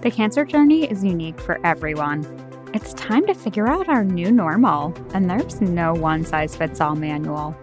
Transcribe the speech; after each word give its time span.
The 0.00 0.12
cancer 0.12 0.44
journey 0.44 0.88
is 0.88 1.02
unique 1.02 1.40
for 1.40 1.58
everyone. 1.66 2.24
It's 2.72 2.94
time 2.94 3.26
to 3.26 3.34
figure 3.34 3.66
out 3.66 3.88
our 3.88 4.04
new 4.04 4.30
normal, 4.30 4.94
and 5.12 5.28
there's 5.28 5.60
no 5.60 5.92
one 5.92 6.24
size 6.24 6.54
fits 6.54 6.80
all 6.80 6.94
manual. 6.94 7.56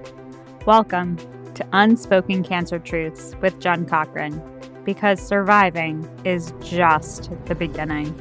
Welcome 0.66 1.16
to 1.54 1.66
Unspoken 1.72 2.44
Cancer 2.44 2.78
Truths 2.78 3.36
with 3.42 3.58
Jen 3.62 3.86
Cochran, 3.86 4.42
because 4.84 5.26
surviving 5.26 6.06
is 6.26 6.54
just 6.60 7.32
the 7.46 7.56
beginning. 7.56 8.14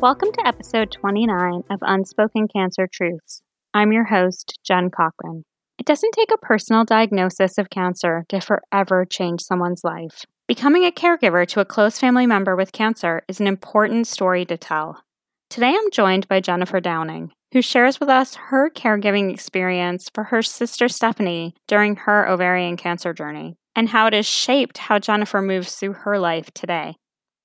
Welcome 0.00 0.32
to 0.32 0.46
episode 0.46 0.90
29 0.92 1.64
of 1.68 1.80
Unspoken 1.82 2.48
Cancer 2.48 2.88
Truths. 2.90 3.42
I'm 3.74 3.92
your 3.92 4.04
host, 4.04 4.58
Jen 4.64 4.88
Cochran. 4.88 5.44
It 5.76 5.84
doesn't 5.84 6.12
take 6.12 6.32
a 6.32 6.38
personal 6.38 6.84
diagnosis 6.84 7.58
of 7.58 7.68
cancer 7.68 8.24
to 8.30 8.40
forever 8.40 9.04
change 9.04 9.42
someone's 9.42 9.84
life. 9.84 10.24
Becoming 10.48 10.84
a 10.84 10.90
caregiver 10.90 11.46
to 11.46 11.60
a 11.60 11.64
close 11.64 12.00
family 12.00 12.26
member 12.26 12.56
with 12.56 12.72
cancer 12.72 13.22
is 13.28 13.38
an 13.38 13.46
important 13.46 14.08
story 14.08 14.44
to 14.46 14.56
tell. 14.56 15.00
Today 15.48 15.68
I'm 15.68 15.90
joined 15.92 16.26
by 16.26 16.40
Jennifer 16.40 16.80
Downing, 16.80 17.30
who 17.52 17.62
shares 17.62 18.00
with 18.00 18.08
us 18.08 18.34
her 18.34 18.68
caregiving 18.68 19.32
experience 19.32 20.10
for 20.12 20.24
her 20.24 20.42
sister 20.42 20.88
Stephanie 20.88 21.54
during 21.68 21.94
her 21.94 22.28
ovarian 22.28 22.76
cancer 22.76 23.12
journey 23.12 23.54
and 23.76 23.88
how 23.88 24.08
it 24.08 24.14
has 24.14 24.26
shaped 24.26 24.78
how 24.78 24.98
Jennifer 24.98 25.40
moves 25.40 25.76
through 25.76 25.92
her 25.92 26.18
life 26.18 26.50
today. 26.54 26.96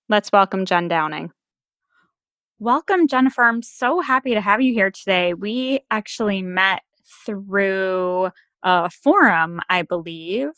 Let's 0.09 0.31
welcome 0.33 0.65
Jen 0.65 0.87
Downing. 0.87 1.29
Welcome, 2.57 3.07
Jennifer. 3.07 3.43
I'm 3.43 3.61
so 3.61 4.01
happy 4.01 4.33
to 4.33 4.41
have 4.41 4.59
you 4.59 4.73
here 4.73 4.89
today. 4.89 5.35
We 5.35 5.81
actually 5.91 6.41
met 6.41 6.81
through 7.27 8.31
a 8.63 8.89
forum, 8.89 9.61
I 9.69 9.83
believe, 9.83 10.49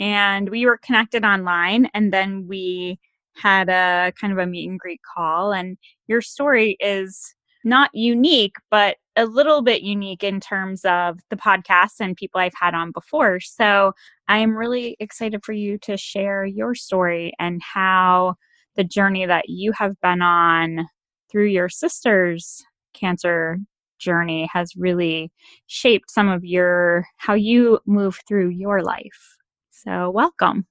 and 0.00 0.48
we 0.50 0.66
were 0.66 0.78
connected 0.78 1.24
online 1.24 1.88
and 1.94 2.12
then 2.12 2.46
we 2.46 2.98
had 3.36 3.68
a 3.68 4.12
kind 4.20 4.32
of 4.32 4.38
a 4.38 4.46
meet 4.46 4.68
and 4.68 4.78
greet 4.78 5.00
call 5.14 5.52
and 5.52 5.76
your 6.06 6.20
story 6.20 6.76
is 6.80 7.34
not 7.64 7.90
unique 7.94 8.56
but 8.70 8.96
a 9.16 9.26
little 9.26 9.62
bit 9.62 9.82
unique 9.82 10.24
in 10.24 10.40
terms 10.40 10.84
of 10.84 11.18
the 11.30 11.36
podcast 11.36 12.00
and 12.00 12.16
people 12.16 12.40
I've 12.40 12.52
had 12.60 12.74
on 12.74 12.90
before. 12.90 13.40
So 13.40 13.92
I 14.28 14.38
am 14.38 14.56
really 14.56 14.96
excited 14.98 15.44
for 15.44 15.52
you 15.52 15.78
to 15.82 15.96
share 15.96 16.44
your 16.44 16.74
story 16.74 17.32
and 17.38 17.62
how 17.62 18.34
the 18.76 18.84
journey 18.84 19.26
that 19.26 19.48
you 19.48 19.72
have 19.72 20.00
been 20.00 20.20
on 20.20 20.86
through 21.30 21.46
your 21.46 21.68
sister's 21.68 22.62
cancer 22.92 23.58
journey 23.98 24.48
has 24.52 24.74
really 24.76 25.30
shaped 25.66 26.10
some 26.10 26.28
of 26.28 26.44
your 26.44 27.06
how 27.16 27.34
you 27.34 27.78
move 27.86 28.18
through 28.26 28.48
your 28.48 28.82
life. 28.82 29.36
So, 29.84 30.10
welcome. 30.10 30.66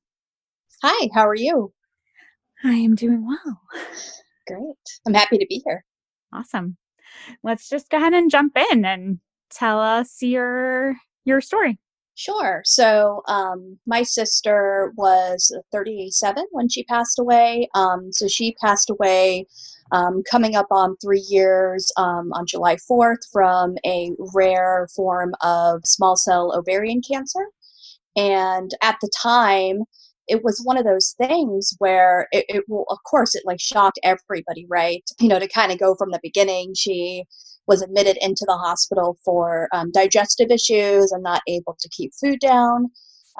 Hi, 0.83 1.09
how 1.13 1.27
are 1.27 1.35
you? 1.35 1.73
I 2.63 2.73
am 2.73 2.95
doing 2.95 3.25
well. 3.27 3.61
Great. 4.47 4.75
I'm 5.07 5.13
happy 5.13 5.37
to 5.37 5.45
be 5.47 5.61
here. 5.65 5.85
Awesome. 6.33 6.77
Let's 7.43 7.69
just 7.69 7.89
go 7.89 7.97
ahead 7.97 8.13
and 8.13 8.31
jump 8.31 8.57
in 8.71 8.85
and 8.85 9.19
tell 9.49 9.79
us 9.79 10.21
your 10.21 10.95
your 11.25 11.41
story. 11.41 11.79
Sure. 12.15 12.61
So, 12.65 13.23
um, 13.27 13.79
my 13.87 14.03
sister 14.03 14.93
was 14.95 15.55
37 15.71 16.45
when 16.51 16.69
she 16.69 16.83
passed 16.83 17.17
away. 17.19 17.69
Um, 17.73 18.11
so 18.11 18.27
she 18.27 18.55
passed 18.61 18.89
away 18.89 19.47
um, 19.91 20.21
coming 20.29 20.55
up 20.55 20.67
on 20.71 20.95
three 20.97 21.25
years 21.27 21.91
um, 21.97 22.31
on 22.33 22.45
July 22.45 22.77
4th 22.77 23.29
from 23.31 23.75
a 23.85 24.11
rare 24.33 24.87
form 24.95 25.33
of 25.41 25.81
small 25.85 26.15
cell 26.15 26.55
ovarian 26.55 27.01
cancer. 27.01 27.47
And 28.15 28.71
at 28.81 28.97
the 29.01 29.09
time, 29.21 29.83
it 30.27 30.43
was 30.43 30.61
one 30.63 30.77
of 30.77 30.85
those 30.85 31.15
things 31.17 31.75
where 31.79 32.27
it, 32.31 32.45
it 32.47 32.63
will, 32.67 32.85
of 32.89 32.97
course, 33.09 33.35
it 33.35 33.43
like 33.45 33.59
shocked 33.59 33.99
everybody, 34.03 34.65
right? 34.69 35.03
You 35.19 35.27
know, 35.27 35.39
to 35.39 35.47
kind 35.47 35.71
of 35.71 35.79
go 35.79 35.95
from 35.95 36.11
the 36.11 36.19
beginning, 36.23 36.73
she 36.77 37.25
was 37.67 37.81
admitted 37.81 38.17
into 38.21 38.45
the 38.47 38.57
hospital 38.57 39.17
for 39.23 39.69
um, 39.73 39.91
digestive 39.91 40.51
issues 40.51 41.11
and 41.11 41.23
not 41.23 41.41
able 41.47 41.75
to 41.79 41.89
keep 41.89 42.11
food 42.19 42.39
down. 42.39 42.89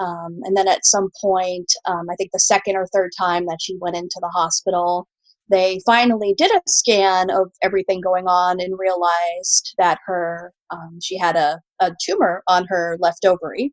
Um, 0.00 0.40
and 0.42 0.56
then 0.56 0.66
at 0.66 0.84
some 0.84 1.10
point, 1.20 1.72
um, 1.86 2.06
I 2.10 2.16
think 2.16 2.30
the 2.32 2.40
second 2.40 2.76
or 2.76 2.86
third 2.86 3.10
time 3.18 3.46
that 3.46 3.58
she 3.60 3.76
went 3.80 3.96
into 3.96 4.18
the 4.20 4.30
hospital, 4.34 5.06
they 5.50 5.78
finally 5.86 6.34
did 6.36 6.50
a 6.50 6.60
scan 6.66 7.30
of 7.30 7.52
everything 7.62 8.00
going 8.00 8.26
on 8.26 8.60
and 8.60 8.78
realized 8.78 9.74
that 9.78 9.98
her 10.06 10.52
um, 10.70 10.98
she 11.02 11.18
had 11.18 11.36
a, 11.36 11.60
a 11.80 11.92
tumor 12.04 12.42
on 12.48 12.66
her 12.68 12.96
left 12.98 13.24
ovary 13.24 13.72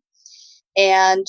and 0.78 1.26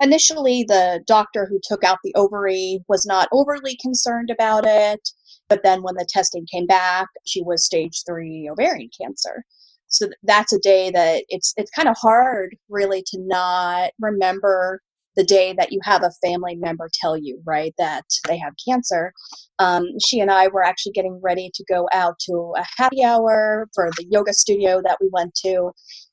initially, 0.00 0.64
the 0.66 1.02
doctor 1.06 1.46
who 1.46 1.60
took 1.62 1.84
out 1.84 1.98
the 2.02 2.14
ovary 2.14 2.80
was 2.88 3.06
not 3.06 3.28
overly 3.32 3.76
concerned 3.80 4.30
about 4.30 4.64
it. 4.66 5.00
But 5.48 5.62
then 5.62 5.82
when 5.82 5.94
the 5.96 6.06
testing 6.08 6.46
came 6.50 6.66
back, 6.66 7.08
she 7.26 7.42
was 7.42 7.64
stage 7.64 8.02
three 8.06 8.48
ovarian 8.50 8.88
cancer. 9.00 9.44
So 9.88 10.08
that's 10.22 10.52
a 10.52 10.58
day 10.58 10.90
that 10.90 11.24
it's 11.28 11.52
it's 11.56 11.70
kind 11.70 11.88
of 11.88 11.96
hard 12.00 12.56
really 12.68 13.02
to 13.08 13.18
not 13.20 13.90
remember 14.00 14.80
the 15.16 15.24
day 15.24 15.54
that 15.56 15.70
you 15.70 15.78
have 15.84 16.02
a 16.02 16.10
family 16.26 16.56
member 16.56 16.88
tell 16.92 17.16
you 17.16 17.40
right 17.46 17.72
that 17.78 18.04
they 18.26 18.36
have 18.36 18.52
cancer 18.68 19.12
um, 19.60 19.86
she 20.04 20.18
and 20.18 20.30
i 20.32 20.48
were 20.48 20.64
actually 20.64 20.90
getting 20.92 21.20
ready 21.22 21.50
to 21.54 21.64
go 21.68 21.88
out 21.94 22.18
to 22.18 22.52
a 22.56 22.64
happy 22.76 23.04
hour 23.04 23.68
for 23.74 23.90
the 23.96 24.06
yoga 24.10 24.32
studio 24.32 24.82
that 24.84 24.98
we 25.00 25.08
went 25.12 25.32
to 25.34 25.70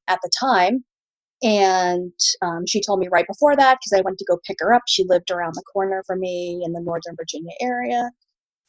at 0.08 0.20
the 0.22 0.30
time 0.40 0.84
and 1.44 2.14
um, 2.42 2.66
she 2.68 2.82
told 2.82 3.00
me 3.00 3.08
right 3.12 3.26
before 3.28 3.56
that 3.56 3.80
because 3.80 3.98
I 3.98 4.04
went 4.04 4.20
to 4.20 4.26
go 4.26 4.40
pick 4.46 4.58
her 4.60 4.74
up. 4.74 4.84
She 4.88 5.04
lived 5.04 5.32
around 5.32 5.56
the 5.56 5.64
corner 5.74 6.04
from 6.06 6.20
me 6.20 6.62
in 6.64 6.74
the 6.74 6.82
Northern 6.82 7.16
Virginia 7.16 7.54
area. 7.60 8.12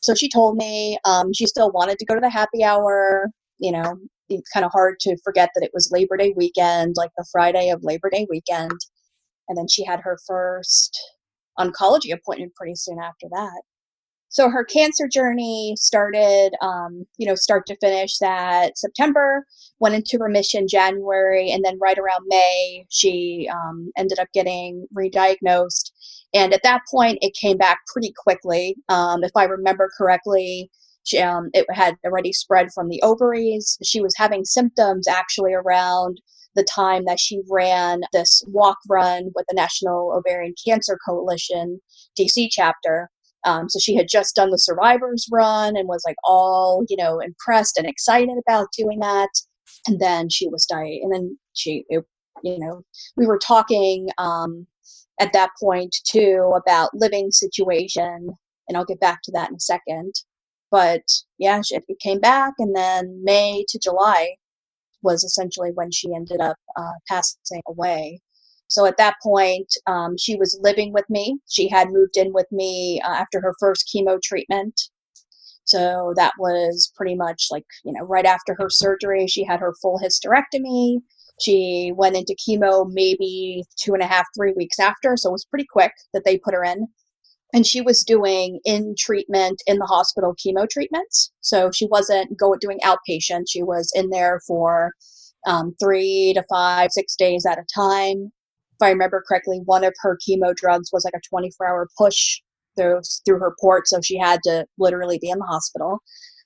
So 0.00 0.14
she 0.14 0.28
told 0.28 0.56
me 0.56 0.98
um, 1.04 1.32
she 1.32 1.46
still 1.46 1.70
wanted 1.70 1.98
to 1.98 2.06
go 2.06 2.14
to 2.14 2.20
the 2.20 2.30
happy 2.30 2.64
hour. 2.64 3.28
You 3.58 3.72
know, 3.72 3.98
it's 4.28 4.48
kind 4.50 4.64
of 4.64 4.72
hard 4.72 4.98
to 5.00 5.16
forget 5.22 5.50
that 5.54 5.64
it 5.64 5.70
was 5.74 5.90
Labor 5.92 6.16
Day 6.16 6.32
weekend, 6.36 6.94
like 6.96 7.10
the 7.16 7.26
Friday 7.30 7.68
of 7.68 7.84
Labor 7.84 8.10
Day 8.10 8.26
weekend. 8.30 8.78
And 9.48 9.58
then 9.58 9.68
she 9.68 9.84
had 9.84 10.00
her 10.00 10.18
first 10.26 10.98
oncology 11.58 12.12
appointment 12.12 12.54
pretty 12.54 12.74
soon 12.74 12.98
after 12.98 13.26
that 13.30 13.62
so 14.32 14.48
her 14.48 14.64
cancer 14.64 15.06
journey 15.06 15.74
started 15.78 16.52
um, 16.60 17.04
you 17.18 17.26
know 17.26 17.34
start 17.34 17.66
to 17.66 17.76
finish 17.76 18.18
that 18.18 18.76
september 18.76 19.46
went 19.78 19.94
into 19.94 20.18
remission 20.18 20.66
january 20.66 21.50
and 21.50 21.64
then 21.64 21.78
right 21.80 21.98
around 21.98 22.24
may 22.26 22.84
she 22.90 23.48
um, 23.52 23.90
ended 23.96 24.18
up 24.18 24.28
getting 24.34 24.86
re-diagnosed. 24.92 25.92
And 26.34 26.52
at 26.54 26.62
that 26.62 26.80
point 26.90 27.18
it 27.20 27.34
came 27.34 27.58
back 27.58 27.80
pretty 27.92 28.12
quickly. 28.16 28.76
Um, 28.88 29.22
if 29.22 29.32
i 29.36 29.44
remember 29.44 29.90
correctly 29.96 30.70
she, 31.04 31.18
um, 31.18 31.50
it 31.52 31.66
had 31.72 31.96
already 32.04 32.32
spread 32.32 32.68
from 32.72 32.88
the 32.88 33.02
ovaries. 33.02 33.76
She 33.82 34.00
was 34.00 34.14
having 34.16 34.44
symptoms 34.44 35.08
actually 35.08 35.52
around 35.52 36.20
the 36.54 36.62
time 36.64 37.04
that 37.06 37.18
she 37.18 37.40
ran 37.50 38.02
this 38.12 38.44
walk 38.46 38.78
run 38.88 39.30
with 39.34 39.46
the 39.48 39.56
national 39.56 40.12
ovarian 40.14 40.54
cancer 40.66 40.98
coalition 41.06 41.80
dc 42.18 42.48
chapter 42.50 43.08
um, 43.44 43.68
so 43.68 43.78
she 43.78 43.96
had 43.96 44.08
just 44.08 44.36
done 44.36 44.50
the 44.50 44.58
survivors 44.58 45.26
run 45.30 45.76
and 45.76 45.88
was 45.88 46.02
like 46.06 46.16
all, 46.24 46.84
you 46.88 46.96
know, 46.96 47.18
impressed 47.20 47.76
and 47.76 47.88
excited 47.88 48.36
about 48.46 48.68
doing 48.76 49.00
that. 49.00 49.30
And 49.86 50.00
then 50.00 50.28
she 50.28 50.48
was 50.48 50.66
dying. 50.66 51.00
And 51.02 51.12
then 51.12 51.38
she, 51.54 51.84
it, 51.88 52.04
you 52.44 52.58
know, 52.58 52.82
we 53.16 53.26
were 53.26 53.38
talking 53.38 54.08
um, 54.18 54.66
at 55.20 55.32
that 55.32 55.50
point 55.60 55.96
too 56.04 56.52
about 56.56 56.94
living 56.94 57.30
situation. 57.30 58.30
And 58.68 58.76
I'll 58.76 58.84
get 58.84 59.00
back 59.00 59.20
to 59.24 59.32
that 59.32 59.50
in 59.50 59.56
a 59.56 59.60
second. 59.60 60.14
But 60.70 61.02
yeah, 61.38 61.60
she, 61.62 61.76
it 61.76 61.98
came 62.00 62.20
back. 62.20 62.54
And 62.58 62.76
then 62.76 63.20
May 63.24 63.64
to 63.68 63.78
July 63.78 64.36
was 65.02 65.24
essentially 65.24 65.70
when 65.74 65.90
she 65.90 66.14
ended 66.14 66.40
up 66.40 66.56
uh, 66.76 66.92
passing 67.08 67.62
away. 67.66 68.20
So 68.72 68.86
at 68.86 68.96
that 68.96 69.16
point, 69.22 69.70
um, 69.86 70.16
she 70.16 70.34
was 70.34 70.58
living 70.62 70.94
with 70.94 71.04
me. 71.10 71.38
She 71.46 71.68
had 71.68 71.90
moved 71.90 72.16
in 72.16 72.32
with 72.32 72.46
me 72.50 73.02
uh, 73.04 73.12
after 73.12 73.38
her 73.42 73.52
first 73.60 73.90
chemo 73.94 74.18
treatment. 74.22 74.80
So 75.64 76.14
that 76.16 76.32
was 76.38 76.90
pretty 76.96 77.14
much 77.14 77.48
like, 77.50 77.66
you 77.84 77.92
know, 77.92 78.00
right 78.06 78.24
after 78.24 78.56
her 78.58 78.70
surgery, 78.70 79.26
she 79.26 79.44
had 79.44 79.60
her 79.60 79.74
full 79.82 80.00
hysterectomy. 80.02 81.00
She 81.38 81.92
went 81.94 82.16
into 82.16 82.34
chemo 82.34 82.86
maybe 82.90 83.62
two 83.78 83.92
and 83.92 84.02
a 84.02 84.06
half, 84.06 84.24
three 84.34 84.54
weeks 84.56 84.78
after. 84.78 85.18
So 85.18 85.28
it 85.28 85.32
was 85.32 85.44
pretty 85.44 85.66
quick 85.70 85.92
that 86.14 86.22
they 86.24 86.38
put 86.38 86.54
her 86.54 86.64
in. 86.64 86.86
And 87.52 87.66
she 87.66 87.82
was 87.82 88.02
doing 88.02 88.58
in 88.64 88.94
treatment 88.98 89.62
in 89.66 89.76
the 89.76 89.84
hospital 89.84 90.34
chemo 90.34 90.66
treatments. 90.66 91.30
So 91.42 91.70
she 91.70 91.86
wasn't 91.88 92.38
go 92.38 92.56
doing 92.58 92.78
outpatient. 92.82 93.44
She 93.50 93.62
was 93.62 93.92
in 93.94 94.08
there 94.08 94.40
for 94.46 94.92
um, 95.46 95.74
three 95.78 96.32
to 96.34 96.42
five, 96.48 96.90
six 96.90 97.14
days 97.16 97.44
at 97.44 97.58
a 97.58 97.66
time. 97.74 98.32
I 98.82 98.90
remember 98.90 99.24
correctly, 99.26 99.60
one 99.64 99.84
of 99.84 99.94
her 100.00 100.18
chemo 100.18 100.54
drugs 100.54 100.90
was 100.92 101.04
like 101.04 101.14
a 101.14 101.28
24 101.28 101.66
hour 101.66 101.88
push 101.96 102.40
through, 102.76 103.00
through 103.24 103.38
her 103.38 103.54
port. 103.60 103.86
So 103.86 104.00
she 104.02 104.18
had 104.18 104.40
to 104.44 104.66
literally 104.78 105.18
be 105.20 105.30
in 105.30 105.38
the 105.38 105.44
hospital. 105.44 106.00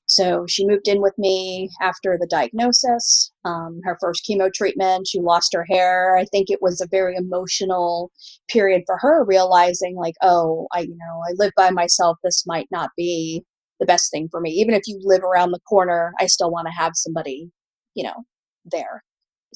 So 0.06 0.46
she 0.46 0.66
moved 0.66 0.86
in 0.86 1.02
with 1.02 1.14
me 1.18 1.68
after 1.80 2.16
the 2.18 2.28
diagnosis, 2.28 3.32
um, 3.44 3.80
her 3.82 3.98
first 4.00 4.24
chemo 4.24 4.52
treatment. 4.52 5.08
She 5.08 5.20
lost 5.20 5.52
her 5.52 5.66
hair. 5.68 6.16
I 6.16 6.24
think 6.26 6.48
it 6.48 6.62
was 6.62 6.80
a 6.80 6.86
very 6.88 7.16
emotional 7.16 8.12
period 8.48 8.82
for 8.86 8.98
her, 8.98 9.24
realizing 9.24 9.96
like, 9.96 10.14
oh, 10.22 10.68
I 10.72 10.80
you 10.80 10.96
know 10.96 11.22
I 11.28 11.32
live 11.36 11.52
by 11.56 11.70
myself. 11.70 12.18
This 12.22 12.44
might 12.46 12.68
not 12.70 12.90
be 12.96 13.42
the 13.80 13.86
best 13.86 14.10
thing 14.12 14.28
for 14.30 14.40
me. 14.40 14.50
Even 14.50 14.74
if 14.74 14.82
you 14.86 15.00
live 15.02 15.22
around 15.22 15.50
the 15.50 15.60
corner, 15.68 16.12
I 16.20 16.26
still 16.26 16.52
want 16.52 16.68
to 16.68 16.72
have 16.72 16.92
somebody, 16.94 17.50
you 17.94 18.04
know, 18.04 18.24
there. 18.64 19.02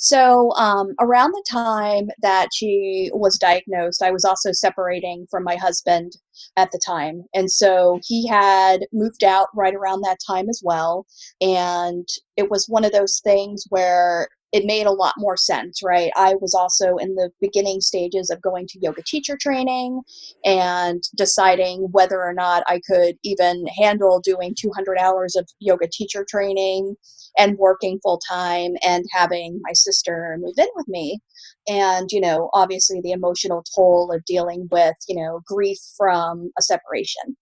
So, 0.03 0.53
um, 0.53 0.95
around 0.99 1.33
the 1.33 1.45
time 1.51 2.09
that 2.23 2.49
she 2.55 3.11
was 3.13 3.37
diagnosed, 3.37 4.03
I 4.03 4.11
was 4.11 4.25
also 4.25 4.51
separating 4.51 5.27
from 5.31 5.45
my 5.45 5.57
husband 5.57 6.13
at 6.57 6.71
the 6.73 6.81
time. 6.85 7.25
And 7.35 7.53
so 7.53 8.01
he 8.03 8.27
had 8.27 8.87
moved 8.95 9.23
out 9.23 9.49
right 9.55 9.75
around 9.75 10.01
that 10.01 10.17
time 10.27 10.49
as 10.49 10.63
well. 10.65 11.07
And 11.43 12.09
it 12.39 12.51
was 12.51 12.65
one 12.67 12.85
of 12.87 12.93
those 12.93 13.21
things 13.23 13.65
where 13.69 14.29
it 14.53 14.65
made 14.65 14.87
a 14.87 14.93
lot 14.93 15.15
more 15.17 15.37
sense, 15.37 15.81
right? 15.83 16.11
I 16.17 16.35
was 16.41 16.55
also 16.55 16.97
in 16.97 17.15
the 17.15 17.31
beginning 17.41 17.81
stages 17.81 18.31
of 18.31 18.43
going 18.43 18.67
to 18.69 18.81
yoga 18.81 19.03
teacher 19.07 19.39
training 19.41 20.03
and 20.45 21.03
deciding 21.17 21.89
whether 21.93 22.21
or 22.21 22.35
not 22.35 22.65
I 22.67 22.81
could 22.85 23.17
even 23.23 23.67
handle 23.79 24.21
doing 24.21 24.55
200 24.59 24.99
hours 24.99 25.37
of 25.37 25.49
yoga 25.61 25.87
teacher 25.91 26.27
training 26.29 26.97
and 27.39 27.59
working 27.59 28.01
full 28.03 28.21
time 28.29 28.73
and 28.85 29.05
having 29.13 29.61
my 29.63 29.73
sister 29.73 30.37
move 30.41 30.55
in 30.59 30.69
with 30.75 30.89
me. 30.89 31.21
And, 31.69 32.11
you 32.11 32.21
know, 32.21 32.51
obviously 32.53 33.01
the 33.01 33.13
emotional 33.13 33.63
toll 33.77 34.11
of 34.13 34.25
dealing 34.25 34.67
with, 34.73 34.97
you 35.09 35.15
know, 35.15 35.43
grief 35.47 35.79
from 35.97 36.51
a 36.59 36.63
separation. 36.63 37.37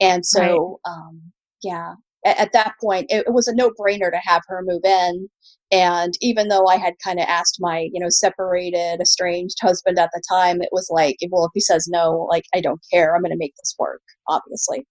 And 0.00 0.24
so, 0.24 0.78
right. 0.86 0.92
um, 0.92 1.20
yeah, 1.62 1.94
at, 2.24 2.38
at 2.38 2.52
that 2.52 2.74
point, 2.82 3.06
it, 3.10 3.24
it 3.26 3.32
was 3.32 3.48
a 3.48 3.54
no 3.54 3.70
brainer 3.70 4.10
to 4.10 4.20
have 4.22 4.42
her 4.48 4.62
move 4.64 4.84
in 4.84 5.28
and 5.74 6.14
even 6.20 6.48
though 6.48 6.66
I 6.66 6.76
had 6.76 6.94
kind 7.02 7.18
of 7.18 7.26
asked 7.28 7.56
my, 7.58 7.88
you 7.92 7.98
know, 7.98 8.08
separated, 8.08 9.00
estranged 9.00 9.56
husband 9.60 9.98
at 9.98 10.10
the 10.12 10.22
time, 10.30 10.62
it 10.62 10.68
was 10.70 10.88
like, 10.88 11.16
well, 11.30 11.46
if 11.46 11.50
he 11.52 11.60
says 11.60 11.88
no, 11.88 12.28
like, 12.30 12.44
I 12.54 12.60
don't 12.60 12.80
care. 12.92 13.14
I'm 13.14 13.22
going 13.22 13.32
to 13.32 13.36
make 13.36 13.54
this 13.56 13.74
work, 13.76 14.00
obviously. 14.28 14.86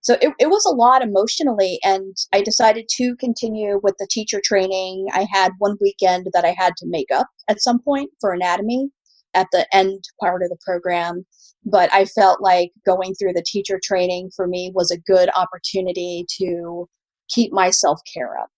So 0.00 0.14
it, 0.22 0.32
it 0.38 0.48
was 0.48 0.64
a 0.64 0.74
lot 0.74 1.02
emotionally. 1.02 1.78
And 1.84 2.16
I 2.32 2.42
decided 2.42 2.88
to 2.96 3.16
continue 3.16 3.80
with 3.82 3.96
the 3.98 4.08
teacher 4.10 4.40
training. 4.42 5.08
I 5.12 5.26
had 5.30 5.52
one 5.58 5.76
weekend 5.80 6.28
that 6.32 6.44
I 6.44 6.54
had 6.56 6.74
to 6.78 6.86
make 6.88 7.10
up 7.14 7.26
at 7.48 7.62
some 7.62 7.80
point 7.82 8.10
for 8.20 8.32
anatomy 8.32 8.90
at 9.34 9.48
the 9.52 9.66
end 9.74 10.04
part 10.20 10.42
of 10.42 10.48
the 10.48 10.58
program. 10.64 11.24
But 11.64 11.92
I 11.92 12.04
felt 12.04 12.42
like 12.42 12.72
going 12.84 13.14
through 13.14 13.32
the 13.32 13.44
teacher 13.46 13.80
training 13.82 14.30
for 14.36 14.46
me 14.46 14.70
was 14.74 14.90
a 14.90 14.98
good 14.98 15.30
opportunity 15.34 16.26
to 16.38 16.88
keep 17.28 17.52
my 17.52 17.70
self 17.70 18.00
care 18.12 18.38
up 18.38 18.50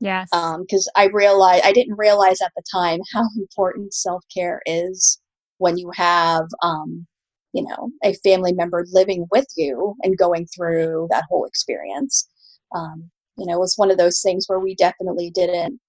Yes. 0.00 0.28
Because 0.30 0.90
um, 0.96 1.02
I 1.02 1.06
realized 1.12 1.64
I 1.64 1.72
didn't 1.72 1.98
realize 1.98 2.40
at 2.40 2.52
the 2.56 2.62
time 2.72 3.00
how 3.12 3.24
important 3.36 3.94
self 3.94 4.24
care 4.34 4.60
is 4.66 5.20
when 5.58 5.76
you 5.76 5.90
have, 5.94 6.46
um, 6.62 7.06
you 7.52 7.64
know, 7.64 7.90
a 8.04 8.14
family 8.24 8.52
member 8.52 8.84
living 8.92 9.26
with 9.30 9.46
you 9.56 9.94
and 10.02 10.18
going 10.18 10.46
through 10.54 11.08
that 11.10 11.24
whole 11.28 11.44
experience. 11.44 12.28
Um, 12.74 13.10
you 13.36 13.46
know, 13.46 13.54
it 13.54 13.60
was 13.60 13.74
one 13.76 13.90
of 13.90 13.98
those 13.98 14.20
things 14.20 14.44
where 14.46 14.60
we 14.60 14.74
definitely 14.74 15.30
didn't. 15.30 15.80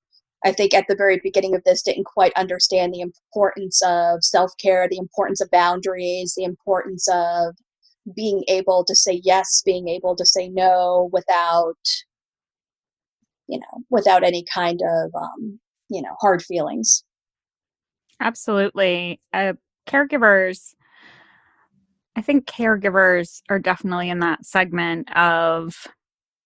I 0.46 0.52
think 0.52 0.74
at 0.74 0.86
the 0.88 0.96
very 0.96 1.20
beginning 1.22 1.56
of 1.56 1.64
this, 1.66 1.82
didn't 1.82 2.06
quite 2.06 2.32
understand 2.38 2.94
the 2.94 3.02
importance 3.02 3.82
of 3.86 4.24
self 4.24 4.52
care, 4.62 4.88
the 4.90 4.98
importance 4.98 5.42
of 5.42 5.52
boundaries, 5.52 6.34
the 6.36 6.46
importance 6.46 7.08
of 7.12 7.56
being 8.16 8.44
able 8.48 8.86
to 8.86 8.96
say 8.96 9.22
yes, 9.24 9.62
being 9.66 9.90
able 9.90 10.16
to 10.16 10.26
say 10.26 10.50
no 10.50 11.10
without 11.12 11.76
you 13.50 13.60
know, 13.60 13.84
without 13.90 14.24
any 14.24 14.46
kind 14.54 14.80
of, 14.82 15.12
um, 15.20 15.60
you 15.90 16.02
know, 16.02 16.16
hard 16.22 16.42
feelings. 16.42 17.04
Absolutely. 18.22 19.20
Uh, 19.34 19.54
caregivers, 19.88 20.76
I 22.16 22.22
think 22.22 22.46
caregivers 22.46 23.42
are 23.50 23.60
definitely 23.60 24.10
in 24.10 24.20
that 24.20 24.46
segment 24.46 25.12
of 25.18 25.88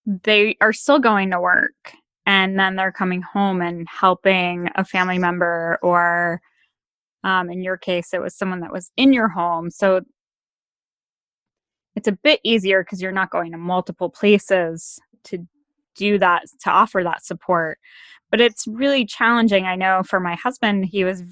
they 0.06 0.56
are 0.62 0.74
still 0.74 1.00
going 1.00 1.32
to 1.32 1.42
work 1.42 1.94
and 2.26 2.58
then 2.58 2.76
they're 2.76 2.92
coming 2.92 3.22
home 3.22 3.62
and 3.62 3.88
helping 3.90 4.70
a 4.76 4.86
family 4.86 5.18
member 5.18 5.78
or 5.82 6.42
um, 7.24 7.50
in 7.50 7.62
your 7.62 7.78
case 7.78 8.14
it 8.14 8.22
was 8.22 8.36
someone 8.36 8.62
that 8.62 8.72
was 8.72 8.92
in 8.98 9.14
your 9.14 9.30
home 9.30 9.70
so 9.70 10.02
it's 11.96 12.08
a 12.08 12.18
bit 12.24 12.40
easier 12.44 12.84
because 12.84 13.02
you're 13.02 13.12
not 13.12 13.30
going 13.30 13.52
to 13.52 13.58
multiple 13.58 14.10
places 14.10 15.00
to 15.24 15.48
do 15.96 16.18
that 16.18 16.44
to 16.62 16.70
offer 16.70 17.04
that 17.04 17.24
support 17.24 17.78
but 18.32 18.42
it's 18.42 18.68
really 18.68 19.06
challenging 19.06 19.66
i 19.66 19.76
know 19.76 20.02
for 20.04 20.20
my 20.20 20.36
husband 20.36 20.86
he 20.86 21.04
was 21.04 21.24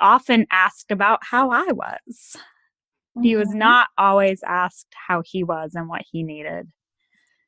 often 0.00 0.46
asked 0.50 0.90
about 0.90 1.20
how 1.22 1.50
i 1.50 1.66
was 1.72 2.36
mm-hmm. 2.36 3.22
he 3.22 3.36
was 3.36 3.48
mm-hmm. 3.48 3.58
not 3.58 3.88
always 3.98 4.42
asked 4.46 4.88
how 5.08 5.22
he 5.24 5.44
was 5.44 5.72
and 5.74 5.88
what 5.88 6.02
he 6.10 6.22
needed 6.22 6.68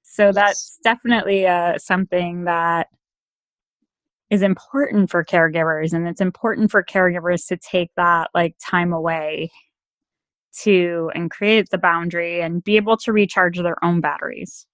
so 0.04 0.26
yes. 0.26 0.34
that's 0.34 0.78
definitely 0.84 1.46
uh, 1.46 1.78
something 1.78 2.44
that 2.44 2.88
is 4.30 4.42
important 4.42 5.10
for 5.10 5.24
caregivers 5.24 5.92
and 5.92 6.06
it's 6.06 6.20
important 6.20 6.70
for 6.70 6.82
caregivers 6.82 7.46
to 7.48 7.56
take 7.56 7.90
that 7.96 8.30
like 8.34 8.54
time 8.64 8.92
away 8.92 9.50
to 10.62 11.10
and 11.14 11.30
create 11.30 11.68
the 11.70 11.78
boundary 11.78 12.40
and 12.40 12.62
be 12.62 12.76
able 12.76 12.96
to 12.96 13.12
recharge 13.12 13.58
their 13.58 13.82
own 13.84 14.00
batteries 14.00 14.66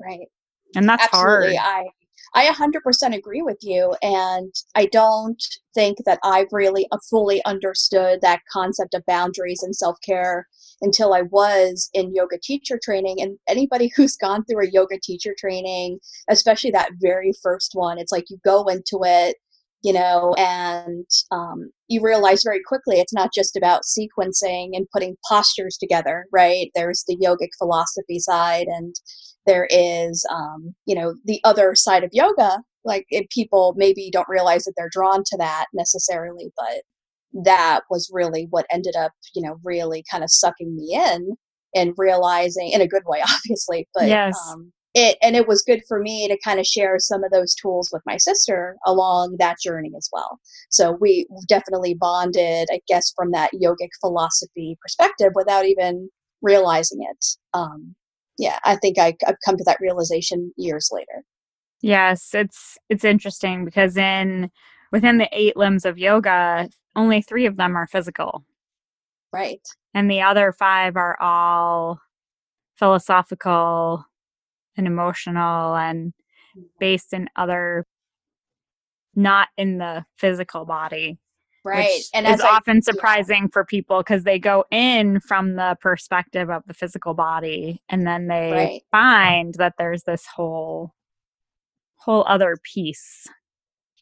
right 0.00 0.28
and 0.74 0.88
that's 0.88 1.04
Absolutely. 1.04 1.56
hard. 1.56 1.86
I 1.86 1.88
I 2.34 2.46
100% 2.46 3.16
agree 3.16 3.42
with 3.42 3.58
you. 3.62 3.94
And 4.02 4.52
I 4.74 4.86
don't 4.86 5.42
think 5.74 5.98
that 6.06 6.20
I've 6.22 6.52
really 6.52 6.86
uh, 6.92 6.98
fully 7.08 7.44
understood 7.44 8.20
that 8.22 8.42
concept 8.52 8.94
of 8.94 9.04
boundaries 9.06 9.62
and 9.62 9.74
self 9.74 9.96
care 10.06 10.46
until 10.82 11.12
I 11.12 11.22
was 11.22 11.90
in 11.92 12.14
yoga 12.14 12.38
teacher 12.42 12.78
training. 12.82 13.20
And 13.20 13.38
anybody 13.48 13.90
who's 13.96 14.16
gone 14.16 14.44
through 14.44 14.64
a 14.66 14.70
yoga 14.70 14.98
teacher 15.02 15.34
training, 15.38 15.98
especially 16.28 16.70
that 16.72 16.92
very 17.00 17.32
first 17.42 17.72
one, 17.74 17.98
it's 17.98 18.12
like 18.12 18.30
you 18.30 18.38
go 18.44 18.66
into 18.66 19.00
it 19.02 19.36
you 19.82 19.92
know, 19.94 20.34
and 20.36 21.06
um, 21.30 21.70
you 21.88 22.02
realize 22.02 22.42
very 22.44 22.60
quickly 22.66 23.00
it's 23.00 23.14
not 23.14 23.32
just 23.32 23.56
about 23.56 23.82
sequencing 23.82 24.70
and 24.74 24.86
putting 24.92 25.16
postures 25.28 25.76
together, 25.78 26.26
right? 26.32 26.70
There's 26.74 27.04
the 27.08 27.16
yogic 27.16 27.48
philosophy 27.58 28.18
side, 28.18 28.66
and 28.66 28.94
there 29.46 29.66
is, 29.70 30.24
um, 30.32 30.74
you 30.86 30.94
know, 30.94 31.14
the 31.24 31.40
other 31.44 31.74
side 31.74 32.04
of 32.04 32.10
yoga. 32.12 32.62
Like 32.84 33.06
people 33.30 33.74
maybe 33.76 34.10
don't 34.10 34.28
realize 34.28 34.64
that 34.64 34.72
they're 34.76 34.88
drawn 34.90 35.22
to 35.26 35.36
that 35.36 35.66
necessarily, 35.74 36.50
but 36.56 37.44
that 37.44 37.80
was 37.90 38.10
really 38.12 38.46
what 38.50 38.66
ended 38.72 38.96
up, 38.96 39.12
you 39.34 39.42
know, 39.42 39.56
really 39.62 40.02
kind 40.10 40.24
of 40.24 40.30
sucking 40.30 40.74
me 40.74 40.94
in 40.94 41.36
and 41.74 41.92
realizing 41.98 42.70
in 42.70 42.80
a 42.80 42.88
good 42.88 43.02
way, 43.06 43.22
obviously, 43.34 43.86
but 43.94 44.08
yes. 44.08 44.34
um, 44.50 44.72
it 44.94 45.16
and 45.22 45.36
it 45.36 45.46
was 45.46 45.62
good 45.62 45.82
for 45.86 46.00
me 46.00 46.26
to 46.28 46.38
kind 46.44 46.58
of 46.58 46.66
share 46.66 46.98
some 46.98 47.22
of 47.22 47.30
those 47.30 47.54
tools 47.54 47.90
with 47.92 48.02
my 48.06 48.16
sister 48.16 48.76
along 48.86 49.36
that 49.38 49.56
journey 49.62 49.92
as 49.96 50.08
well 50.12 50.40
so 50.68 50.96
we 51.00 51.26
definitely 51.48 51.94
bonded 51.94 52.68
i 52.72 52.80
guess 52.88 53.12
from 53.14 53.30
that 53.30 53.50
yogic 53.54 53.88
philosophy 54.00 54.76
perspective 54.82 55.30
without 55.34 55.64
even 55.64 56.08
realizing 56.42 56.98
it 57.08 57.24
um, 57.54 57.94
yeah 58.40 58.58
i 58.64 58.74
think 58.76 58.98
I, 58.98 59.16
i've 59.26 59.36
come 59.44 59.56
to 59.56 59.64
that 59.64 59.80
realization 59.80 60.52
years 60.56 60.90
later. 60.92 61.24
Yes 61.82 62.30
it's 62.34 62.76
it's 62.88 63.04
interesting 63.04 63.64
because 63.64 63.96
in 63.96 64.50
within 64.92 65.18
the 65.18 65.28
eight 65.32 65.56
limbs 65.56 65.84
of 65.84 65.96
yoga 65.98 66.68
only 66.96 67.22
three 67.22 67.46
of 67.46 67.56
them 67.56 67.76
are 67.76 67.86
physical. 67.86 68.44
Right. 69.32 69.66
And 69.94 70.10
the 70.10 70.22
other 70.22 70.52
five 70.52 70.96
are 70.96 71.16
all 71.20 72.00
philosophical 72.76 74.04
and 74.76 74.86
emotional 74.86 75.76
and 75.76 76.12
mm-hmm. 76.56 76.62
based 76.78 77.12
in 77.12 77.28
other 77.36 77.86
not 79.14 79.48
in 79.56 79.78
the 79.78 80.04
physical 80.16 80.64
body 80.64 81.18
right 81.64 82.02
and 82.14 82.26
is 82.26 82.40
often 82.40 82.78
I, 82.78 82.80
surprising 82.80 83.42
yeah. 83.42 83.48
for 83.52 83.64
people 83.64 83.98
because 83.98 84.24
they 84.24 84.38
go 84.38 84.64
in 84.70 85.20
from 85.20 85.56
the 85.56 85.76
perspective 85.80 86.50
of 86.50 86.62
the 86.66 86.74
physical 86.74 87.14
body 87.14 87.82
and 87.88 88.06
then 88.06 88.28
they 88.28 88.52
right. 88.52 88.82
find 88.90 89.54
that 89.54 89.74
there's 89.78 90.04
this 90.04 90.24
whole 90.26 90.94
whole 91.96 92.24
other 92.26 92.56
piece 92.62 93.26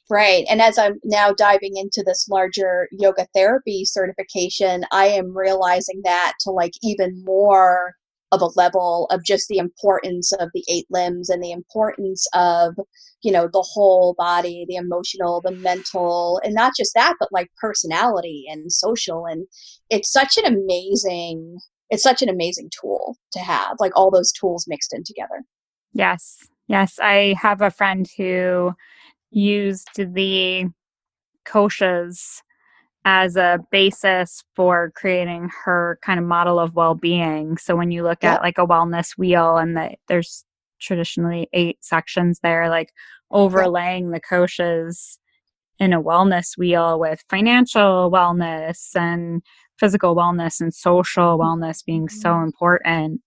right 0.09 0.45
and 0.49 0.63
as 0.63 0.79
i'm 0.79 0.99
now 1.05 1.33
diving 1.33 1.77
into 1.77 2.03
this 2.07 2.29
larger 2.29 2.89
yoga 2.93 3.27
therapy 3.35 3.85
certification 3.85 4.85
i 4.93 5.07
am 5.07 5.37
realizing 5.37 6.01
that 6.05 6.35
to 6.41 6.51
like 6.51 6.73
even 6.83 7.23
more 7.25 7.95
of 8.33 8.43
a 8.43 8.51
level 8.57 9.07
of 9.11 9.25
just 9.25 9.49
the 9.49 9.59
importance 9.59 10.33
of 10.33 10.51
the 10.55 10.65
eight 10.71 10.87
limbs 10.91 11.31
and 11.31 11.43
the 11.43 11.53
importance 11.53 12.27
of 12.35 12.75
you 13.23 13.33
know 13.33 13.49
the 13.53 13.67
whole 13.73 14.15
body 14.19 14.65
the 14.69 14.77
emotional 14.77 15.41
the 15.41 15.53
mental 15.53 16.41
and 16.45 16.55
not 16.55 16.73
just 16.77 16.93
that 16.95 17.15
but 17.19 17.33
like 17.33 17.49
personality 17.61 18.45
and 18.49 18.71
social 18.71 19.27
and 19.27 19.47
it's 19.91 20.13
such 20.13 20.37
an 20.37 20.45
amazing 20.45 21.59
it's 21.91 22.03
such 22.03 22.23
an 22.23 22.29
amazing 22.29 22.71
tool 22.81 23.17
to 23.33 23.39
have 23.39 23.77
like 23.81 23.93
all 23.97 24.11
those 24.11 24.33
tools 24.33 24.67
mixed 24.69 24.93
in 24.95 25.03
together 25.05 25.43
Yes. 25.93 26.49
Yes. 26.67 26.99
I 27.03 27.35
have 27.41 27.61
a 27.61 27.71
friend 27.71 28.07
who 28.17 28.73
used 29.31 29.89
the 29.97 30.67
koshas 31.47 32.43
as 33.11 33.37
a 33.37 33.59
basis 33.71 34.45
for 34.55 34.93
creating 34.95 35.49
her 35.65 35.99
kind 36.03 36.21
of 36.21 36.27
model 36.27 36.59
of 36.59 36.75
well-being. 36.75 37.57
So 37.57 37.75
when 37.75 37.91
you 37.91 38.03
look 38.03 38.23
yep. 38.23 38.35
at 38.35 38.43
like 38.43 38.59
a 38.59 38.67
wellness 38.67 39.17
wheel 39.17 39.57
and 39.57 39.75
the, 39.79 39.95
there's 40.09 40.45
traditionally 40.79 41.49
eight 41.55 41.79
sections 41.81 42.41
there, 42.43 42.69
like 42.69 42.93
overlaying 43.31 44.11
the 44.11 44.21
koshas 44.21 45.17
in 45.79 45.95
a 45.95 46.03
wellness 46.03 46.59
wheel 46.59 47.01
with 47.01 47.25
financial 47.31 48.11
wellness 48.13 48.95
and 48.95 49.43
physical 49.79 50.15
wellness 50.15 50.61
and 50.61 50.75
social 50.75 51.39
wellness 51.39 51.83
being 51.83 52.11
so 52.11 52.29
mm-hmm. 52.29 52.45
important, 52.45 53.23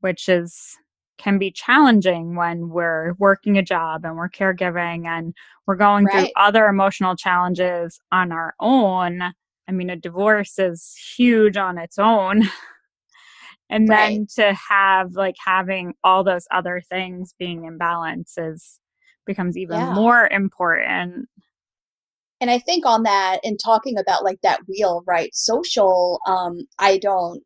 which 0.00 0.30
is 0.30 0.78
can 1.20 1.38
be 1.38 1.50
challenging 1.50 2.34
when 2.34 2.70
we're 2.70 3.14
working 3.18 3.58
a 3.58 3.62
job 3.62 4.04
and 4.04 4.16
we're 4.16 4.28
caregiving 4.28 5.06
and 5.06 5.34
we're 5.66 5.76
going 5.76 6.06
right. 6.06 6.24
through 6.24 6.30
other 6.36 6.66
emotional 6.66 7.14
challenges 7.14 8.00
on 8.10 8.32
our 8.32 8.54
own. 8.58 9.20
I 9.68 9.72
mean, 9.72 9.90
a 9.90 9.96
divorce 9.96 10.58
is 10.58 10.96
huge 11.16 11.56
on 11.56 11.78
its 11.78 11.98
own. 11.98 12.42
and 13.70 13.88
right. 13.88 14.08
then 14.08 14.26
to 14.36 14.56
have 14.68 15.12
like 15.12 15.36
having 15.44 15.94
all 16.02 16.24
those 16.24 16.46
other 16.50 16.82
things 16.88 17.34
being 17.38 17.66
in 17.66 17.78
balance 17.78 18.36
is 18.38 18.80
becomes 19.26 19.56
even 19.56 19.78
yeah. 19.78 19.94
more 19.94 20.26
important. 20.28 21.28
And 22.40 22.50
I 22.50 22.58
think 22.58 22.86
on 22.86 23.02
that 23.02 23.40
and 23.44 23.58
talking 23.62 23.98
about 23.98 24.24
like 24.24 24.40
that 24.42 24.60
wheel, 24.66 25.02
right? 25.06 25.34
Social, 25.34 26.20
um, 26.26 26.66
I 26.78 26.96
don't 26.96 27.42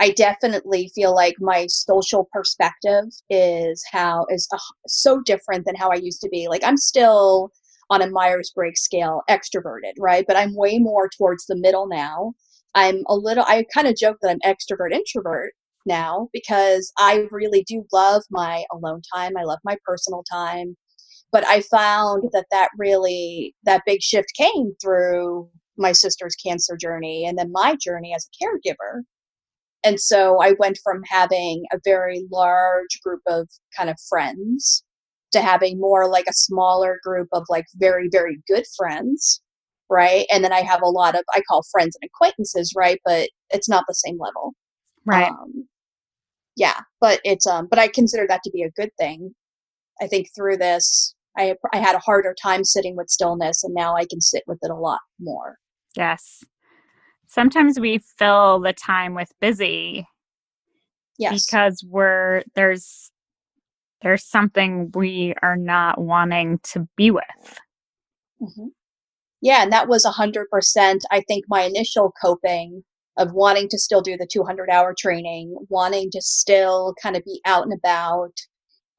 I 0.00 0.10
definitely 0.10 0.90
feel 0.94 1.14
like 1.14 1.34
my 1.40 1.66
social 1.68 2.28
perspective 2.32 3.04
is 3.30 3.84
how 3.90 4.26
is 4.30 4.48
uh, 4.52 4.58
so 4.86 5.20
different 5.22 5.66
than 5.66 5.74
how 5.74 5.90
I 5.90 5.96
used 5.96 6.20
to 6.22 6.28
be. 6.28 6.48
Like 6.48 6.62
I'm 6.64 6.76
still 6.76 7.50
on 7.90 8.02
a 8.02 8.10
Myers 8.10 8.52
Briggs 8.54 8.80
scale 8.80 9.22
extroverted, 9.28 9.94
right? 9.98 10.24
But 10.26 10.36
I'm 10.36 10.54
way 10.54 10.78
more 10.78 11.08
towards 11.08 11.46
the 11.46 11.56
middle 11.56 11.88
now. 11.88 12.32
I'm 12.74 13.02
a 13.08 13.16
little 13.16 13.44
I 13.44 13.64
kind 13.74 13.88
of 13.88 13.96
joke 13.96 14.18
that 14.22 14.30
I'm 14.30 14.40
extrovert 14.54 14.92
introvert 14.92 15.52
now 15.86 16.28
because 16.32 16.92
I 16.98 17.26
really 17.30 17.64
do 17.64 17.84
love 17.92 18.22
my 18.30 18.64
alone 18.72 19.02
time. 19.14 19.36
I 19.36 19.44
love 19.44 19.58
my 19.64 19.76
personal 19.84 20.22
time. 20.30 20.76
But 21.32 21.46
I 21.46 21.62
found 21.62 22.30
that 22.32 22.46
that 22.50 22.70
really 22.78 23.54
that 23.64 23.82
big 23.84 24.02
shift 24.02 24.28
came 24.36 24.74
through 24.80 25.48
my 25.76 25.92
sister's 25.92 26.34
cancer 26.36 26.76
journey 26.76 27.24
and 27.26 27.38
then 27.38 27.52
my 27.52 27.76
journey 27.82 28.14
as 28.14 28.26
a 28.26 28.44
caregiver 28.44 29.02
and 29.84 30.00
so 30.00 30.40
I 30.42 30.54
went 30.58 30.78
from 30.82 31.02
having 31.08 31.64
a 31.72 31.78
very 31.84 32.26
large 32.32 33.00
group 33.04 33.20
of 33.26 33.48
kind 33.76 33.88
of 33.88 33.96
friends 34.08 34.84
to 35.32 35.40
having 35.40 35.78
more 35.78 36.08
like 36.08 36.26
a 36.28 36.32
smaller 36.32 36.98
group 37.04 37.28
of 37.32 37.44
like 37.48 37.66
very, 37.76 38.08
very 38.10 38.40
good 38.48 38.64
friends. 38.76 39.40
Right. 39.90 40.26
And 40.30 40.44
then 40.44 40.52
I 40.52 40.60
have 40.60 40.82
a 40.82 40.88
lot 40.88 41.14
of, 41.14 41.22
I 41.34 41.42
call 41.48 41.62
friends 41.70 41.96
and 42.00 42.08
acquaintances, 42.08 42.74
right? 42.76 43.00
But 43.04 43.30
it's 43.50 43.68
not 43.68 43.84
the 43.88 43.94
same 43.94 44.18
level. 44.18 44.52
Right. 45.06 45.30
Um, 45.30 45.66
yeah. 46.56 46.80
But 47.00 47.20
it's, 47.24 47.46
um, 47.46 47.68
but 47.70 47.78
I 47.78 47.88
consider 47.88 48.26
that 48.28 48.42
to 48.44 48.50
be 48.50 48.62
a 48.62 48.70
good 48.70 48.90
thing. 48.98 49.34
I 50.00 50.06
think 50.06 50.28
through 50.34 50.58
this, 50.58 51.14
I, 51.38 51.54
I 51.72 51.78
had 51.78 51.94
a 51.94 52.00
harder 52.00 52.34
time 52.42 52.64
sitting 52.64 52.96
with 52.96 53.08
stillness 53.08 53.64
and 53.64 53.74
now 53.74 53.94
I 53.94 54.04
can 54.04 54.20
sit 54.20 54.42
with 54.46 54.58
it 54.62 54.70
a 54.70 54.74
lot 54.74 55.00
more. 55.20 55.56
Yes 55.96 56.44
sometimes 57.28 57.78
we 57.78 58.00
fill 58.18 58.60
the 58.60 58.72
time 58.72 59.14
with 59.14 59.32
busy 59.40 60.06
yes. 61.18 61.46
because 61.46 61.84
we're 61.88 62.42
there's 62.54 63.10
there's 64.02 64.24
something 64.24 64.90
we 64.94 65.34
are 65.42 65.56
not 65.56 66.00
wanting 66.00 66.60
to 66.62 66.86
be 66.96 67.10
with. 67.10 67.24
Mm-hmm. 68.40 68.68
yeah 69.40 69.62
and 69.64 69.72
that 69.72 69.88
was 69.88 70.04
a 70.04 70.12
hundred 70.12 70.48
percent 70.48 71.04
i 71.10 71.20
think 71.22 71.44
my 71.48 71.62
initial 71.62 72.12
coping 72.22 72.84
of 73.18 73.32
wanting 73.32 73.68
to 73.68 73.78
still 73.78 74.00
do 74.00 74.16
the 74.16 74.28
200 74.30 74.70
hour 74.70 74.94
training 74.96 75.54
wanting 75.68 76.10
to 76.12 76.22
still 76.22 76.94
kind 77.02 77.16
of 77.16 77.24
be 77.24 77.40
out 77.44 77.64
and 77.64 77.72
about. 77.72 78.32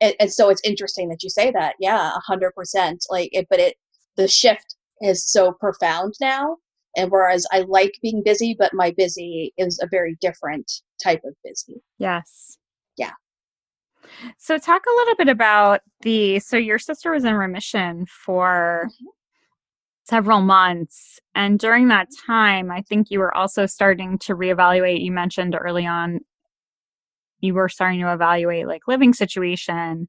And, 0.02 0.14
and 0.20 0.32
so 0.32 0.50
it's 0.50 0.62
interesting 0.64 1.10
that 1.10 1.24
you 1.24 1.30
say 1.30 1.52
that. 1.52 1.76
Yeah 1.80 2.10
a 2.10 2.20
hundred 2.28 2.52
percent 2.54 3.06
like 3.10 3.30
it 3.32 3.48
but 3.50 3.60
it 3.60 3.78
the 4.18 4.28
shift 4.28 4.76
is 5.02 5.26
so 5.26 5.54
profound 5.54 6.16
now 6.20 6.58
and 6.96 7.12
whereas 7.12 7.46
I 7.52 7.62
like 7.62 7.94
being 8.02 8.24
busy, 8.24 8.56
but 8.58 8.74
my 8.74 8.94
busy 8.96 9.54
is 9.58 9.80
a 9.82 9.88
very 9.88 10.18
different 10.22 10.72
type 11.04 11.22
of 11.26 11.34
busy. 11.44 11.82
Yes. 11.98 12.58
Yeah. 12.98 13.12
So 14.38 14.58
talk 14.58 14.84
a 14.86 14.96
little 14.98 15.16
bit 15.16 15.30
about 15.30 15.82
the 16.02 16.40
so 16.40 16.58
your 16.58 16.80
sister 16.80 17.12
was 17.12 17.26
in 17.26 17.36
remission 17.36 18.06
for 18.08 18.88
mm-hmm. 18.88 19.06
several 20.04 20.42
months 20.42 21.20
and 21.36 21.60
during 21.60 21.90
that 21.90 22.08
time 22.26 22.72
I 22.72 22.82
think 22.82 23.12
you 23.12 23.20
were 23.20 23.36
also 23.36 23.66
starting 23.66 24.18
to 24.20 24.36
reevaluate 24.36 25.04
you 25.04 25.12
mentioned 25.12 25.56
early 25.60 25.86
on 25.86 26.22
you 27.42 27.54
were 27.54 27.70
starting 27.70 28.02
to 28.02 28.14
evaluate 28.14 28.68
like 28.68 28.88
living 28.88 29.14
situation. 29.14 30.08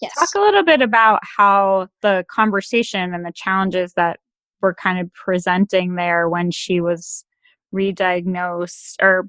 Yes. 0.00 0.14
Talk 0.18 0.34
a 0.36 0.40
little 0.40 0.64
bit 0.64 0.80
about 0.80 1.20
how 1.36 1.88
the 2.02 2.24
conversation 2.30 3.14
and 3.14 3.24
the 3.24 3.32
challenges 3.34 3.94
that 3.94 4.20
were 4.60 4.74
kind 4.74 4.98
of 4.98 5.12
presenting 5.12 5.94
there 5.94 6.28
when 6.28 6.50
she 6.50 6.80
was 6.80 7.24
re-diagnosed 7.72 8.96
or 9.00 9.28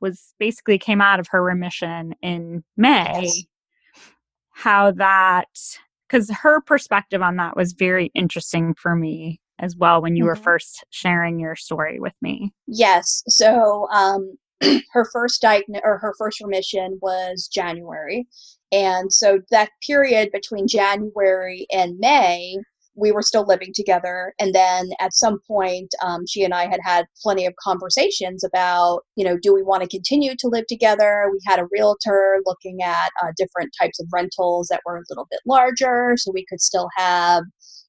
was 0.00 0.34
basically 0.38 0.78
came 0.78 1.00
out 1.00 1.20
of 1.20 1.28
her 1.28 1.42
remission 1.42 2.14
in 2.22 2.62
May. 2.76 3.22
Yes. 3.22 3.42
How 4.50 4.92
that 4.92 5.48
because 6.08 6.30
her 6.30 6.60
perspective 6.60 7.22
on 7.22 7.36
that 7.36 7.56
was 7.56 7.72
very 7.72 8.10
interesting 8.14 8.74
for 8.74 8.94
me 8.94 9.40
as 9.58 9.76
well 9.76 10.02
when 10.02 10.16
you 10.16 10.24
mm-hmm. 10.24 10.28
were 10.28 10.36
first 10.36 10.84
sharing 10.90 11.40
your 11.40 11.56
story 11.56 11.98
with 11.98 12.14
me. 12.20 12.52
Yes. 12.66 13.22
So 13.28 13.88
um 13.92 14.36
her 14.92 15.04
first 15.12 15.42
diagnosis 15.42 15.82
or 15.84 15.98
her 15.98 16.14
first 16.18 16.40
remission 16.40 16.98
was 17.02 17.48
January. 17.48 18.26
And 18.72 19.12
so 19.12 19.40
that 19.50 19.70
period 19.86 20.30
between 20.32 20.68
January 20.68 21.66
and 21.72 21.98
May 21.98 22.58
we 22.96 23.12
were 23.12 23.22
still 23.22 23.46
living 23.46 23.72
together. 23.74 24.32
And 24.38 24.54
then 24.54 24.90
at 25.00 25.14
some 25.14 25.38
point, 25.46 25.92
um, 26.02 26.26
she 26.26 26.44
and 26.44 26.54
I 26.54 26.66
had 26.66 26.80
had 26.82 27.06
plenty 27.22 27.46
of 27.46 27.54
conversations 27.62 28.44
about, 28.44 29.00
you 29.16 29.24
know, 29.24 29.36
do 29.40 29.52
we 29.52 29.62
want 29.62 29.82
to 29.82 29.88
continue 29.88 30.34
to 30.38 30.48
live 30.48 30.66
together? 30.68 31.28
We 31.32 31.38
had 31.46 31.58
a 31.58 31.66
realtor 31.70 32.40
looking 32.44 32.82
at 32.82 33.10
uh, 33.22 33.32
different 33.36 33.72
types 33.80 34.00
of 34.00 34.06
rentals 34.12 34.68
that 34.68 34.80
were 34.86 34.96
a 34.96 35.02
little 35.08 35.26
bit 35.30 35.40
larger 35.46 36.14
so 36.16 36.30
we 36.32 36.46
could 36.48 36.60
still 36.60 36.88
have, 36.96 37.42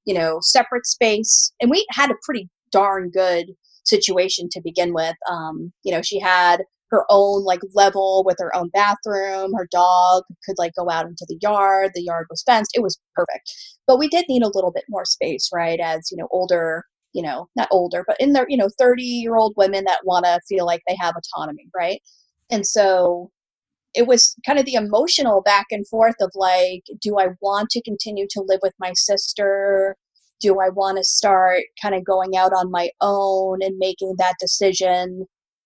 you 0.05 0.13
know, 0.13 0.39
separate 0.41 0.85
space. 0.85 1.53
And 1.61 1.69
we 1.69 1.85
had 1.91 2.11
a 2.11 2.15
pretty 2.23 2.49
darn 2.71 3.09
good 3.09 3.51
situation 3.85 4.49
to 4.51 4.61
begin 4.61 4.93
with. 4.93 5.15
Um, 5.29 5.71
you 5.83 5.91
know, 5.91 6.01
she 6.01 6.19
had 6.19 6.63
her 6.95 7.05
own 7.09 7.43
like 7.43 7.59
level 7.73 8.23
with 8.25 8.37
her 8.39 8.55
own 8.55 8.69
bathroom. 8.69 9.53
Her 9.53 9.67
dog 9.71 10.23
could 10.45 10.55
like 10.57 10.73
go 10.75 10.89
out 10.89 11.05
into 11.05 11.25
the 11.27 11.37
yard. 11.41 11.91
The 11.93 12.03
yard 12.03 12.27
was 12.29 12.43
fenced. 12.43 12.71
It 12.73 12.81
was 12.83 12.99
perfect. 13.15 13.51
But 13.87 13.99
we 13.99 14.07
did 14.07 14.25
need 14.29 14.43
a 14.43 14.51
little 14.53 14.71
bit 14.71 14.85
more 14.89 15.05
space, 15.05 15.49
right? 15.53 15.79
As, 15.79 16.09
you 16.11 16.17
know, 16.17 16.27
older, 16.31 16.85
you 17.13 17.21
know, 17.21 17.47
not 17.55 17.67
older, 17.71 18.03
but 18.07 18.17
in 18.19 18.33
their, 18.33 18.45
you 18.49 18.57
know, 18.57 18.69
30 18.79 19.03
year 19.03 19.35
old 19.35 19.53
women 19.57 19.83
that 19.85 20.05
want 20.05 20.25
to 20.25 20.39
feel 20.47 20.65
like 20.65 20.81
they 20.87 20.95
have 20.99 21.15
autonomy, 21.15 21.67
right? 21.75 22.01
And 22.49 22.65
so 22.65 23.31
it 23.93 24.07
was 24.07 24.35
kind 24.45 24.59
of 24.59 24.65
the 24.65 24.75
emotional 24.75 25.41
back 25.41 25.67
and 25.71 25.87
forth 25.87 26.15
of 26.21 26.31
like, 26.35 26.83
do 27.01 27.17
I 27.19 27.27
want 27.41 27.69
to 27.71 27.81
continue 27.81 28.27
to 28.31 28.41
live 28.45 28.59
with 28.61 28.73
my 28.79 28.91
sister? 28.93 29.95
Do 30.41 30.59
I 30.59 30.69
want 30.69 30.97
to 30.97 31.03
start 31.03 31.63
kind 31.81 31.95
of 31.95 32.03
going 32.05 32.35
out 32.37 32.51
on 32.51 32.71
my 32.71 32.89
own 33.01 33.59
and 33.61 33.77
making 33.77 34.15
that 34.17 34.35
decision? 34.39 35.25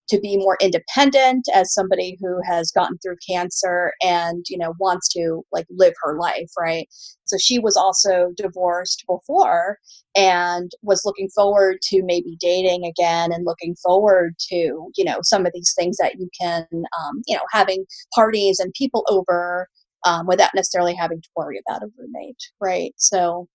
To 0.09 0.19
be 0.19 0.37
more 0.37 0.57
independent 0.61 1.45
as 1.53 1.73
somebody 1.73 2.17
who 2.19 2.39
has 2.45 2.71
gotten 2.71 2.97
through 2.97 3.17
cancer 3.27 3.93
and 4.01 4.45
you 4.49 4.57
know 4.57 4.73
wants 4.79 5.07
to 5.09 5.43
like 5.51 5.65
live 5.69 5.93
her 6.03 6.17
life 6.17 6.49
right? 6.57 6.87
So 7.25 7.37
she 7.39 7.59
was 7.59 7.77
also 7.77 8.31
divorced 8.35 9.03
before 9.07 9.77
and 10.15 10.71
was 10.81 11.03
looking 11.05 11.29
forward 11.29 11.77
to 11.83 12.01
maybe 12.03 12.37
dating 12.39 12.85
again 12.85 13.31
and 13.31 13.45
looking 13.45 13.75
forward 13.83 14.35
to 14.49 14.89
you 14.95 15.05
know 15.05 15.19
some 15.21 15.45
of 15.45 15.51
these 15.53 15.73
things 15.77 15.97
that 15.97 16.15
you 16.19 16.29
can 16.39 16.65
um, 16.73 17.21
you 17.27 17.35
know 17.35 17.43
having 17.51 17.85
parties 18.15 18.59
and 18.59 18.73
people 18.73 19.05
over 19.09 19.67
um, 20.05 20.25
without 20.27 20.51
necessarily 20.55 20.95
having 20.95 21.21
to 21.21 21.29
worry 21.35 21.59
about 21.67 21.83
a 21.83 21.87
roommate 21.97 22.41
right? 22.61 22.93
So 22.97 23.47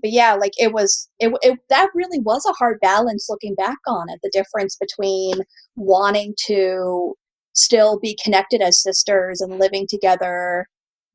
but 0.00 0.10
yeah, 0.10 0.34
like 0.34 0.52
it 0.56 0.72
was, 0.72 1.08
it, 1.18 1.32
it 1.42 1.58
that 1.68 1.90
really 1.94 2.18
was 2.20 2.44
a 2.46 2.52
hard 2.52 2.78
balance 2.80 3.26
looking 3.28 3.54
back 3.54 3.78
on 3.86 4.08
it. 4.10 4.20
The 4.22 4.30
difference 4.32 4.76
between 4.76 5.42
wanting 5.76 6.34
to 6.46 7.14
still 7.54 7.98
be 7.98 8.16
connected 8.22 8.60
as 8.60 8.82
sisters 8.82 9.40
and 9.40 9.58
living 9.58 9.86
together, 9.88 10.66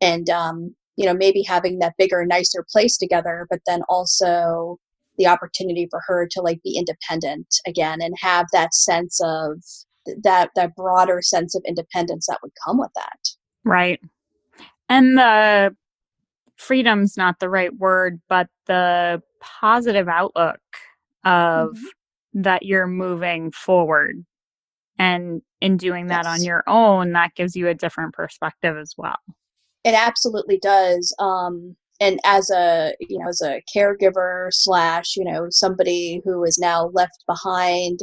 and 0.02 0.30
um, 0.30 0.76
you 0.96 1.06
know 1.06 1.14
maybe 1.14 1.44
having 1.44 1.80
that 1.80 1.96
bigger, 1.98 2.26
nicer 2.26 2.66
place 2.72 2.98
together, 2.98 3.48
but 3.50 3.60
then 3.66 3.82
also 3.90 4.78
the 5.18 5.28
opportunity 5.28 5.88
for 5.90 6.02
her 6.08 6.28
to 6.32 6.42
like 6.42 6.62
be 6.64 6.76
independent 6.78 7.48
again 7.68 8.02
and 8.02 8.16
have 8.20 8.48
that 8.52 8.74
sense 8.74 9.20
of 9.24 9.62
that 10.24 10.50
that 10.56 10.76
broader 10.76 11.22
sense 11.22 11.56
of 11.56 11.64
independence 11.68 12.28
that 12.28 12.40
would 12.42 12.52
come 12.66 12.78
with 12.78 12.92
that. 12.96 13.20
Right. 13.64 14.00
And 14.90 15.18
the 15.18 15.76
freedom's 16.64 17.18
not 17.18 17.40
the 17.40 17.50
right 17.50 17.76
word, 17.76 18.22
but 18.30 18.48
the 18.66 19.22
positive 19.40 20.08
outlook 20.08 20.60
of 21.26 21.70
mm-hmm. 21.70 22.42
that 22.42 22.64
you're 22.64 22.88
moving 22.88 23.52
forward. 23.52 24.24
And 24.98 25.42
in 25.60 25.78
doing 25.78 26.08
that 26.08 26.26
yes. 26.26 26.40
on 26.40 26.46
your 26.46 26.64
own, 26.68 27.14
that 27.14 27.36
gives 27.36 27.56
you 27.56 27.68
a 27.68 27.74
different 27.74 28.14
perspective 28.14 28.78
as 28.78 28.94
well. 28.98 29.18
It 29.84 29.94
absolutely 29.94 30.60
does. 30.60 31.14
Um, 31.20 31.76
and 32.00 32.20
as 32.24 32.50
a 32.50 32.94
you 33.00 33.18
know 33.20 33.28
as 33.28 33.42
a 33.42 33.62
caregiver 33.76 34.48
slash 34.52 35.16
you 35.16 35.24
know 35.24 35.48
somebody 35.50 36.22
who 36.26 36.44
is 36.44 36.58
now 36.58 36.90
left 36.94 37.24
behind 37.28 38.00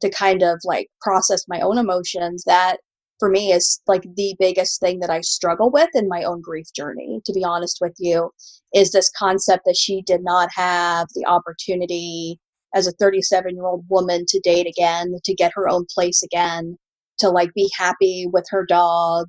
to 0.00 0.10
kind 0.10 0.42
of 0.42 0.60
like 0.64 0.88
process 1.00 1.44
my 1.48 1.60
own 1.60 1.78
emotions 1.78 2.44
that 2.46 2.78
for 3.18 3.28
me 3.28 3.52
is 3.52 3.80
like 3.86 4.02
the 4.14 4.34
biggest 4.38 4.80
thing 4.80 5.00
that 5.00 5.10
I 5.10 5.20
struggle 5.20 5.70
with 5.70 5.90
in 5.94 6.08
my 6.08 6.22
own 6.22 6.40
grief 6.40 6.66
journey, 6.74 7.20
to 7.24 7.32
be 7.32 7.44
honest 7.44 7.78
with 7.80 7.94
you, 7.98 8.30
is 8.74 8.92
this 8.92 9.10
concept 9.10 9.64
that 9.66 9.76
she 9.76 10.02
did 10.02 10.22
not 10.22 10.50
have 10.54 11.08
the 11.14 11.26
opportunity 11.26 12.38
as 12.74 12.86
a 12.86 12.92
37 12.92 13.56
year 13.56 13.66
old 13.66 13.84
woman 13.88 14.24
to 14.28 14.40
date 14.40 14.66
again, 14.66 15.14
to 15.24 15.34
get 15.34 15.52
her 15.54 15.68
own 15.68 15.86
place 15.92 16.22
again, 16.22 16.76
to 17.18 17.28
like 17.28 17.52
be 17.54 17.70
happy 17.76 18.26
with 18.32 18.44
her 18.50 18.64
dog 18.64 19.28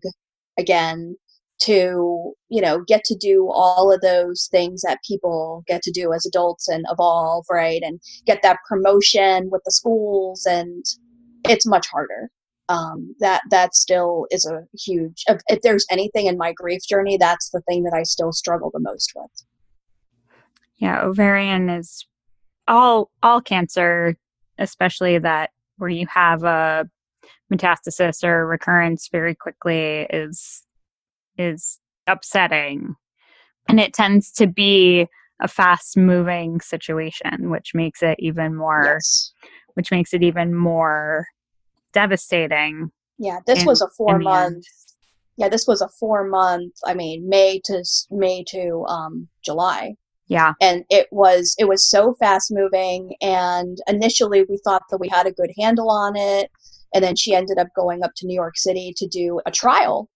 again, 0.58 1.16
to, 1.62 2.34
you 2.50 2.62
know, 2.62 2.84
get 2.88 3.04
to 3.06 3.16
do 3.16 3.50
all 3.50 3.92
of 3.92 4.02
those 4.02 4.48
things 4.52 4.82
that 4.82 5.00
people 5.08 5.64
get 5.68 5.82
to 5.84 5.92
do 5.92 6.14
as 6.14 6.26
adults 6.26 6.68
and 6.68 6.86
evolve, 6.90 7.46
right? 7.50 7.82
And 7.84 8.00
get 8.26 8.42
that 8.44 8.60
promotion 8.68 9.50
with 9.52 9.62
the 9.66 9.72
schools 9.72 10.46
and 10.46 10.86
it's 11.46 11.66
much 11.66 11.88
harder 11.88 12.30
um, 12.70 13.16
that 13.20 13.42
that 13.50 13.76
still 13.76 14.28
is 14.32 14.46
a 14.46 14.62
huge 14.78 15.24
if, 15.28 15.42
if 15.48 15.62
there's 15.62 15.86
anything 15.92 16.28
in 16.28 16.38
my 16.38 16.54
grief 16.54 16.82
journey 16.88 17.18
that's 17.18 17.50
the 17.50 17.62
thing 17.62 17.84
that 17.84 17.94
i 17.94 18.04
still 18.04 18.32
struggle 18.32 18.70
the 18.74 18.80
most 18.80 19.12
with 19.16 19.32
yeah 20.78 21.02
ovarian 21.02 21.70
is 21.70 22.06
all 22.68 23.10
all 23.24 23.42
cancer 23.42 24.16
especially 24.60 25.18
that 25.18 25.50
where 25.78 25.90
you 25.90 26.06
have 26.08 26.44
a 26.44 26.88
metastasis 27.52 28.24
or 28.24 28.46
recurrence 28.46 29.10
very 29.12 29.34
quickly 29.34 30.06
is 30.12 30.62
is 31.38 31.80
upsetting 32.08 32.96
and 33.68 33.80
it 33.80 33.94
tends 33.94 34.32
to 34.32 34.46
be 34.46 35.08
a 35.42 35.48
fast 35.48 35.98
moving 35.98 36.60
situation 36.60 37.50
which 37.50 37.74
makes 37.74 38.04
it 38.04 38.16
even 38.20 38.56
more 38.56 38.84
yes. 38.86 39.32
which 39.74 39.90
makes 39.90 40.14
it 40.14 40.22
even 40.22 40.54
more 40.54 41.26
devastating. 41.94 42.92
Yeah, 43.18 43.40
this 43.46 43.62
in, 43.62 43.66
was 43.66 43.82
a 43.82 43.90
four 43.98 44.20
month. 44.20 44.66
Yeah, 45.38 45.50
this 45.50 45.68
was 45.68 45.82
a 45.82 45.90
four 46.00 46.28
month. 46.28 46.74
I 46.86 46.94
mean, 46.94 47.28
May 47.28 47.62
to 47.66 47.84
May 48.12 48.44
to 48.50 48.86
um, 48.88 49.28
July. 49.44 49.96
Yeah, 50.28 50.54
and 50.62 50.86
it 50.90 51.08
was 51.12 51.56
it 51.58 51.68
was 51.68 51.90
so 51.90 52.16
fast 52.20 52.52
moving. 52.52 53.16
And 53.22 53.78
initially, 53.88 54.44
we 54.44 54.60
thought 54.64 54.84
that 54.90 55.00
we 55.00 55.10
had 55.10 55.26
a 55.26 55.32
good 55.32 55.52
handle 55.58 55.90
on 55.90 56.16
it, 56.16 56.52
and 56.94 57.04
then 57.04 57.16
she 57.16 57.36
ended 57.36 57.58
up 57.58 57.68
going 57.76 58.04
up 58.04 58.12
to 58.18 58.28
New 58.28 58.36
York 58.36 58.58
City 58.58 58.94
to 58.98 59.08
do 59.08 59.42
a 59.46 59.52
trial. 59.52 60.10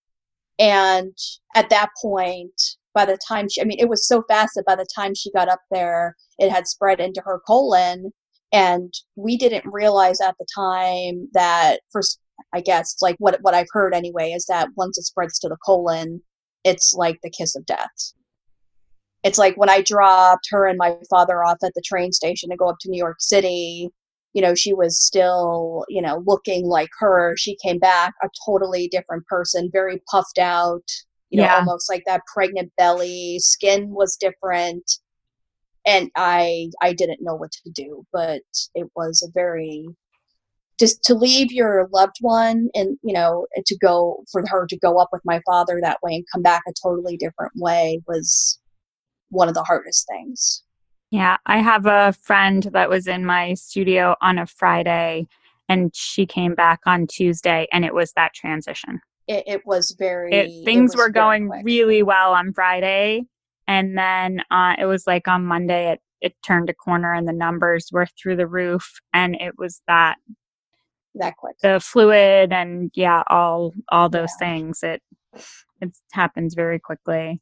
And 0.60 1.18
at 1.56 1.70
that 1.72 1.90
point, 2.02 2.54
by 2.94 3.06
the 3.06 3.18
time 3.28 3.50
she, 3.50 3.60
I 3.60 3.64
mean, 3.64 3.80
it 3.80 3.90
was 3.90 4.08
so 4.08 4.24
fast 4.28 4.54
that 4.56 4.66
by 4.66 4.76
the 4.76 4.88
time 4.96 5.16
she 5.16 5.32
got 5.32 5.50
up 5.50 5.62
there, 5.72 6.16
it 6.38 6.52
had 6.52 6.68
spread 6.68 7.00
into 7.00 7.22
her 7.22 7.42
colon 7.46 8.14
and 8.54 8.94
we 9.16 9.36
didn't 9.36 9.66
realize 9.66 10.22
at 10.22 10.36
the 10.40 10.46
time 10.56 11.28
that 11.34 11.82
for 11.92 12.02
i 12.54 12.62
guess 12.62 12.96
like 13.02 13.16
what 13.20 13.38
what 13.42 13.54
i've 13.54 13.68
heard 13.72 13.94
anyway 13.94 14.32
is 14.32 14.46
that 14.46 14.70
once 14.78 14.98
it 14.98 15.04
spreads 15.04 15.40
to 15.40 15.50
the 15.50 15.58
colon 15.66 16.22
it's 16.64 16.94
like 16.94 17.20
the 17.22 17.30
kiss 17.30 17.58
of 17.58 17.66
death. 17.66 18.14
It's 19.24 19.38
like 19.38 19.56
when 19.56 19.70
i 19.70 19.82
dropped 19.82 20.48
her 20.52 20.66
and 20.68 20.78
my 20.78 20.96
father 21.10 21.44
off 21.44 21.58
at 21.64 21.74
the 21.76 21.82
train 21.86 22.12
station 22.12 22.50
to 22.50 22.58
go 22.58 22.70
up 22.70 22.78
to 22.82 22.90
new 22.90 22.98
york 22.98 23.18
city 23.20 23.90
you 24.34 24.42
know 24.42 24.56
she 24.56 24.74
was 24.74 25.02
still 25.02 25.86
you 25.88 26.02
know 26.02 26.24
looking 26.26 26.66
like 26.66 26.90
her. 27.00 27.36
She 27.38 27.56
came 27.64 27.80
back 27.80 28.14
a 28.22 28.30
totally 28.46 28.88
different 28.90 29.26
person 29.28 29.70
very 29.72 30.02
puffed 30.12 30.40
out 30.40 30.84
you 31.30 31.38
know 31.38 31.46
yeah. 31.46 31.56
almost 31.56 31.90
like 31.90 32.04
that 32.06 32.22
pregnant 32.34 32.72
belly. 32.78 33.40
Skin 33.40 33.90
was 33.92 34.18
different 34.18 34.84
and 35.86 36.10
I 36.16 36.70
I 36.82 36.94
didn't 36.94 37.22
know 37.22 37.36
what 37.36 37.52
to 37.52 37.70
do, 37.72 38.06
but 38.12 38.42
it 38.76 38.90
was 38.96 39.22
a 39.22 39.32
very 39.34 39.88
just 40.80 41.04
to 41.04 41.14
leave 41.14 41.52
your 41.52 41.88
loved 41.92 42.18
one 42.22 42.70
and 42.74 42.98
you 43.04 43.14
know 43.14 43.46
to 43.66 43.78
go 43.78 44.24
for 44.32 44.44
her 44.48 44.66
to 44.68 44.78
go 44.78 44.98
up 44.98 45.10
with 45.12 45.22
my 45.26 45.42
father 45.46 45.80
that 45.82 46.00
way 46.02 46.16
and 46.16 46.26
come 46.34 46.42
back 46.42 46.62
a 46.68 46.74
totally 46.82 47.18
different 47.18 47.54
way 47.56 48.02
was 48.08 48.60
one 49.30 49.48
of 49.48 49.54
the 49.54 49.64
hardest 49.64 50.08
things. 50.08 50.64
Yeah, 51.12 51.38
I 51.46 51.60
have 51.60 51.86
a 51.86 52.14
friend 52.14 52.64
that 52.74 52.90
was 52.90 53.08
in 53.08 53.26
my 53.26 53.54
studio 53.54 54.16
on 54.22 54.40
a 54.40 54.48
Friday 54.48 55.28
and 55.70 55.92
she 55.96 56.26
came 56.26 56.56
back 56.56 56.80
on 56.86 57.08
Tuesday 57.08 57.68
and 57.72 57.86
it 57.86 57.94
was 57.94 58.14
that 58.14 58.34
transition. 58.34 59.00
It, 59.28 59.44
it 59.48 59.62
was 59.66 59.96
very 59.98 60.34
it, 60.34 60.66
things 60.66 60.94
it 60.94 60.98
were 60.98 61.10
going 61.10 61.48
quick. 61.48 61.62
really 61.64 62.04
well 62.04 62.34
on 62.34 62.52
Friday 62.54 63.24
and 63.68 63.98
then 63.98 64.42
uh, 64.52 64.76
it 64.78 64.86
was 64.86 65.08
like 65.08 65.28
on 65.28 65.46
Monday, 65.46 65.92
it, 65.92 66.02
it 66.22 66.36
turned 66.44 66.70
a 66.70 66.74
corner 66.74 67.14
and 67.14 67.28
the 67.28 67.34
numbers 67.34 67.90
were 67.92 68.08
through 68.18 68.38
the 68.38 68.48
roof. 68.48 69.00
And 69.14 69.36
it 69.36 69.58
was 69.58 69.82
that 69.88 70.18
that 71.16 71.38
quick 71.38 71.56
the 71.62 71.80
fluid 71.80 72.52
and 72.52 72.92
yeah 72.96 73.24
all 73.28 73.74
all 73.90 74.10
those 74.10 74.30
yeah. 74.40 74.48
things 74.48 74.84
it 74.84 75.02
it 75.82 75.96
happens 76.12 76.54
very 76.54 76.80
quickly 76.80 77.40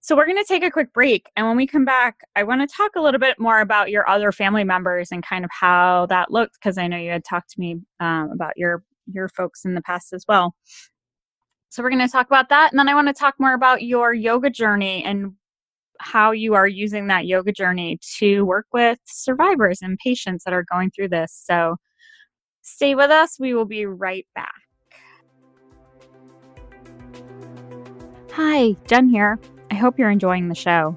so 0.00 0.16
we're 0.16 0.26
going 0.26 0.36
to 0.36 0.44
take 0.48 0.64
a 0.64 0.70
quick 0.70 0.92
break 0.92 1.30
and 1.36 1.46
when 1.46 1.56
we 1.56 1.66
come 1.66 1.84
back 1.84 2.20
i 2.36 2.42
want 2.42 2.60
to 2.60 2.76
talk 2.76 2.92
a 2.96 3.00
little 3.00 3.20
bit 3.20 3.38
more 3.38 3.60
about 3.60 3.90
your 3.90 4.08
other 4.08 4.32
family 4.32 4.64
members 4.64 5.10
and 5.12 5.24
kind 5.24 5.44
of 5.44 5.50
how 5.52 6.06
that 6.06 6.30
looked 6.30 6.54
because 6.54 6.78
i 6.78 6.86
know 6.86 6.96
you 6.96 7.10
had 7.10 7.24
talked 7.24 7.50
to 7.50 7.60
me 7.60 7.76
um, 8.00 8.30
about 8.32 8.56
your 8.56 8.82
your 9.12 9.28
folks 9.28 9.64
in 9.64 9.74
the 9.74 9.82
past 9.82 10.12
as 10.12 10.24
well 10.28 10.54
so 11.68 11.82
we're 11.82 11.90
going 11.90 12.06
to 12.06 12.12
talk 12.12 12.26
about 12.26 12.48
that 12.48 12.72
and 12.72 12.78
then 12.78 12.88
i 12.88 12.94
want 12.94 13.08
to 13.08 13.14
talk 13.14 13.34
more 13.38 13.54
about 13.54 13.82
your 13.82 14.12
yoga 14.12 14.50
journey 14.50 15.04
and 15.04 15.32
how 16.02 16.32
you 16.32 16.54
are 16.54 16.66
using 16.66 17.06
that 17.06 17.26
yoga 17.26 17.52
journey 17.52 17.98
to 18.18 18.42
work 18.42 18.66
with 18.72 18.98
survivors 19.04 19.78
and 19.80 19.98
patients 19.98 20.44
that 20.44 20.52
are 20.52 20.64
going 20.70 20.90
through 20.90 21.08
this. 21.08 21.32
So 21.46 21.76
stay 22.62 22.94
with 22.94 23.10
us. 23.10 23.38
We 23.38 23.54
will 23.54 23.64
be 23.64 23.86
right 23.86 24.26
back. 24.34 24.50
Hi, 28.32 28.72
Jen 28.86 29.08
here. 29.08 29.38
I 29.70 29.74
hope 29.74 29.98
you're 29.98 30.10
enjoying 30.10 30.48
the 30.48 30.54
show. 30.54 30.96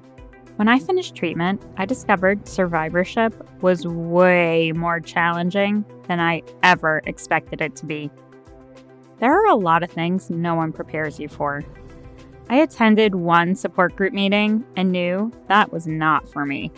When 0.56 0.68
I 0.68 0.78
finished 0.78 1.14
treatment, 1.14 1.62
I 1.76 1.84
discovered 1.84 2.48
survivorship 2.48 3.34
was 3.62 3.86
way 3.86 4.72
more 4.72 5.00
challenging 5.00 5.84
than 6.08 6.18
I 6.18 6.42
ever 6.62 7.02
expected 7.04 7.60
it 7.60 7.76
to 7.76 7.86
be. 7.86 8.10
There 9.20 9.32
are 9.32 9.46
a 9.46 9.54
lot 9.54 9.82
of 9.82 9.90
things 9.90 10.30
no 10.30 10.54
one 10.54 10.72
prepares 10.72 11.20
you 11.20 11.28
for, 11.28 11.62
I 12.48 12.56
attended 12.56 13.16
one 13.16 13.56
support 13.56 13.96
group 13.96 14.12
meeting 14.12 14.64
and 14.76 14.92
knew 14.92 15.32
that 15.48 15.72
was 15.72 15.86
not 15.86 16.28
for 16.28 16.46
me. 16.46 16.70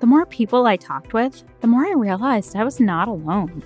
The 0.00 0.06
more 0.06 0.24
people 0.24 0.66
I 0.66 0.76
talked 0.76 1.12
with, 1.12 1.44
the 1.60 1.66
more 1.66 1.84
I 1.84 1.92
realized 1.92 2.56
I 2.56 2.64
was 2.64 2.80
not 2.80 3.08
alone. 3.08 3.62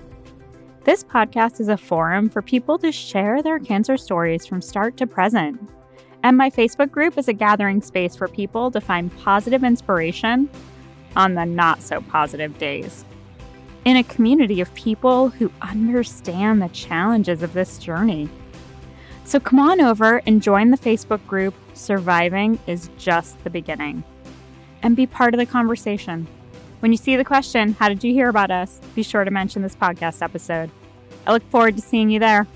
This 0.83 1.03
podcast 1.03 1.61
is 1.61 1.69
a 1.69 1.77
forum 1.77 2.29
for 2.29 2.41
people 2.41 2.77
to 2.79 2.91
share 2.91 3.41
their 3.41 3.59
cancer 3.59 3.95
stories 3.95 4.45
from 4.45 4.61
start 4.61 4.97
to 4.97 5.07
present. 5.07 5.59
And 6.23 6.35
my 6.35 6.49
Facebook 6.49 6.91
group 6.91 7.17
is 7.17 7.29
a 7.29 7.33
gathering 7.33 7.81
space 7.81 8.17
for 8.17 8.27
people 8.27 8.69
to 8.71 8.81
find 8.81 9.15
positive 9.19 9.63
inspiration 9.63 10.49
on 11.15 11.35
the 11.35 11.45
not 11.45 11.81
so 11.81 12.01
positive 12.01 12.57
days. 12.57 13.05
In 13.85 13.95
a 13.95 14.03
community 14.03 14.59
of 14.59 14.73
people 14.73 15.29
who 15.29 15.51
understand 15.61 16.61
the 16.61 16.69
challenges 16.69 17.43
of 17.43 17.53
this 17.53 17.77
journey 17.77 18.29
so 19.29 19.39
come 19.39 19.59
on 19.59 19.79
over 19.79 20.23
and 20.25 20.41
join 20.41 20.71
the 20.71 20.77
Facebook 20.77 21.23
group 21.27 21.53
Surviving 21.75 22.57
is 22.65 22.89
Just 22.97 23.41
the 23.43 23.51
Beginning 23.51 24.03
and 24.81 24.95
be 24.95 25.05
part 25.05 25.35
of 25.35 25.37
the 25.37 25.45
conversation. 25.45 26.25
When 26.79 26.91
you 26.91 26.97
see 26.97 27.15
the 27.15 27.23
question, 27.23 27.73
How 27.73 27.89
did 27.89 28.03
you 28.03 28.11
hear 28.11 28.29
about 28.29 28.49
us? 28.49 28.79
be 28.95 29.03
sure 29.03 29.23
to 29.23 29.29
mention 29.29 29.61
this 29.61 29.75
podcast 29.75 30.23
episode. 30.23 30.71
I 31.27 31.33
look 31.33 31.47
forward 31.51 31.75
to 31.75 31.81
seeing 31.83 32.09
you 32.09 32.19
there. 32.19 32.47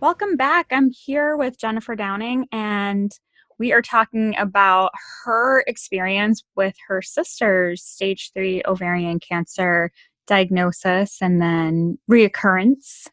Welcome 0.00 0.36
back. 0.36 0.68
I'm 0.70 0.90
here 0.90 1.36
with 1.36 1.58
Jennifer 1.58 1.94
Downing, 1.94 2.46
and 2.50 3.12
we 3.58 3.74
are 3.74 3.82
talking 3.82 4.34
about 4.38 4.92
her 5.24 5.62
experience 5.66 6.42
with 6.56 6.74
her 6.86 7.02
sister's 7.02 7.82
stage 7.82 8.30
three 8.32 8.62
ovarian 8.66 9.20
cancer 9.20 9.92
diagnosis 10.26 11.18
and 11.20 11.42
then 11.42 11.98
reoccurrence 12.10 13.08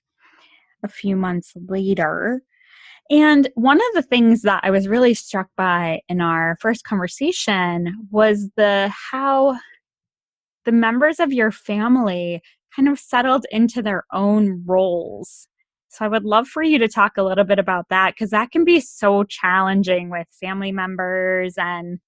a 0.85 0.89
few 0.89 1.15
months 1.17 1.51
later. 1.67 2.41
And 3.11 3.49
one 3.55 3.77
of 3.77 3.93
the 3.93 4.01
things 4.01 4.41
that 4.43 4.61
I 4.63 4.71
was 4.71 4.87
really 4.87 5.13
struck 5.13 5.47
by 5.57 6.01
in 6.09 6.21
our 6.21 6.57
first 6.59 6.85
conversation 6.85 7.93
was 8.09 8.49
the 8.55 8.91
how 9.11 9.57
the 10.63 10.71
members 10.71 11.19
of 11.19 11.31
your 11.31 11.51
family 11.51 12.41
kind 12.75 12.87
of 12.87 12.99
settled 12.99 13.45
into 13.51 13.81
their 13.81 14.05
own 14.11 14.63
roles. 14.65 15.47
So 15.89 16.03
I 16.03 16.07
would 16.07 16.25
love 16.25 16.47
for 16.47 16.63
you 16.63 16.77
to 16.79 16.87
talk 16.87 17.13
a 17.17 17.23
little 17.23 17.43
bit 17.43 17.59
about 17.59 17.85
that 17.89 18.13
because 18.13 18.31
that 18.31 18.51
can 18.51 18.65
be 18.65 18.79
so 18.79 19.23
challenging 19.23 20.09
with 20.09 20.27
family 20.41 20.71
members 20.71 21.53
and 21.57 21.99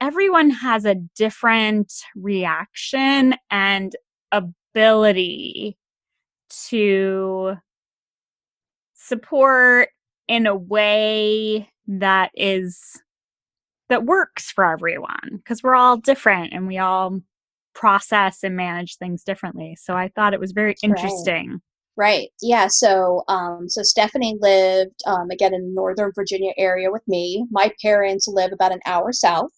everyone 0.00 0.50
has 0.50 0.84
a 0.84 0.94
different 1.16 1.92
reaction 2.14 3.34
and 3.50 3.96
ability 4.30 5.76
to 6.68 7.56
support 9.08 9.88
in 10.28 10.46
a 10.46 10.54
way 10.54 11.68
that 11.86 12.30
is 12.34 13.02
that 13.88 14.04
works 14.04 14.50
for 14.50 14.70
everyone 14.70 15.30
because 15.32 15.62
we're 15.62 15.74
all 15.74 15.96
different 15.96 16.52
and 16.52 16.66
we 16.66 16.76
all 16.76 17.20
process 17.74 18.42
and 18.42 18.54
manage 18.54 18.96
things 18.96 19.24
differently. 19.24 19.76
So 19.80 19.94
I 19.94 20.08
thought 20.08 20.34
it 20.34 20.40
was 20.40 20.52
very 20.52 20.76
interesting. 20.82 21.50
Right. 21.50 21.60
Right. 21.96 22.28
Yeah. 22.40 22.68
So, 22.68 23.24
um, 23.26 23.68
so 23.68 23.82
Stephanie 23.82 24.36
lived 24.40 25.00
um, 25.04 25.30
again 25.32 25.52
in 25.52 25.62
the 25.62 25.74
Northern 25.74 26.12
Virginia 26.14 26.52
area 26.56 26.92
with 26.92 27.02
me. 27.08 27.44
My 27.50 27.72
parents 27.82 28.28
live 28.28 28.52
about 28.52 28.70
an 28.70 28.78
hour 28.86 29.12
south, 29.12 29.50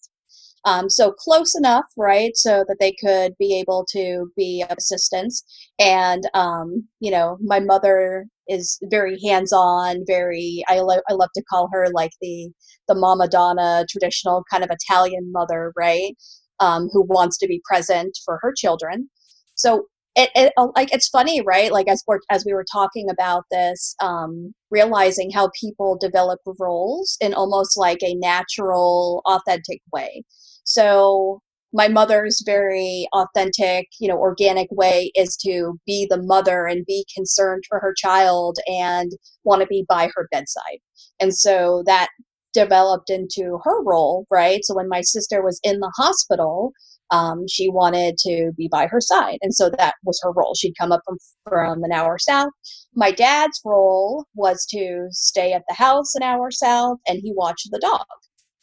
um, 0.65 0.89
so 0.89 1.11
close 1.11 1.55
enough, 1.55 1.85
right, 1.97 2.35
so 2.35 2.63
that 2.67 2.77
they 2.79 2.93
could 2.93 3.35
be 3.37 3.59
able 3.59 3.85
to 3.91 4.31
be 4.35 4.63
of 4.69 4.77
assistance. 4.77 5.43
And 5.79 6.23
um, 6.33 6.87
you 6.99 7.11
know, 7.11 7.37
my 7.41 7.59
mother 7.59 8.27
is 8.51 8.77
very 8.83 9.17
hands-on. 9.25 10.03
Very, 10.07 10.63
I, 10.67 10.79
lo- 10.79 11.01
I 11.09 11.13
love 11.13 11.29
to 11.35 11.43
call 11.49 11.69
her 11.73 11.87
like 11.93 12.11
the 12.21 12.49
the 12.87 12.95
mama 12.95 13.27
donna, 13.27 13.85
traditional 13.89 14.43
kind 14.51 14.63
of 14.63 14.69
Italian 14.71 15.31
mother, 15.31 15.71
right, 15.77 16.13
um, 16.59 16.89
who 16.91 17.03
wants 17.03 17.37
to 17.39 17.47
be 17.47 17.61
present 17.65 18.17
for 18.25 18.39
her 18.41 18.53
children. 18.55 19.09
So 19.55 19.85
it, 20.15 20.29
it, 20.35 20.53
uh, 20.57 20.67
like 20.75 20.93
it's 20.93 21.07
funny 21.07 21.41
right 21.41 21.71
like 21.71 21.87
as 21.87 22.03
we're 22.05 22.19
as 22.29 22.43
we 22.45 22.53
were 22.53 22.65
talking 22.69 23.09
about 23.09 23.45
this 23.49 23.95
um 24.01 24.53
realizing 24.69 25.31
how 25.31 25.49
people 25.59 25.97
develop 25.99 26.39
roles 26.59 27.17
in 27.21 27.33
almost 27.33 27.77
like 27.77 27.99
a 28.03 28.15
natural 28.15 29.21
authentic 29.25 29.79
way 29.93 30.23
so 30.65 31.41
my 31.73 31.87
mother's 31.87 32.43
very 32.45 33.07
authentic 33.13 33.87
you 33.99 34.07
know 34.07 34.17
organic 34.17 34.67
way 34.71 35.11
is 35.15 35.37
to 35.37 35.79
be 35.85 36.07
the 36.09 36.21
mother 36.21 36.65
and 36.65 36.85
be 36.85 37.05
concerned 37.15 37.63
for 37.67 37.79
her 37.79 37.93
child 37.95 38.57
and 38.67 39.11
want 39.43 39.61
to 39.61 39.67
be 39.67 39.85
by 39.87 40.09
her 40.15 40.27
bedside 40.31 40.79
and 41.19 41.35
so 41.35 41.83
that 41.85 42.09
developed 42.53 43.09
into 43.09 43.59
her 43.63 43.83
role 43.83 44.25
right 44.29 44.63
so 44.63 44.75
when 44.75 44.89
my 44.89 45.01
sister 45.01 45.41
was 45.41 45.59
in 45.63 45.79
the 45.79 45.91
hospital 45.95 46.73
um, 47.11 47.45
she 47.47 47.69
wanted 47.69 48.17
to 48.19 48.51
be 48.57 48.69
by 48.71 48.87
her 48.87 49.01
side. 49.01 49.37
And 49.41 49.53
so 49.53 49.69
that 49.69 49.95
was 50.05 50.19
her 50.23 50.31
role. 50.31 50.55
She'd 50.55 50.77
come 50.79 50.91
up 50.91 51.01
from, 51.05 51.17
from 51.47 51.83
an 51.83 51.91
hour 51.91 52.17
south. 52.17 52.51
My 52.95 53.11
dad's 53.11 53.59
role 53.65 54.25
was 54.33 54.65
to 54.71 55.07
stay 55.11 55.53
at 55.53 55.63
the 55.67 55.75
house 55.75 56.15
an 56.15 56.23
hour 56.23 56.51
south 56.51 56.99
and 57.07 57.19
he 57.21 57.33
watched 57.35 57.69
the 57.69 57.79
dog. 57.79 58.05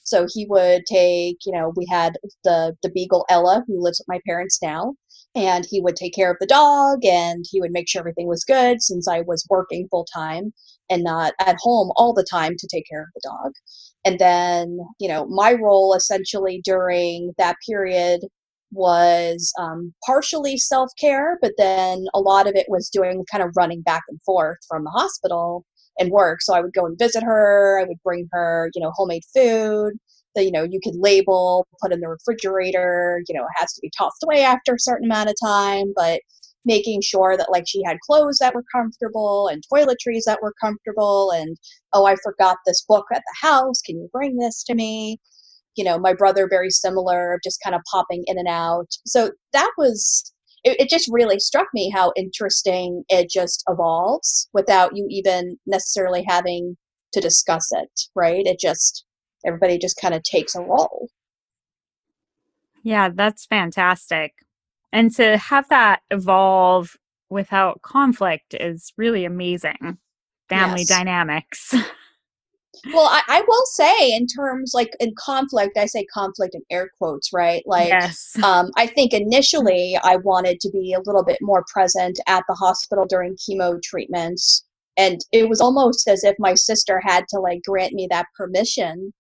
So 0.09 0.27
he 0.33 0.47
would 0.49 0.85
take, 0.87 1.39
you 1.45 1.53
know, 1.53 1.73
we 1.77 1.87
had 1.91 2.17
the, 2.45 2.75
the 2.83 2.91
beagle 2.91 3.27
Ella 3.29 3.65
who 3.67 3.83
lives 3.83 4.01
with 4.01 4.09
my 4.09 4.21
parents 4.27 4.59
now. 4.63 4.95
And 5.35 5.67
he 5.69 5.81
would 5.81 5.95
take 5.95 6.15
care 6.15 6.31
of 6.31 6.39
the 6.41 6.47
dog 6.47 7.05
and 7.05 7.45
he 7.49 7.61
would 7.61 7.71
make 7.71 7.89
sure 7.89 8.01
everything 8.01 8.27
was 8.27 8.45
good 8.45 8.83
since 8.83 9.07
I 9.07 9.21
was 9.21 9.47
working 9.51 9.87
full 9.91 10.07
time 10.13 10.53
and 10.91 11.05
not 11.05 11.35
at 11.39 11.59
home 11.61 11.93
all 11.97 12.15
the 12.15 12.27
time 12.29 12.55
to 12.59 12.69
take 12.73 12.85
care 12.91 13.03
of 13.03 13.09
the 13.15 13.29
dog. 13.29 13.53
And 14.05 14.19
then, 14.19 14.79
you 14.99 15.07
know, 15.07 15.27
my 15.27 15.53
role 15.53 15.95
essentially 15.95 16.61
during 16.65 17.35
that 17.39 17.57
period 17.69 18.23
was 18.73 19.53
um, 19.59 19.95
partially 20.05 20.57
self 20.57 20.91
care, 20.99 21.39
but 21.41 21.53
then 21.59 22.07
a 22.15 22.21
lot 22.21 22.47
of 22.47 22.55
it 22.55 22.67
was 22.69 22.89
doing 22.89 23.25
kind 23.31 23.43
of 23.43 23.53
running 23.57 23.83
back 23.83 24.03
and 24.09 24.21
forth 24.23 24.59
from 24.69 24.85
the 24.85 24.91
hospital 24.91 25.65
and 25.99 26.11
work. 26.11 26.43
So 26.43 26.55
I 26.55 26.61
would 26.61 26.73
go 26.73 26.87
and 26.87 26.99
visit 26.99 27.23
her. 27.23 27.81
I 27.81 27.85
would 27.85 28.03
bring 28.05 28.29
her, 28.33 28.71
you 28.75 28.83
know, 28.83 28.93
homemade 28.95 29.23
food 29.35 29.95
that 30.35 30.45
you 30.45 30.53
know 30.53 30.63
you 30.63 30.81
could 30.83 30.95
label, 30.97 31.67
put 31.83 31.93
in 31.93 32.01
the 32.01 32.09
refrigerator. 32.09 33.23
You 33.29 33.35
know, 33.35 33.43
it 33.43 33.57
has 33.57 33.73
to 33.75 33.81
be 33.83 33.91
tossed 33.97 34.23
away 34.25 34.43
after 34.43 34.75
a 34.75 34.81
certain 34.81 35.07
amount 35.07 35.31
of 35.31 35.37
time, 35.43 35.93
but 35.97 36.21
making 36.65 37.01
sure 37.03 37.37
that 37.37 37.51
like 37.51 37.65
she 37.67 37.83
had 37.85 37.99
clothes 38.01 38.39
that 38.41 38.55
were 38.55 38.65
comfortable 38.75 39.49
and 39.49 39.63
toiletries 39.73 40.25
that 40.27 40.41
were 40.43 40.53
comfortable 40.61 41.31
and 41.31 41.57
oh 41.95 42.05
i 42.05 42.17
forgot 42.17 42.59
this 42.67 42.85
book 42.87 43.07
at 43.15 43.23
the 43.23 43.49
house 43.49 43.81
can 43.81 43.97
you 43.97 44.09
bring 44.13 44.37
this 44.37 44.65
to 44.65 44.75
me 44.75 45.19
you 45.79 45.85
know, 45.85 45.97
my 45.97 46.13
brother 46.13 46.49
very 46.51 46.71
similar, 46.71 47.39
just 47.43 47.61
kind 47.63 47.75
of 47.75 47.83
popping 47.91 48.25
in 48.27 48.37
and 48.37 48.49
out. 48.49 48.89
So 49.07 49.31
that 49.53 49.71
was 49.79 50.35
it, 50.65 50.81
it, 50.81 50.89
just 50.89 51.09
really 51.11 51.39
struck 51.39 51.69
me 51.73 51.91
how 51.91 52.13
interesting 52.17 53.05
it 53.09 53.31
just 53.31 53.63
evolves 53.69 54.49
without 54.53 54.97
you 54.97 55.07
even 55.09 55.57
necessarily 55.67 56.25
having 56.27 56.77
to 57.13 57.21
discuss 57.21 57.69
it, 57.73 58.01
right? 58.15 58.47
It 58.47 58.59
just 58.61 59.05
everybody 59.47 59.79
just 59.79 60.01
kind 60.01 60.15
of 60.15 60.23
takes 60.23 60.55
a 60.55 60.61
role. 60.61 61.09
Yeah, 62.83 63.11
that's 63.15 63.47
fantastic. 63.47 64.33
And 64.93 65.15
to 65.17 65.37
have 65.37 65.69
that 65.69 66.01
evolve 66.11 66.97
without 67.31 67.83
conflict 67.83 68.55
is 68.59 68.93
really 68.97 69.25
amazing. 69.25 69.99
Family 70.49 70.81
yes. 70.81 70.89
dynamics. 70.89 71.75
well 72.93 73.07
I, 73.07 73.23
I, 73.29 73.41
will 73.47 73.67
say 73.67 74.13
in 74.13 74.27
terms 74.27 74.73
like 74.75 74.91
in 75.01 75.15
conflict 75.19 75.77
i 75.77 75.87
say 75.87 76.05
conflict 76.05 76.55
in 76.55 76.63
air 76.71 76.91
quotes 76.99 77.33
right 77.33 77.63
like 77.67 77.89
yes. 77.89 78.37
um, 78.43 78.71
i 78.77 78.87
think 78.87 79.13
initially 79.13 79.99
i 80.05 80.17
wanted 80.17 80.61
to 80.61 80.71
be 80.71 80.93
a 80.93 81.01
little 81.01 81.25
bit 81.25 81.39
more 81.41 81.65
present 81.73 82.19
at 82.27 82.45
the 82.49 82.55
hospital 82.55 83.07
during 83.07 83.37
chemo 83.37 83.81
treatments 83.83 84.65
and 84.97 85.21
it 85.33 85.49
was 85.49 85.61
almost 85.61 86.09
as 86.09 86.25
if 86.25 86.35
my 86.39 86.55
sister 86.55 87.01
had 87.05 87.25
to 87.29 87.39
like 87.39 87.63
grant 87.65 87.95
me 87.95 88.07
that 88.11 88.27
permission 88.37 89.13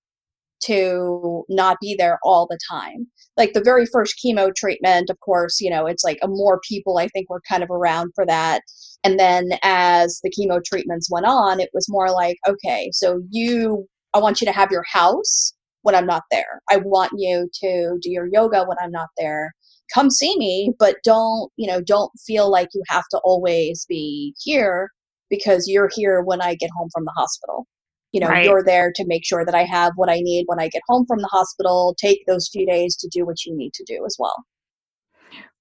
to 0.64 1.44
not 1.48 1.78
be 1.80 1.94
there 1.98 2.18
all 2.24 2.46
the 2.48 2.58
time. 2.70 3.06
Like 3.36 3.52
the 3.52 3.62
very 3.62 3.86
first 3.86 4.20
chemo 4.24 4.54
treatment, 4.54 5.10
of 5.10 5.18
course, 5.20 5.60
you 5.60 5.70
know, 5.70 5.86
it's 5.86 6.04
like 6.04 6.18
a 6.22 6.28
more 6.28 6.60
people 6.68 6.98
I 6.98 7.08
think 7.08 7.30
were 7.30 7.42
kind 7.48 7.62
of 7.62 7.70
around 7.70 8.12
for 8.14 8.26
that. 8.26 8.62
And 9.04 9.18
then 9.18 9.50
as 9.62 10.20
the 10.22 10.30
chemo 10.30 10.62
treatments 10.64 11.10
went 11.10 11.26
on, 11.26 11.60
it 11.60 11.70
was 11.72 11.86
more 11.88 12.10
like, 12.10 12.36
okay, 12.48 12.90
so 12.92 13.20
you, 13.30 13.86
I 14.14 14.18
want 14.18 14.40
you 14.40 14.46
to 14.46 14.52
have 14.52 14.70
your 14.70 14.84
house 14.90 15.52
when 15.82 15.94
I'm 15.94 16.06
not 16.06 16.24
there. 16.30 16.60
I 16.70 16.78
want 16.78 17.12
you 17.16 17.48
to 17.60 17.98
do 18.02 18.10
your 18.10 18.26
yoga 18.26 18.64
when 18.64 18.76
I'm 18.82 18.90
not 18.90 19.08
there. 19.16 19.52
Come 19.94 20.10
see 20.10 20.36
me, 20.36 20.72
but 20.78 20.96
don't, 21.04 21.50
you 21.56 21.66
know, 21.66 21.80
don't 21.80 22.10
feel 22.26 22.50
like 22.50 22.68
you 22.74 22.82
have 22.88 23.04
to 23.10 23.20
always 23.24 23.86
be 23.88 24.34
here 24.42 24.90
because 25.30 25.68
you're 25.68 25.90
here 25.94 26.22
when 26.22 26.40
I 26.40 26.56
get 26.56 26.70
home 26.76 26.88
from 26.92 27.04
the 27.04 27.12
hospital 27.16 27.66
you 28.12 28.20
know 28.20 28.28
right. 28.28 28.44
you're 28.44 28.64
there 28.64 28.92
to 28.94 29.04
make 29.06 29.24
sure 29.24 29.44
that 29.44 29.54
i 29.54 29.64
have 29.64 29.92
what 29.96 30.10
i 30.10 30.20
need 30.20 30.44
when 30.46 30.60
i 30.60 30.68
get 30.68 30.82
home 30.88 31.04
from 31.06 31.18
the 31.20 31.28
hospital 31.30 31.94
take 32.00 32.24
those 32.26 32.48
few 32.48 32.66
days 32.66 32.96
to 32.96 33.08
do 33.08 33.24
what 33.24 33.44
you 33.44 33.56
need 33.56 33.72
to 33.74 33.84
do 33.84 34.04
as 34.06 34.16
well. 34.18 34.34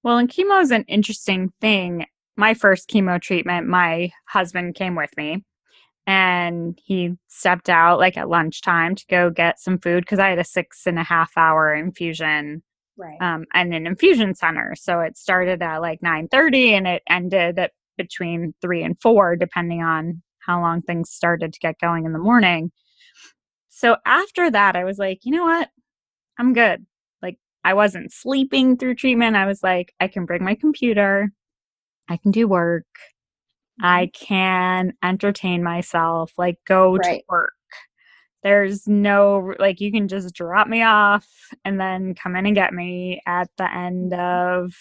Well 0.04 0.18
and 0.18 0.30
chemo 0.30 0.62
is 0.62 0.72
an 0.72 0.86
interesting 0.88 1.52
thing. 1.60 2.06
My 2.36 2.54
first 2.54 2.90
chemo 2.90 3.22
treatment 3.22 3.68
my 3.68 4.12
husband 4.28 4.76
came 4.76 4.96
with 4.96 5.12
me 5.18 5.44
and 6.06 6.80
he 6.84 7.16
stepped 7.28 7.70
out 7.70 8.00
like 8.00 8.18
at 8.18 8.30
lunchtime 8.30 8.96
to 8.96 9.06
go 9.10 9.30
get 9.30 9.60
some 9.60 9.78
food 9.78 10.02
because 10.04 10.20
i 10.20 10.30
had 10.30 10.40
a 10.40 10.44
six 10.44 10.86
and 10.86 10.98
a 10.98 11.04
half 11.04 11.32
hour 11.36 11.74
infusion 11.74 12.64
right. 12.98 13.18
um, 13.22 13.46
and 13.54 13.74
an 13.74 13.88
infusion 13.88 14.36
center. 14.36 14.76
So 14.76 15.00
it 15.00 15.18
started 15.18 15.62
at 15.62 15.82
like 15.82 16.02
9 16.02 16.28
30 16.30 16.74
and 16.74 16.88
it 16.88 17.04
ended 17.10 17.60
at 17.60 17.72
between 17.98 18.54
3 18.62 18.84
and 18.84 19.02
4 19.02 19.36
depending 19.36 19.82
on 19.82 20.22
how 20.48 20.62
long 20.62 20.82
things 20.82 21.12
started 21.12 21.54
to 21.54 21.60
get 21.60 21.80
going 21.80 22.06
in 22.06 22.14
the 22.14 22.20
morning. 22.20 22.72
So 23.70 23.98
after 24.06 24.50
that, 24.50 24.76
I 24.76 24.86
was 24.86 24.98
like, 24.98 25.20
you 25.24 25.32
know 25.32 25.44
what? 25.44 25.70
I'm 26.40 26.54
good. 26.54 26.86
Like, 27.22 27.38
I 27.64 27.74
wasn't 27.76 28.12
sleeping 28.12 28.78
through 28.78 28.96
treatment. 28.96 29.36
I 29.36 29.46
was 29.46 29.62
like, 29.62 29.94
I 30.00 30.08
can 30.08 30.26
bring 30.26 30.44
my 30.44 30.56
computer, 30.56 31.32
I 32.10 32.18
can 32.18 32.32
do 32.32 32.48
work, 32.48 32.88
I 33.82 34.06
mm-hmm. 34.06 34.26
can 34.26 34.94
entertain 35.04 35.62
myself, 35.64 36.32
like, 36.38 36.58
go 36.66 36.96
right. 36.96 37.20
to 37.20 37.24
work. 37.30 37.54
There's 38.44 38.88
no, 38.88 39.54
like, 39.60 39.82
you 39.82 39.92
can 39.92 40.08
just 40.08 40.34
drop 40.34 40.68
me 40.68 40.82
off 40.82 41.28
and 41.66 41.80
then 41.80 42.16
come 42.16 42.36
in 42.36 42.46
and 42.46 42.56
get 42.56 42.74
me 42.74 43.22
at 43.26 43.50
the 43.58 43.72
end 43.72 44.14
of 44.14 44.74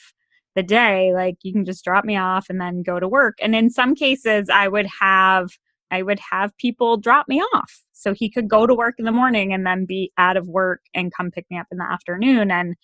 the 0.57 0.63
day 0.63 1.13
like 1.15 1.37
you 1.43 1.53
can 1.53 1.65
just 1.65 1.85
drop 1.85 2.05
me 2.05 2.17
off 2.17 2.47
and 2.51 2.61
then 2.61 2.83
go 2.83 2.99
to 2.99 3.09
work. 3.09 3.37
And 3.41 3.55
in 3.55 3.71
some 3.71 3.95
cases 3.95 4.49
i 4.53 4.67
would 4.67 4.89
have 5.01 5.51
i 5.93 6.03
would 6.03 6.19
have 6.33 6.57
people 6.59 6.97
drop 6.97 7.29
me 7.29 7.41
off. 7.55 7.83
So 7.93 8.13
he 8.15 8.31
could 8.31 8.49
go 8.49 8.67
to 8.67 8.75
work 8.75 8.97
in 8.99 9.05
the 9.05 9.13
morning 9.13 9.53
and 9.53 9.67
then 9.67 9.87
be 9.87 10.13
out 10.19 10.37
of 10.37 10.49
work 10.49 10.81
and 10.95 11.15
come 11.15 11.31
pick 11.31 11.47
me 11.51 11.59
up 11.59 11.67
in 11.71 11.79
the 11.79 11.85
afternoon. 11.85 12.51
And 12.51 12.75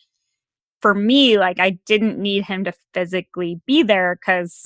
for 0.82 0.94
me 0.94 1.38
like 1.38 1.60
i 1.60 1.70
didn't 1.86 2.18
need 2.18 2.44
him 2.44 2.64
to 2.64 2.72
physically 2.92 3.60
be 3.66 3.82
there 3.82 4.18
because 4.20 4.64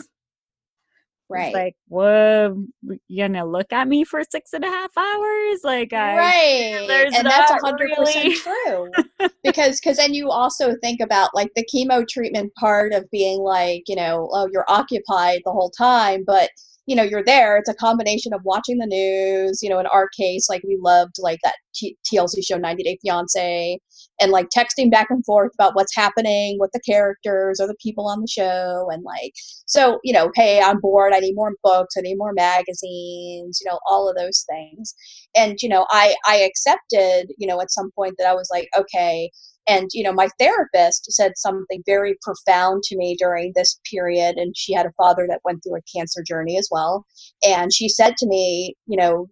right. 1.28 1.54
like 1.54 1.76
whoa 1.88 2.64
you're 3.08 3.28
gonna 3.28 3.44
look 3.44 3.72
at 3.72 3.88
me 3.88 4.04
for 4.04 4.22
six 4.30 4.52
and 4.52 4.64
a 4.64 4.68
half 4.68 4.90
hours? 4.96 5.60
Like 5.64 5.92
I, 5.92 6.16
right 6.88 7.10
and 7.14 7.26
that's 7.26 7.52
100% 7.52 8.34
true 8.34 8.90
because 9.44 9.80
because 9.80 9.96
then 9.96 10.14
you 10.14 10.30
also 10.30 10.74
think 10.82 11.00
about 11.00 11.34
like 11.34 11.50
the 11.54 11.66
chemo 11.72 12.06
treatment 12.08 12.52
part 12.58 12.92
of 12.92 13.10
being 13.10 13.40
like 13.40 13.84
you 13.86 13.96
know 13.96 14.28
oh 14.32 14.48
you're 14.52 14.64
occupied 14.68 15.42
the 15.44 15.52
whole 15.52 15.70
time 15.70 16.24
but 16.26 16.50
you 16.86 16.94
know 16.94 17.02
you're 17.02 17.24
there 17.24 17.56
it's 17.56 17.68
a 17.68 17.74
combination 17.74 18.32
of 18.32 18.40
watching 18.44 18.78
the 18.78 18.86
news 18.86 19.62
you 19.62 19.68
know 19.68 19.78
in 19.78 19.86
our 19.86 20.08
case 20.16 20.48
like 20.48 20.62
we 20.62 20.78
loved 20.80 21.16
like 21.18 21.38
that 21.42 21.56
T- 21.74 21.96
tlc 22.10 22.44
show 22.44 22.56
90 22.56 22.82
day 22.82 22.98
fiance 23.02 23.78
and 24.20 24.32
like 24.32 24.48
texting 24.56 24.90
back 24.90 25.08
and 25.10 25.24
forth 25.24 25.52
about 25.54 25.74
what's 25.74 25.94
happening 25.94 26.56
with 26.58 26.70
the 26.72 26.80
characters 26.80 27.60
or 27.60 27.66
the 27.66 27.76
people 27.82 28.08
on 28.08 28.20
the 28.20 28.28
show 28.28 28.88
and 28.90 29.02
like 29.04 29.32
so 29.66 29.98
you 30.04 30.12
know 30.12 30.30
hey 30.34 30.60
i'm 30.62 30.80
bored. 30.80 31.12
I 31.14 31.20
need 31.20 31.34
more 31.34 31.52
books. 31.62 31.94
I 31.96 32.02
need 32.02 32.16
more 32.16 32.32
magazines 32.32 33.60
you 33.60 33.70
know 33.70 33.78
all 33.88 34.08
of 34.08 34.16
those 34.16 34.44
things. 34.48 34.94
And 35.36 35.56
you 35.60 35.68
know 35.68 35.86
i 35.90 36.14
i 36.26 36.36
accepted 36.36 37.32
you 37.38 37.46
know 37.46 37.60
at 37.60 37.70
some 37.70 37.90
point 37.94 38.14
that 38.18 38.26
i 38.26 38.34
was 38.34 38.48
like 38.52 38.68
okay. 38.76 39.30
And 39.68 39.88
you 39.92 40.04
know 40.04 40.12
my 40.12 40.28
therapist 40.38 41.12
said 41.12 41.32
something 41.36 41.82
very 41.86 42.16
profound 42.22 42.82
to 42.84 42.96
me 42.96 43.16
during 43.18 43.52
this 43.54 43.80
period 43.90 44.36
and 44.36 44.56
she 44.56 44.72
had 44.72 44.86
a 44.86 44.92
father 44.96 45.26
that 45.28 45.40
went 45.44 45.62
through 45.62 45.76
a 45.76 45.98
cancer 45.98 46.22
journey 46.26 46.58
as 46.58 46.68
well. 46.70 47.04
And 47.46 47.72
she 47.72 47.88
said 47.88 48.16
to 48.18 48.26
me 48.26 48.74
you 48.86 48.96
know 48.96 49.28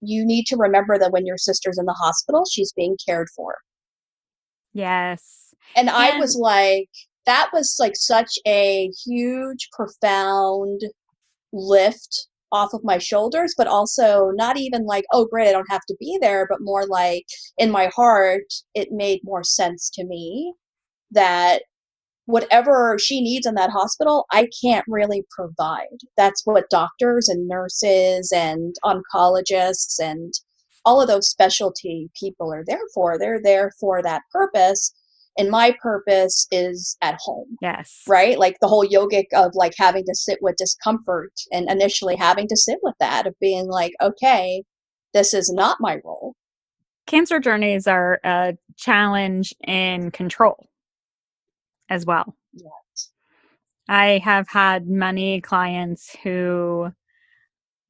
you 0.00 0.24
need 0.24 0.44
to 0.46 0.56
remember 0.56 0.96
that 0.98 1.10
when 1.10 1.26
your 1.26 1.38
sister's 1.38 1.78
in 1.78 1.86
the 1.86 1.92
hospital 1.92 2.44
she's 2.50 2.72
being 2.72 2.96
cared 3.04 3.28
for 3.34 3.56
yes 4.78 5.54
and, 5.76 5.88
and 5.88 5.96
i 5.96 6.18
was 6.18 6.36
like 6.36 6.88
that 7.26 7.50
was 7.52 7.76
like 7.78 7.94
such 7.94 8.38
a 8.46 8.90
huge 9.04 9.68
profound 9.72 10.80
lift 11.52 12.26
off 12.50 12.72
of 12.72 12.80
my 12.82 12.98
shoulders, 12.98 13.54
but 13.56 13.66
also 13.66 14.30
not 14.34 14.56
even 14.56 14.86
like, 14.86 15.04
oh, 15.12 15.26
great, 15.26 15.48
I 15.48 15.52
don't 15.52 15.70
have 15.70 15.84
to 15.88 15.96
be 16.00 16.18
there, 16.20 16.46
but 16.48 16.62
more 16.62 16.86
like 16.86 17.26
in 17.58 17.70
my 17.70 17.90
heart, 17.94 18.44
it 18.74 18.88
made 18.90 19.20
more 19.22 19.44
sense 19.44 19.90
to 19.94 20.06
me 20.06 20.54
that 21.10 21.62
whatever 22.26 22.98
she 22.98 23.20
needs 23.20 23.46
in 23.46 23.54
that 23.54 23.70
hospital, 23.70 24.26
I 24.30 24.48
can't 24.62 24.84
really 24.88 25.24
provide. 25.30 25.98
That's 26.16 26.42
what 26.44 26.70
doctors 26.70 27.28
and 27.28 27.48
nurses 27.48 28.32
and 28.34 28.74
oncologists 28.84 29.98
and 30.00 30.32
all 30.88 31.02
of 31.02 31.08
those 31.08 31.28
specialty 31.28 32.08
people 32.18 32.50
are 32.50 32.64
there 32.66 32.80
for. 32.94 33.18
They're 33.18 33.42
there 33.42 33.72
for 33.78 34.02
that 34.02 34.22
purpose 34.32 34.94
and 35.36 35.50
my 35.50 35.76
purpose 35.80 36.46
is 36.50 36.96
at 37.02 37.18
home 37.20 37.56
yes. 37.60 38.02
right? 38.08 38.38
Like 38.38 38.56
the 38.60 38.68
whole 38.68 38.86
yogic 38.86 39.26
of 39.34 39.52
like 39.54 39.74
having 39.78 40.04
to 40.06 40.14
sit 40.14 40.38
with 40.40 40.56
discomfort 40.56 41.32
and 41.52 41.70
initially 41.70 42.16
having 42.16 42.48
to 42.48 42.56
sit 42.56 42.78
with 42.82 42.94
that 43.00 43.26
of 43.26 43.34
being 43.38 43.68
like 43.68 43.92
okay 44.02 44.64
this 45.14 45.34
is 45.34 45.50
not 45.52 45.78
my 45.80 45.98
role. 46.04 46.34
Cancer 47.06 47.38
journeys 47.38 47.86
are 47.86 48.18
a 48.24 48.54
challenge 48.76 49.54
in 49.66 50.10
control 50.10 50.68
as 51.88 52.04
well. 52.04 52.34
Yes. 52.52 53.10
I 53.88 54.20
have 54.24 54.48
had 54.48 54.86
many 54.88 55.40
clients 55.40 56.14
who 56.22 56.92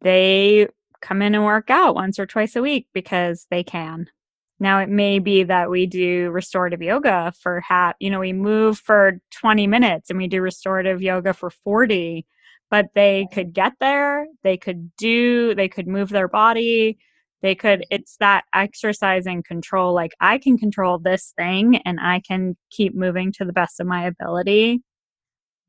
they 0.00 0.68
come 1.00 1.22
in 1.22 1.34
and 1.34 1.44
work 1.44 1.70
out 1.70 1.94
once 1.94 2.18
or 2.18 2.26
twice 2.26 2.56
a 2.56 2.62
week 2.62 2.87
because 2.92 3.46
they 3.50 3.62
can 3.62 4.08
now 4.61 4.80
it 4.80 4.88
may 4.88 5.18
be 5.18 5.44
that 5.44 5.70
we 5.70 5.87
do 5.87 6.30
restorative 6.30 6.82
yoga 6.82 7.32
for 7.40 7.61
half, 7.61 7.94
you 8.00 8.11
know, 8.11 8.20
we 8.20 8.32
move 8.32 8.78
for 8.78 9.20
20 9.30 9.66
minutes 9.66 10.11
and 10.11 10.18
we 10.18 10.26
do 10.26 10.40
restorative 10.40 11.00
yoga 11.00 11.32
for 11.32 11.50
40, 11.50 12.26
but 12.70 12.87
they 12.94 13.28
could 13.32 13.52
get 13.52 13.74
there, 13.80 14.26
they 14.42 14.56
could 14.56 14.90
do, 14.96 15.54
they 15.54 15.68
could 15.68 15.87
move 15.87 16.08
their 16.08 16.28
body, 16.28 16.98
they 17.40 17.54
could, 17.54 17.84
it's 17.90 18.16
that 18.16 18.44
exercise 18.52 19.26
and 19.26 19.44
control. 19.44 19.94
Like 19.94 20.12
I 20.20 20.38
can 20.38 20.58
control 20.58 20.98
this 20.98 21.32
thing 21.37 21.76
and 21.84 22.00
I 22.00 22.20
can 22.26 22.56
keep 22.70 22.96
moving 22.96 23.30
to 23.34 23.44
the 23.44 23.52
best 23.52 23.78
of 23.78 23.87
my 23.87 24.06
ability. 24.06 24.82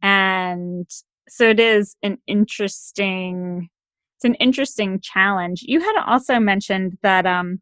And 0.01 0.89
so 1.27 1.49
it 1.49 1.59
is 1.59 1.95
an 2.01 2.17
interesting, 2.25 3.69
it's 4.19 4.25
an 4.25 4.35
interesting 4.35 4.99
challenge. 5.01 5.61
You 5.63 5.79
had 5.79 6.03
also 6.05 6.39
mentioned 6.39 6.97
that, 7.03 7.25
um, 7.25 7.61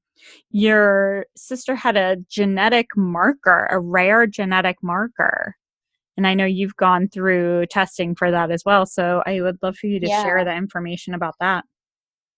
your 0.50 1.28
sister 1.36 1.76
had 1.76 1.96
a 1.96 2.17
genetic 2.28 2.88
marker, 2.98 3.67
a 3.70 3.80
rare 3.80 4.26
genetic 4.26 4.78
marker. 4.82 5.54
And 6.17 6.26
I 6.26 6.34
know 6.34 6.46
you've 6.46 6.76
gone 6.76 7.10
through 7.10 7.67
testing 7.67 8.15
for 8.15 8.32
that 8.32 8.50
as 8.50 8.63
well. 8.65 8.88
So 8.88 9.22
I 9.28 9.39
would 9.41 9.60
love 9.62 9.78
for 9.78 9.86
you 9.86 10.00
to 10.00 10.08
yeah. 10.08 10.24
share 10.24 10.43
the 10.43 10.56
information 10.56 11.13
about 11.13 11.36
that. 11.39 11.63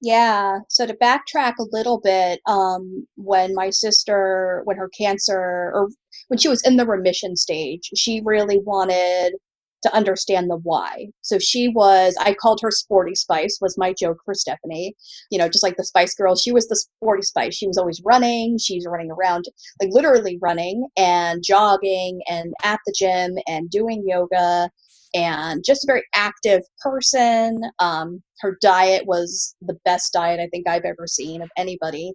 Yeah. 0.01 0.59
So 0.67 0.85
to 0.85 0.93
backtrack 0.93 1.53
a 1.57 1.65
little 1.71 2.01
bit, 2.01 2.41
um, 2.45 3.07
when 3.15 3.55
my 3.55 3.69
sister, 3.69 4.61
when 4.65 4.75
her 4.75 4.89
cancer, 4.89 5.71
or 5.73 5.89
when 6.27 6.37
she 6.37 6.49
was 6.49 6.61
in 6.65 6.75
the 6.75 6.85
remission 6.85 7.37
stage, 7.37 7.89
she 7.95 8.21
really 8.25 8.59
wanted 8.59 9.35
to 9.83 9.95
understand 9.95 10.49
the 10.49 10.57
why. 10.57 11.07
So 11.21 11.39
she 11.39 11.69
was, 11.69 12.15
I 12.19 12.33
called 12.33 12.59
her 12.61 12.71
Sporty 12.71 13.15
Spice, 13.15 13.59
was 13.61 13.77
my 13.77 13.93
joke 13.93 14.17
for 14.25 14.33
Stephanie. 14.33 14.95
You 15.31 15.39
know, 15.39 15.47
just 15.47 15.63
like 15.63 15.77
the 15.77 15.85
Spice 15.85 16.13
Girls, 16.15 16.41
she 16.41 16.51
was 16.51 16.67
the 16.67 16.75
Sporty 16.75 17.23
Spice. 17.23 17.55
She 17.55 17.67
was 17.67 17.77
always 17.77 18.01
running. 18.03 18.57
She's 18.57 18.85
running 18.87 19.11
around, 19.11 19.45
like 19.81 19.91
literally 19.91 20.37
running 20.41 20.87
and 20.97 21.43
jogging 21.43 22.21
and 22.29 22.53
at 22.63 22.79
the 22.85 22.93
gym 22.97 23.37
and 23.47 23.69
doing 23.69 24.03
yoga 24.05 24.69
and 25.13 25.63
just 25.65 25.83
a 25.83 25.87
very 25.87 26.03
active 26.13 26.61
person. 26.81 27.61
Um, 27.79 28.21
her 28.41 28.57
diet 28.61 29.05
was 29.05 29.55
the 29.61 29.77
best 29.85 30.13
diet 30.13 30.39
I 30.39 30.47
think 30.47 30.67
I've 30.67 30.85
ever 30.85 31.07
seen 31.07 31.41
of 31.41 31.49
anybody. 31.57 32.13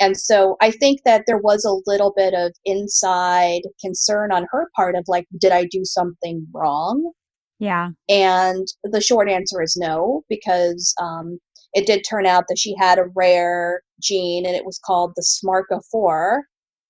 And 0.00 0.16
so 0.16 0.56
I 0.60 0.70
think 0.70 1.00
that 1.04 1.24
there 1.26 1.38
was 1.38 1.64
a 1.64 1.80
little 1.90 2.12
bit 2.16 2.34
of 2.34 2.52
inside 2.64 3.62
concern 3.80 4.32
on 4.32 4.46
her 4.50 4.68
part 4.74 4.96
of 4.96 5.04
like, 5.06 5.26
did 5.40 5.52
I 5.52 5.66
do 5.70 5.84
something 5.84 6.46
wrong? 6.52 7.12
Yeah. 7.60 7.90
And 8.08 8.66
the 8.82 9.00
short 9.00 9.28
answer 9.28 9.62
is 9.62 9.76
no, 9.76 10.22
because 10.28 10.92
um, 11.00 11.38
it 11.74 11.86
did 11.86 12.02
turn 12.08 12.26
out 12.26 12.44
that 12.48 12.58
she 12.58 12.74
had 12.78 12.98
a 12.98 13.06
rare 13.14 13.82
gene 14.02 14.44
and 14.46 14.56
it 14.56 14.66
was 14.66 14.80
called 14.84 15.12
the 15.14 15.22
SMARCA4. 15.22 16.40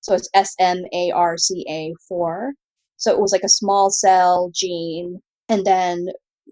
So 0.01 0.15
it's 0.15 0.29
S 0.35 0.55
M 0.59 0.83
A 0.93 1.11
R 1.13 1.37
C 1.37 1.67
A 1.69 1.93
4. 2.09 2.53
So 2.97 3.13
it 3.13 3.21
was 3.21 3.33
like 3.33 3.43
a 3.45 3.49
small 3.49 3.91
cell 3.91 4.51
gene. 4.55 5.21
And 5.49 5.65
then 5.67 6.07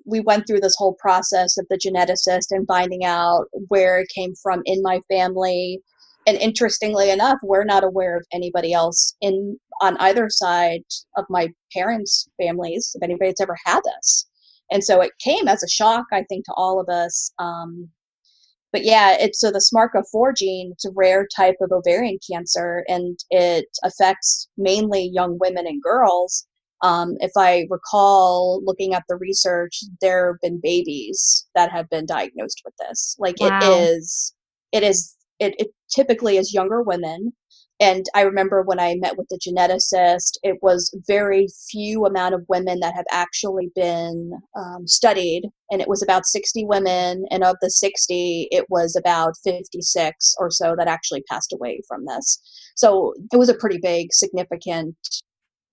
we 0.06 0.20
went 0.20 0.46
through 0.46 0.60
this 0.60 0.76
whole 0.76 0.96
process 1.00 1.56
of 1.56 1.66
the 1.70 1.78
geneticist 1.78 2.46
and 2.50 2.66
finding 2.66 3.04
out 3.04 3.46
where 3.68 4.00
it 4.00 4.08
came 4.14 4.34
from 4.42 4.62
in 4.64 4.82
my 4.82 5.00
family 5.10 5.80
and 6.26 6.37
interestingly 6.38 7.11
enough 7.11 7.38
we're 7.42 7.64
not 7.64 7.85
aware 7.85 8.16
of 8.16 8.26
anybody 8.32 8.72
else 8.72 9.16
in 9.20 9.58
on 9.80 9.96
either 9.98 10.28
side 10.28 10.82
of 11.16 11.24
my 11.28 11.48
parents 11.72 12.28
families 12.40 12.92
if 12.94 13.02
anybody's 13.02 13.40
ever 13.40 13.56
had 13.64 13.80
this 13.85 14.28
and 14.70 14.82
so 14.82 15.00
it 15.00 15.12
came 15.22 15.48
as 15.48 15.62
a 15.62 15.68
shock 15.68 16.04
i 16.12 16.22
think 16.28 16.44
to 16.44 16.52
all 16.56 16.80
of 16.80 16.88
us 16.88 17.32
um, 17.38 17.88
but 18.72 18.85
yeah 18.85 19.16
it's 19.18 19.40
so 19.40 19.50
the 19.50 19.58
SMARCA4 19.58 20.37
gene 20.37 20.70
it's 20.72 20.85
a 20.85 20.92
rare 20.94 21.26
type 21.35 21.56
of 21.61 21.72
ovarian 21.72 22.18
cancer 22.30 22.85
and 22.88 23.18
it 23.30 23.66
affects 23.85 24.48
mainly 24.56 25.11
young 25.12 25.38
women 25.40 25.66
and 25.66 25.82
girls. 25.82 26.46
Um, 26.85 27.14
if 27.20 27.30
i 27.37 27.66
recall 27.70 28.61
looking 28.64 28.92
at 28.92 29.04
the 29.08 29.16
research 29.16 29.85
there 30.00 30.32
have 30.32 30.40
been 30.42 30.61
babies 30.61 31.46
that 31.54 31.70
have 31.70 31.88
been 31.90 32.06
diagnosed 32.06 32.62
with 32.64 32.74
this. 32.80 33.14
Like 33.18 33.37
wow. 33.40 33.61
it 33.62 33.64
is 33.64 34.35
it 34.72 34.82
is 34.82 35.14
it, 35.42 35.55
it 35.59 35.68
typically 35.94 36.37
is 36.37 36.55
younger 36.55 36.83
women. 36.83 37.33
And 37.81 38.05
i 38.14 38.20
remember 38.22 38.62
when 38.62 38.78
i 38.78 38.94
met 38.96 39.16
with 39.16 39.28
the 39.28 39.40
geneticist 39.46 40.33
it 40.42 40.59
was 40.62 40.94
very 41.07 41.48
few 41.70 42.05
amount 42.07 42.35
of 42.35 42.44
women 42.48 42.81
that 42.81 42.94
have 42.94 43.07
actually 43.11 43.70
been 43.74 44.33
um, 44.57 44.87
studied. 44.87 45.42
And 45.70 45.81
it 45.81 45.88
was 45.88 46.02
about 46.02 46.26
60 46.26 46.64
women 46.66 47.24
and 47.31 47.42
of 47.42 47.57
the 47.61 47.70
60 47.70 48.48
it 48.50 48.66
was 48.68 48.94
about 48.96 49.35
56 49.42 50.35
or 50.38 50.50
so 50.50 50.74
that 50.76 50.88
actually 50.88 51.22
passed 51.31 51.52
away 51.52 51.81
from 51.88 52.05
this. 52.07 52.40
So 52.76 53.14
it 53.33 53.37
was 53.37 53.48
a 53.48 53.55
pretty 53.62 53.78
big 53.78 54.12
significant 54.12 54.96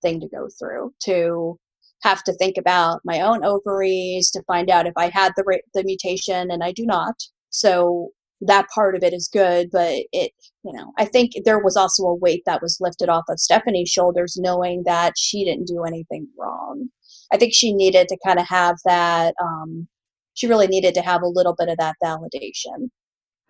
thing 0.01 0.19
to 0.21 0.27
go 0.29 0.47
through 0.58 0.93
to 1.03 1.58
have 2.01 2.23
to 2.23 2.34
think 2.34 2.58
about 2.58 3.01
my 3.03 3.19
own 3.19 3.43
ovaries 3.43 4.32
to 4.32 4.41
find 4.43 4.69
out 4.69 4.88
if 4.88 4.93
i 4.97 5.10
had 5.10 5.34
the 5.36 5.43
the 5.73 5.84
mutation 5.84 6.49
and 6.51 6.63
i 6.63 6.71
do 6.71 6.86
not. 6.86 7.15
So 7.49 8.12
that 8.41 8.67
part 8.73 8.95
of 8.95 9.04
it 9.04 9.13
is 9.13 9.30
good 9.32 9.69
but 9.71 9.93
it 10.12 10.32
you 10.63 10.73
know 10.73 10.91
i 10.97 11.06
think 11.06 11.32
there 11.45 11.60
was 11.60 11.75
also 11.75 12.04
a 12.04 12.15
weight 12.15 12.43
that 12.45 12.62
was 12.62 12.78
lifted 12.80 13.10
off 13.10 13.25
of 13.30 13.39
stephanie's 13.39 13.89
shoulders 13.89 14.38
knowing 14.39 14.84
that 14.86 15.13
she 15.17 15.43
didn't 15.43 15.67
do 15.67 15.84
anything 15.84 16.28
wrong 16.38 16.88
i 17.34 17.38
think 17.38 17.54
she 17.54 17.73
needed 17.73 18.08
to 18.08 18.17
kind 18.25 18.39
of 18.39 18.47
have 18.47 18.75
that 18.86 19.34
um, 19.41 19.88
she 20.34 20.47
really 20.47 20.67
needed 20.67 20.93
to 20.93 21.02
have 21.02 21.21
a 21.21 21.28
little 21.28 21.56
bit 21.58 21.69
of 21.69 21.78
that 21.78 21.95
validation 22.04 22.89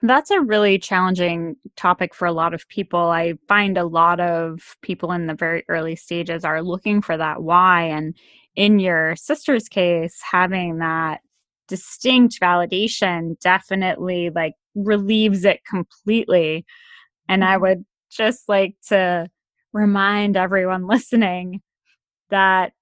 that's 0.02 0.32
a 0.32 0.42
really 0.42 0.80
challenging 0.80 1.56
topic 1.76 2.16
for 2.16 2.26
a 2.26 2.32
lot 2.32 2.54
of 2.54 2.68
people. 2.70 3.00
I 3.00 3.34
find 3.50 3.78
a 3.78 3.86
lot 3.86 4.22
of 4.22 4.78
people 4.82 5.12
in 5.12 5.28
the 5.28 5.34
very 5.34 5.66
early 5.68 5.98
stages 5.98 6.46
are 6.46 6.64
looking 6.64 7.02
for 7.02 7.18
that 7.18 7.44
why. 7.44 7.84
And 7.84 8.16
in 8.56 8.80
your 8.80 9.18
sister's 9.18 9.68
case, 9.68 10.18
having 10.32 10.78
that 10.78 11.20
distinct 11.68 12.40
validation 12.42 13.40
definitely 13.40 14.32
like 14.34 14.54
relieves 14.84 15.46
it 15.46 15.62
completely. 15.66 16.66
And 17.28 17.44
I 17.44 17.54
mm-hmm. 17.54 17.62
would 17.62 17.86
just 18.12 18.50
like 18.50 18.76
to 18.88 19.28
remind 19.74 20.36
everyone 20.36 20.88
listening 20.88 21.62
that 22.30 22.74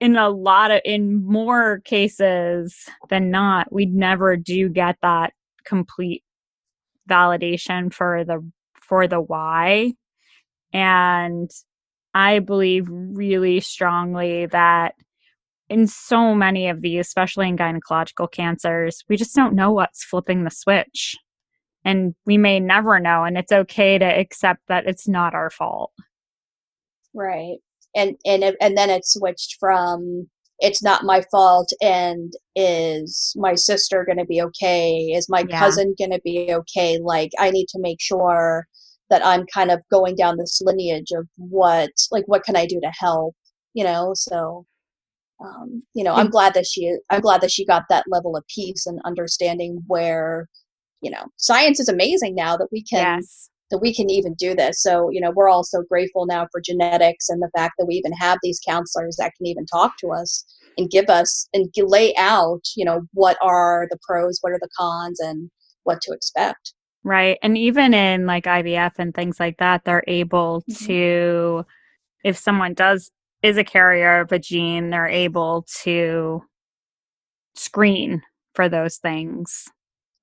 in 0.00 0.16
a 0.16 0.28
lot 0.28 0.70
of 0.70 0.80
in 0.84 1.24
more 1.24 1.80
cases 1.80 2.76
than 3.08 3.30
not 3.30 3.72
we 3.72 3.86
never 3.86 4.36
do 4.36 4.68
get 4.68 4.96
that 5.02 5.32
complete 5.64 6.22
validation 7.08 7.92
for 7.92 8.24
the 8.24 8.40
for 8.80 9.08
the 9.08 9.20
why 9.20 9.92
and 10.72 11.50
i 12.14 12.38
believe 12.38 12.86
really 12.90 13.60
strongly 13.60 14.46
that 14.46 14.94
in 15.68 15.86
so 15.86 16.34
many 16.34 16.68
of 16.68 16.82
these 16.82 17.06
especially 17.06 17.48
in 17.48 17.56
gynecological 17.56 18.30
cancers 18.30 19.02
we 19.08 19.16
just 19.16 19.34
don't 19.34 19.54
know 19.54 19.72
what's 19.72 20.04
flipping 20.04 20.44
the 20.44 20.50
switch 20.50 21.16
and 21.86 22.16
we 22.26 22.36
may 22.36 22.58
never 22.58 22.98
know 22.98 23.22
and 23.24 23.38
it's 23.38 23.52
okay 23.52 23.96
to 23.96 24.04
accept 24.04 24.60
that 24.68 24.86
it's 24.86 25.06
not 25.06 25.34
our 25.34 25.48
fault. 25.48 25.92
Right. 27.14 27.58
And 27.94 28.16
and 28.26 28.42
it, 28.42 28.56
and 28.60 28.76
then 28.76 28.90
it 28.90 29.06
switched 29.06 29.56
from 29.58 30.28
it's 30.58 30.82
not 30.82 31.04
my 31.04 31.22
fault 31.30 31.72
and 31.80 32.32
is 32.56 33.32
my 33.36 33.54
sister 33.54 34.04
going 34.04 34.18
to 34.18 34.24
be 34.24 34.42
okay? 34.42 34.96
Is 35.14 35.28
my 35.28 35.44
yeah. 35.48 35.58
cousin 35.58 35.94
going 35.96 36.10
to 36.10 36.20
be 36.24 36.52
okay? 36.52 36.98
Like 36.98 37.30
i 37.38 37.50
need 37.50 37.68
to 37.68 37.78
make 37.78 38.00
sure 38.00 38.66
that 39.08 39.24
i'm 39.24 39.46
kind 39.46 39.70
of 39.70 39.80
going 39.90 40.16
down 40.16 40.36
this 40.36 40.60
lineage 40.62 41.12
of 41.12 41.28
what 41.36 41.92
like 42.10 42.24
what 42.26 42.42
can 42.42 42.56
i 42.56 42.66
do 42.66 42.80
to 42.80 42.92
help 42.98 43.34
you 43.74 43.84
know? 43.84 44.12
So 44.14 44.66
um, 45.44 45.82
you 45.94 46.02
know 46.02 46.14
i'm 46.14 46.30
glad 46.30 46.54
that 46.54 46.66
she 46.66 46.96
i'm 47.10 47.20
glad 47.20 47.42
that 47.42 47.50
she 47.50 47.66
got 47.66 47.84
that 47.90 48.06
level 48.08 48.36
of 48.36 48.44
peace 48.52 48.86
and 48.86 48.98
understanding 49.04 49.82
where 49.86 50.48
you 51.02 51.10
know 51.10 51.24
science 51.36 51.80
is 51.80 51.88
amazing 51.88 52.34
now 52.34 52.56
that 52.56 52.68
we 52.72 52.82
can 52.82 53.18
yes 53.18 53.50
that 53.70 53.78
we 53.78 53.92
can 53.92 54.08
even 54.10 54.34
do 54.34 54.54
this. 54.54 54.80
So, 54.80 55.10
you 55.10 55.20
know, 55.20 55.32
we're 55.34 55.48
all 55.48 55.64
so 55.64 55.82
grateful 55.88 56.26
now 56.26 56.46
for 56.52 56.60
genetics 56.60 57.28
and 57.28 57.42
the 57.42 57.50
fact 57.56 57.74
that 57.78 57.86
we 57.86 57.94
even 57.94 58.12
have 58.12 58.38
these 58.42 58.60
counselors 58.66 59.16
that 59.16 59.32
can 59.36 59.46
even 59.46 59.66
talk 59.66 59.94
to 59.98 60.12
us 60.12 60.44
and 60.78 60.90
give 60.90 61.08
us 61.08 61.48
and 61.52 61.68
lay 61.76 62.14
out, 62.16 62.62
you 62.76 62.84
know, 62.84 63.02
what 63.12 63.36
are 63.42 63.86
the 63.90 63.98
pros, 64.06 64.38
what 64.40 64.52
are 64.52 64.60
the 64.60 64.68
cons, 64.78 65.18
and 65.20 65.50
what 65.84 66.00
to 66.02 66.12
expect. 66.12 66.74
Right. 67.02 67.38
And 67.42 67.56
even 67.56 67.94
in 67.94 68.26
like 68.26 68.44
IVF 68.44 68.92
and 68.98 69.14
things 69.14 69.40
like 69.40 69.58
that, 69.58 69.84
they're 69.84 70.04
able 70.06 70.62
mm-hmm. 70.68 70.86
to, 70.86 71.66
if 72.24 72.36
someone 72.36 72.74
does, 72.74 73.10
is 73.42 73.56
a 73.56 73.64
carrier 73.64 74.20
of 74.20 74.32
a 74.32 74.38
gene, 74.38 74.90
they're 74.90 75.06
able 75.06 75.66
to 75.82 76.42
screen 77.54 78.22
for 78.54 78.68
those 78.68 78.96
things. 78.96 79.64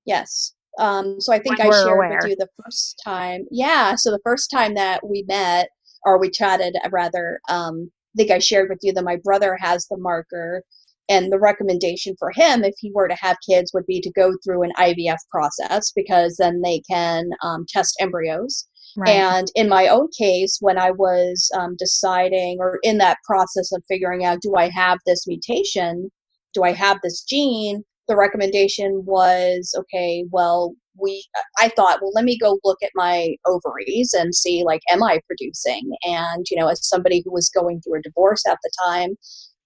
Yes. 0.04 0.54
Um, 0.78 1.20
so 1.20 1.32
I 1.32 1.38
think 1.38 1.60
I 1.60 1.70
shared 1.70 1.92
aware. 1.92 2.18
with 2.20 2.30
you 2.30 2.36
the 2.36 2.48
first 2.62 3.00
time. 3.04 3.44
Yeah. 3.50 3.94
So 3.94 4.10
the 4.10 4.20
first 4.24 4.50
time 4.50 4.74
that 4.74 5.06
we 5.06 5.24
met 5.28 5.68
or 6.04 6.18
we 6.18 6.30
chatted, 6.30 6.76
uh, 6.84 6.90
rather, 6.90 7.40
um, 7.48 7.90
I 8.14 8.18
think 8.18 8.30
I 8.30 8.38
shared 8.38 8.68
with 8.68 8.78
you 8.82 8.92
that 8.92 9.04
my 9.04 9.16
brother 9.22 9.56
has 9.60 9.86
the 9.86 9.98
marker. 9.98 10.62
And 11.10 11.30
the 11.30 11.38
recommendation 11.38 12.16
for 12.18 12.30
him, 12.34 12.64
if 12.64 12.74
he 12.78 12.90
were 12.94 13.08
to 13.08 13.16
have 13.20 13.36
kids, 13.46 13.72
would 13.74 13.84
be 13.84 14.00
to 14.00 14.10
go 14.12 14.32
through 14.42 14.62
an 14.62 14.72
IVF 14.78 15.18
process 15.30 15.92
because 15.94 16.36
then 16.38 16.62
they 16.62 16.80
can 16.90 17.28
um, 17.42 17.66
test 17.68 17.94
embryos. 18.00 18.66
Right. 18.96 19.10
And 19.10 19.48
in 19.54 19.68
my 19.68 19.88
own 19.88 20.08
case, 20.16 20.58
when 20.60 20.78
I 20.78 20.92
was 20.92 21.50
um, 21.58 21.76
deciding 21.78 22.58
or 22.60 22.78
in 22.82 22.98
that 22.98 23.18
process 23.24 23.70
of 23.72 23.82
figuring 23.86 24.24
out, 24.24 24.40
do 24.40 24.54
I 24.56 24.70
have 24.70 24.98
this 25.04 25.26
mutation? 25.26 26.10
Do 26.54 26.62
I 26.62 26.72
have 26.72 27.00
this 27.02 27.22
gene? 27.22 27.84
The 28.08 28.16
recommendation 28.16 29.02
was 29.06 29.74
okay 29.78 30.24
well 30.30 30.74
we 31.00 31.24
i 31.58 31.68
thought 31.68 32.00
well 32.00 32.12
let 32.14 32.24
me 32.24 32.38
go 32.38 32.58
look 32.64 32.78
at 32.82 32.90
my 32.94 33.34
ovaries 33.46 34.12
and 34.12 34.34
see 34.34 34.62
like 34.64 34.82
am 34.90 35.02
i 35.02 35.20
producing? 35.26 35.90
And 36.04 36.46
you 36.50 36.56
know 36.56 36.68
as 36.68 36.86
somebody 36.86 37.22
who 37.24 37.32
was 37.32 37.48
going 37.48 37.80
through 37.80 37.98
a 37.98 38.02
divorce 38.02 38.44
at 38.46 38.58
the 38.62 38.70
time 38.84 39.16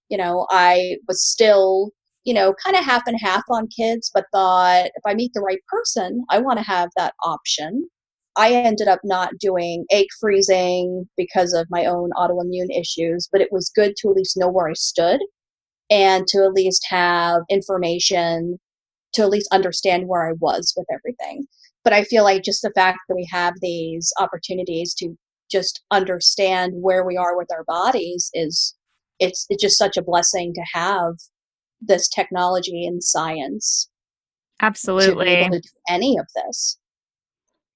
you 0.08 0.16
know 0.16 0.46
i 0.50 0.96
was 1.06 1.22
still 1.22 1.90
you 2.24 2.34
know 2.34 2.54
kind 2.64 2.76
of 2.76 2.84
half 2.84 3.02
and 3.06 3.18
half 3.20 3.42
on 3.50 3.68
kids 3.68 4.10
but 4.12 4.26
thought 4.32 4.86
if 4.86 5.02
i 5.06 5.14
meet 5.14 5.32
the 5.34 5.40
right 5.40 5.60
person 5.68 6.24
i 6.30 6.38
want 6.38 6.58
to 6.58 6.64
have 6.64 6.90
that 6.96 7.14
option. 7.24 7.88
I 8.36 8.52
ended 8.52 8.86
up 8.86 9.00
not 9.02 9.32
doing 9.40 9.84
egg 9.90 10.06
freezing 10.20 11.08
because 11.16 11.52
of 11.52 11.66
my 11.70 11.86
own 11.86 12.10
autoimmune 12.16 12.70
issues 12.78 13.28
but 13.30 13.40
it 13.40 13.48
was 13.50 13.72
good 13.74 13.94
to 13.98 14.10
at 14.10 14.16
least 14.16 14.36
know 14.36 14.48
where 14.48 14.68
i 14.68 14.74
stood 14.74 15.20
and 15.90 16.26
to 16.28 16.44
at 16.44 16.52
least 16.52 16.86
have 16.88 17.42
information 17.50 18.58
to 19.14 19.22
at 19.22 19.30
least 19.30 19.48
understand 19.52 20.06
where 20.06 20.28
I 20.28 20.32
was 20.38 20.74
with 20.76 20.86
everything. 20.92 21.46
But 21.84 21.92
I 21.92 22.04
feel 22.04 22.24
like 22.24 22.42
just 22.42 22.62
the 22.62 22.72
fact 22.74 22.98
that 23.08 23.14
we 23.14 23.26
have 23.30 23.54
these 23.60 24.12
opportunities 24.18 24.94
to 24.94 25.16
just 25.50 25.82
understand 25.90 26.74
where 26.76 27.04
we 27.04 27.16
are 27.16 27.36
with 27.36 27.48
our 27.50 27.64
bodies 27.64 28.30
is 28.34 28.74
it's 29.18 29.46
it's 29.48 29.62
just 29.62 29.78
such 29.78 29.96
a 29.96 30.02
blessing 30.02 30.52
to 30.54 30.62
have 30.74 31.14
this 31.80 32.08
technology 32.08 32.86
and 32.86 33.02
science. 33.02 33.88
Absolutely. 34.60 35.36
To 35.36 35.50
do 35.50 35.60
any 35.88 36.18
of 36.18 36.26
this. 36.34 36.78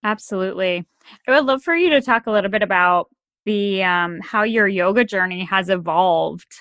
Absolutely. 0.05 0.85
I 1.27 1.31
would 1.31 1.47
love 1.47 1.63
for 1.63 1.75
you 1.75 1.91
to 1.91 2.01
talk 2.01 2.27
a 2.27 2.31
little 2.31 2.51
bit 2.51 2.63
about 2.63 3.09
the 3.45 3.83
um, 3.85 4.21
how 4.21 4.43
your 4.43 4.69
yoga 4.69 5.05
journey 5.05 5.45
has 5.45 5.69
evolved 5.69 6.53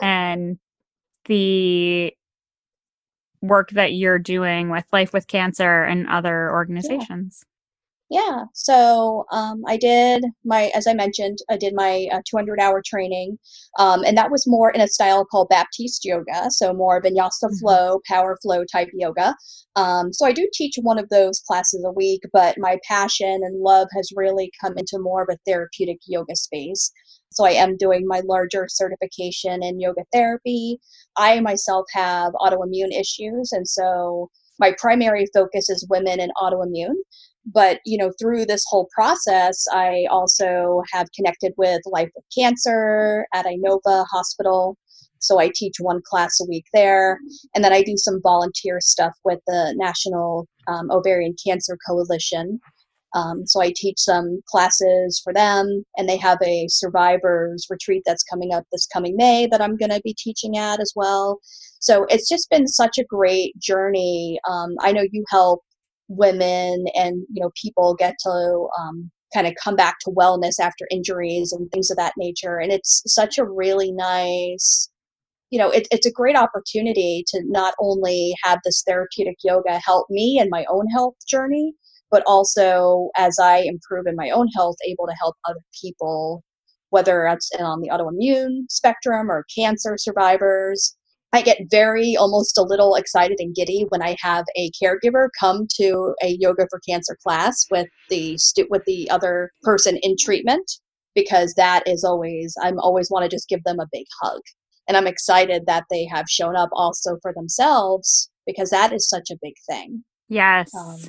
and 0.00 0.58
the 1.28 2.12
work 3.40 3.70
that 3.70 3.92
you're 3.92 4.18
doing 4.18 4.70
with 4.70 4.84
Life 4.92 5.12
with 5.12 5.26
Cancer 5.26 5.84
and 5.84 6.08
other 6.08 6.50
organizations. 6.50 7.44
Yeah. 8.10 8.20
yeah. 8.20 8.44
So 8.54 9.26
um, 9.30 9.62
I 9.66 9.76
did 9.76 10.24
my, 10.44 10.72
as 10.74 10.86
I 10.86 10.94
mentioned, 10.94 11.38
I 11.48 11.56
did 11.56 11.74
my 11.74 12.08
uh, 12.12 12.20
200 12.28 12.58
hour 12.60 12.82
training, 12.84 13.38
um, 13.78 14.02
and 14.04 14.16
that 14.18 14.30
was 14.30 14.46
more 14.46 14.70
in 14.70 14.80
a 14.80 14.88
style 14.88 15.24
called 15.24 15.48
Baptiste 15.50 16.04
yoga, 16.04 16.50
so 16.50 16.72
more 16.72 17.00
vinyasa 17.00 17.44
mm-hmm. 17.44 17.56
flow, 17.58 18.00
power 18.06 18.36
flow 18.42 18.64
type 18.64 18.88
yoga. 18.92 19.36
Um, 19.76 20.12
so 20.12 20.26
I 20.26 20.32
do 20.32 20.48
teach 20.52 20.74
one 20.80 20.98
of 20.98 21.08
those 21.10 21.40
classes 21.46 21.84
a 21.86 21.92
week, 21.92 22.22
but 22.32 22.56
my 22.58 22.78
passion 22.88 23.40
and 23.44 23.62
love 23.62 23.88
has 23.94 24.10
really 24.16 24.50
come 24.60 24.76
into 24.76 24.98
more 24.98 25.22
of 25.22 25.28
a 25.30 25.38
therapeutic 25.46 25.98
yoga 26.06 26.34
space. 26.34 26.90
So 27.38 27.44
I 27.44 27.52
am 27.52 27.76
doing 27.76 28.04
my 28.04 28.20
larger 28.24 28.66
certification 28.68 29.62
in 29.62 29.78
yoga 29.78 30.02
therapy. 30.12 30.80
I 31.16 31.38
myself 31.38 31.86
have 31.92 32.32
autoimmune 32.32 32.90
issues, 32.90 33.52
and 33.52 33.68
so 33.68 34.28
my 34.58 34.74
primary 34.76 35.24
focus 35.32 35.70
is 35.70 35.86
women 35.88 36.18
and 36.18 36.32
autoimmune. 36.36 36.96
But 37.46 37.78
you 37.86 37.96
know, 37.96 38.10
through 38.18 38.46
this 38.46 38.64
whole 38.68 38.88
process, 38.92 39.64
I 39.72 40.06
also 40.10 40.82
have 40.92 41.06
connected 41.14 41.52
with 41.56 41.80
Life 41.86 42.10
with 42.16 42.24
Cancer 42.36 43.28
at 43.32 43.46
Inova 43.46 44.04
Hospital. 44.10 44.76
So 45.20 45.38
I 45.38 45.52
teach 45.54 45.74
one 45.78 46.00
class 46.10 46.40
a 46.40 46.48
week 46.48 46.64
there, 46.74 47.20
and 47.54 47.62
then 47.62 47.72
I 47.72 47.84
do 47.84 47.94
some 47.96 48.18
volunteer 48.20 48.80
stuff 48.80 49.12
with 49.24 49.38
the 49.46 49.76
National 49.76 50.48
um, 50.66 50.90
Ovarian 50.90 51.36
Cancer 51.46 51.78
Coalition. 51.86 52.58
Um, 53.14 53.46
so 53.46 53.60
I 53.62 53.72
teach 53.74 53.98
some 53.98 54.40
classes 54.48 55.20
for 55.22 55.32
them, 55.32 55.84
and 55.96 56.08
they 56.08 56.16
have 56.18 56.38
a 56.44 56.66
survivors 56.68 57.66
retreat 57.70 58.02
that's 58.06 58.24
coming 58.24 58.52
up 58.52 58.64
this 58.72 58.86
coming 58.86 59.16
May 59.16 59.46
that 59.46 59.62
I'm 59.62 59.76
going 59.76 59.90
to 59.90 60.00
be 60.04 60.14
teaching 60.18 60.58
at 60.58 60.80
as 60.80 60.92
well. 60.94 61.38
So 61.80 62.06
it's 62.08 62.28
just 62.28 62.50
been 62.50 62.66
such 62.66 62.98
a 62.98 63.04
great 63.04 63.58
journey. 63.58 64.38
Um, 64.48 64.74
I 64.80 64.92
know 64.92 65.04
you 65.10 65.24
help 65.30 65.62
women 66.08 66.86
and 66.94 67.24
you 67.30 67.42
know 67.42 67.50
people 67.60 67.94
get 67.94 68.14
to 68.20 68.68
um, 68.80 69.10
kind 69.34 69.46
of 69.46 69.54
come 69.62 69.76
back 69.76 69.96
to 70.00 70.10
wellness 70.10 70.58
after 70.60 70.86
injuries 70.90 71.52
and 71.52 71.70
things 71.70 71.90
of 71.90 71.96
that 71.98 72.14
nature, 72.16 72.58
and 72.58 72.72
it's 72.72 73.02
such 73.06 73.38
a 73.38 73.44
really 73.44 73.92
nice 73.92 74.90
you 75.50 75.58
know, 75.58 75.70
it, 75.70 75.88
it's 75.90 76.06
a 76.06 76.12
great 76.12 76.36
opportunity 76.36 77.24
to 77.28 77.42
not 77.46 77.74
only 77.80 78.34
have 78.44 78.58
this 78.64 78.82
therapeutic 78.86 79.36
yoga 79.42 79.80
help 79.84 80.06
me 80.10 80.38
in 80.38 80.50
my 80.50 80.64
own 80.68 80.86
health 80.88 81.14
journey, 81.26 81.72
but 82.10 82.22
also 82.26 83.10
as 83.16 83.38
I 83.38 83.58
improve 83.58 84.06
in 84.06 84.16
my 84.16 84.30
own 84.30 84.48
health, 84.48 84.76
able 84.86 85.06
to 85.06 85.14
help 85.20 85.36
other 85.48 85.60
people, 85.80 86.42
whether 86.90 87.26
that's 87.28 87.50
on 87.58 87.80
the 87.80 87.88
autoimmune 87.88 88.64
spectrum 88.70 89.30
or 89.30 89.44
cancer 89.54 89.96
survivors. 89.98 90.94
I 91.32 91.42
get 91.42 91.58
very 91.70 92.16
almost 92.16 92.56
a 92.56 92.62
little 92.62 92.94
excited 92.94 93.36
and 93.38 93.54
giddy 93.54 93.84
when 93.90 94.02
I 94.02 94.16
have 94.22 94.46
a 94.56 94.70
caregiver 94.82 95.28
come 95.38 95.66
to 95.76 96.14
a 96.22 96.36
yoga 96.40 96.66
for 96.70 96.80
cancer 96.88 97.18
class 97.22 97.66
with 97.70 97.86
the 98.08 98.38
stu- 98.38 98.66
with 98.70 98.82
the 98.86 99.10
other 99.10 99.50
person 99.62 99.98
in 100.02 100.16
treatment 100.18 100.64
because 101.14 101.52
that 101.54 101.82
is 101.86 102.02
always 102.02 102.54
I'm 102.62 102.78
always 102.78 103.10
want 103.10 103.24
to 103.24 103.34
just 103.34 103.48
give 103.48 103.62
them 103.64 103.78
a 103.78 103.88
big 103.92 104.06
hug. 104.22 104.40
And 104.86 104.96
I'm 104.96 105.06
excited 105.06 105.64
that 105.66 105.84
they 105.90 106.06
have 106.06 106.24
shown 106.30 106.56
up 106.56 106.70
also 106.72 107.18
for 107.20 107.34
themselves 107.34 108.30
because 108.46 108.70
that 108.70 108.92
is 108.92 109.06
such 109.06 109.28
a 109.30 109.36
big 109.42 109.52
thing. 109.68 110.04
Yes. 110.28 110.70
Um, 110.74 111.00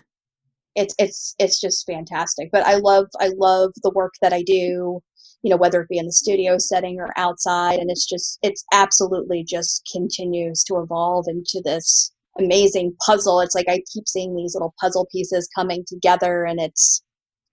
it's 0.75 0.93
it's 0.97 1.35
it's 1.39 1.59
just 1.59 1.85
fantastic. 1.85 2.49
But 2.51 2.65
I 2.65 2.75
love 2.75 3.07
I 3.19 3.29
love 3.37 3.71
the 3.83 3.91
work 3.93 4.13
that 4.21 4.33
I 4.33 4.43
do, 4.43 5.01
you 5.41 5.49
know, 5.49 5.57
whether 5.57 5.81
it 5.81 5.89
be 5.89 5.97
in 5.97 6.05
the 6.05 6.11
studio 6.11 6.57
setting 6.57 6.99
or 6.99 7.13
outside, 7.17 7.79
and 7.79 7.89
it's 7.89 8.07
just 8.07 8.39
it's 8.41 8.63
absolutely 8.73 9.43
just 9.43 9.87
continues 9.91 10.63
to 10.65 10.77
evolve 10.77 11.25
into 11.27 11.61
this 11.63 12.11
amazing 12.37 12.95
puzzle. 13.05 13.41
It's 13.41 13.55
like 13.55 13.67
I 13.69 13.81
keep 13.91 14.07
seeing 14.07 14.35
these 14.35 14.55
little 14.55 14.73
puzzle 14.79 15.07
pieces 15.11 15.49
coming 15.55 15.83
together, 15.87 16.45
and 16.45 16.59
it's 16.59 17.03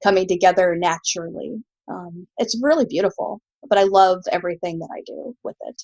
coming 0.03 0.29
together 0.29 0.77
naturally. 0.77 1.55
Um, 1.89 2.27
it's 2.39 2.59
really 2.63 2.85
beautiful, 2.85 3.41
but 3.69 3.79
I 3.79 3.85
love 3.85 4.23
everything 4.31 4.79
that 4.81 4.89
I 4.93 5.03
do 5.07 5.35
with 5.45 5.57
it. 5.67 5.83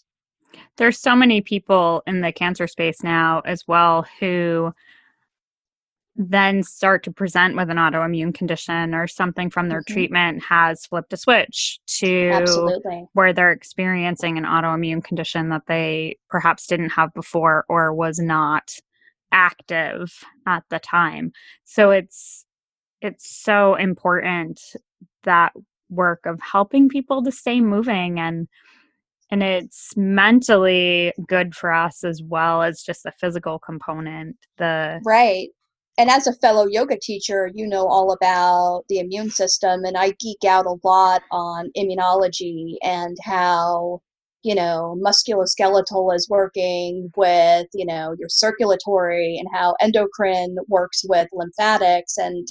There's 0.76 0.98
so 0.98 1.16
many 1.16 1.40
people 1.40 2.02
in 2.06 2.20
the 2.20 2.32
cancer 2.32 2.66
space 2.66 3.02
now 3.02 3.40
as 3.46 3.64
well 3.66 4.06
who 4.20 4.74
then 6.14 6.62
start 6.62 7.02
to 7.04 7.10
present 7.10 7.56
with 7.56 7.70
an 7.70 7.78
autoimmune 7.78 8.34
condition 8.34 8.94
or 8.94 9.06
something 9.06 9.48
from 9.48 9.68
their 9.68 9.80
mm-hmm. 9.80 9.92
treatment 9.94 10.42
has 10.42 10.84
flipped 10.84 11.12
a 11.12 11.16
switch 11.16 11.80
to 11.86 12.28
Absolutely. 12.28 13.06
where 13.14 13.32
they're 13.32 13.52
experiencing 13.52 14.36
an 14.36 14.44
autoimmune 14.44 15.02
condition 15.02 15.48
that 15.48 15.66
they 15.66 16.18
perhaps 16.28 16.66
didn't 16.66 16.90
have 16.90 17.14
before 17.14 17.64
or 17.68 17.94
was 17.94 18.18
not 18.18 18.74
active 19.32 20.12
at 20.46 20.64
the 20.68 20.78
time. 20.78 21.32
So 21.64 21.90
it's 21.90 22.44
it's 23.00 23.28
so 23.42 23.74
important 23.74 24.60
that 25.24 25.52
work 25.88 26.24
of 26.26 26.38
helping 26.40 26.88
people 26.88 27.22
to 27.22 27.32
stay 27.32 27.60
moving 27.60 28.20
and 28.20 28.48
and 29.30 29.42
it's 29.42 29.96
mentally 29.96 31.12
good 31.26 31.54
for 31.54 31.72
us 31.72 32.04
as 32.04 32.22
well 32.22 32.62
as 32.62 32.82
just 32.82 33.02
the 33.02 33.12
physical 33.12 33.58
component 33.58 34.36
the 34.58 35.00
right 35.04 35.48
and 35.98 36.10
as 36.10 36.26
a 36.26 36.34
fellow 36.34 36.66
yoga 36.66 36.98
teacher 37.00 37.50
you 37.54 37.66
know 37.66 37.86
all 37.86 38.12
about 38.12 38.82
the 38.88 38.98
immune 38.98 39.30
system 39.30 39.84
and 39.84 39.96
i 39.96 40.12
geek 40.20 40.44
out 40.46 40.66
a 40.66 40.76
lot 40.84 41.22
on 41.30 41.70
immunology 41.76 42.76
and 42.82 43.16
how 43.22 44.00
you 44.42 44.54
know 44.54 44.96
musculoskeletal 45.04 46.14
is 46.14 46.28
working 46.28 47.10
with 47.16 47.66
you 47.74 47.86
know 47.86 48.14
your 48.18 48.28
circulatory 48.28 49.36
and 49.38 49.48
how 49.52 49.74
endocrine 49.80 50.56
works 50.68 51.02
with 51.08 51.28
lymphatics 51.32 52.16
and 52.16 52.48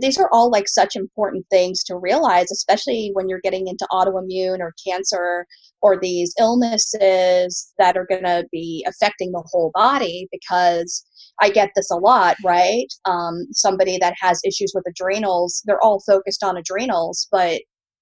these 0.00 0.18
are 0.18 0.28
all 0.32 0.50
like 0.50 0.68
such 0.68 0.96
important 0.96 1.44
things 1.50 1.82
to 1.84 1.96
realize 1.96 2.50
especially 2.50 3.10
when 3.14 3.28
you're 3.28 3.40
getting 3.42 3.66
into 3.66 3.86
autoimmune 3.90 4.60
or 4.60 4.74
cancer 4.86 5.46
or 5.82 5.98
these 6.00 6.32
illnesses 6.38 7.72
that 7.78 7.96
are 7.96 8.06
going 8.06 8.24
to 8.24 8.44
be 8.50 8.84
affecting 8.88 9.32
the 9.32 9.44
whole 9.50 9.70
body 9.74 10.28
because 10.32 11.04
i 11.40 11.50
get 11.50 11.70
this 11.76 11.90
a 11.90 11.96
lot 11.96 12.36
right? 12.44 12.86
Um, 13.04 13.46
somebody 13.52 13.98
that 13.98 14.14
has 14.20 14.40
issues 14.44 14.72
with 14.74 14.84
adrenals 14.88 15.62
they're 15.66 15.82
all 15.82 16.02
focused 16.06 16.42
on 16.42 16.56
adrenals 16.56 17.28
but 17.30 17.60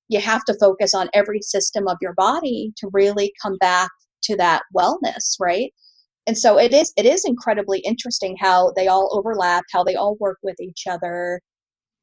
you 0.08 0.20
have 0.20 0.44
to 0.44 0.54
focus 0.60 0.94
on 0.94 1.08
every 1.14 1.40
system 1.40 1.88
of 1.88 1.96
your 2.00 2.14
body 2.14 2.72
to 2.76 2.90
really 2.92 3.32
come 3.42 3.56
back 3.58 3.90
to 4.24 4.36
that 4.36 4.62
wellness 4.76 5.36
right? 5.40 5.72
And 6.26 6.38
so 6.38 6.58
it 6.58 6.72
is 6.72 6.92
it 6.96 7.06
is 7.06 7.24
incredibly 7.26 7.80
interesting 7.80 8.36
how 8.40 8.72
they 8.76 8.86
all 8.86 9.08
overlap 9.12 9.64
how 9.72 9.82
they 9.82 9.96
all 9.96 10.16
work 10.20 10.38
with 10.42 10.60
each 10.60 10.84
other 10.88 11.40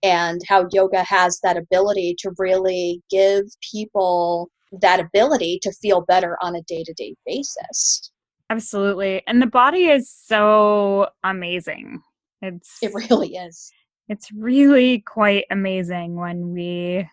and 0.03 0.41
how 0.47 0.67
yoga 0.71 1.03
has 1.03 1.39
that 1.43 1.57
ability 1.57 2.15
to 2.19 2.31
really 2.37 3.01
give 3.09 3.43
people 3.71 4.49
that 4.81 4.99
ability 4.99 5.59
to 5.63 5.71
feel 5.71 6.01
better 6.01 6.37
on 6.41 6.55
a 6.55 6.61
day-to-day 6.63 7.15
basis. 7.25 8.11
Absolutely 8.49 9.21
and 9.27 9.41
the 9.41 9.47
body 9.47 9.85
is 9.85 10.11
so 10.11 11.09
amazing. 11.23 12.01
It's 12.41 12.77
it 12.81 12.93
really 12.93 13.35
is. 13.35 13.71
it's 14.07 14.31
really 14.31 14.99
quite 15.01 15.45
amazing 15.51 16.15
when 16.15 16.53
we 16.53 17.07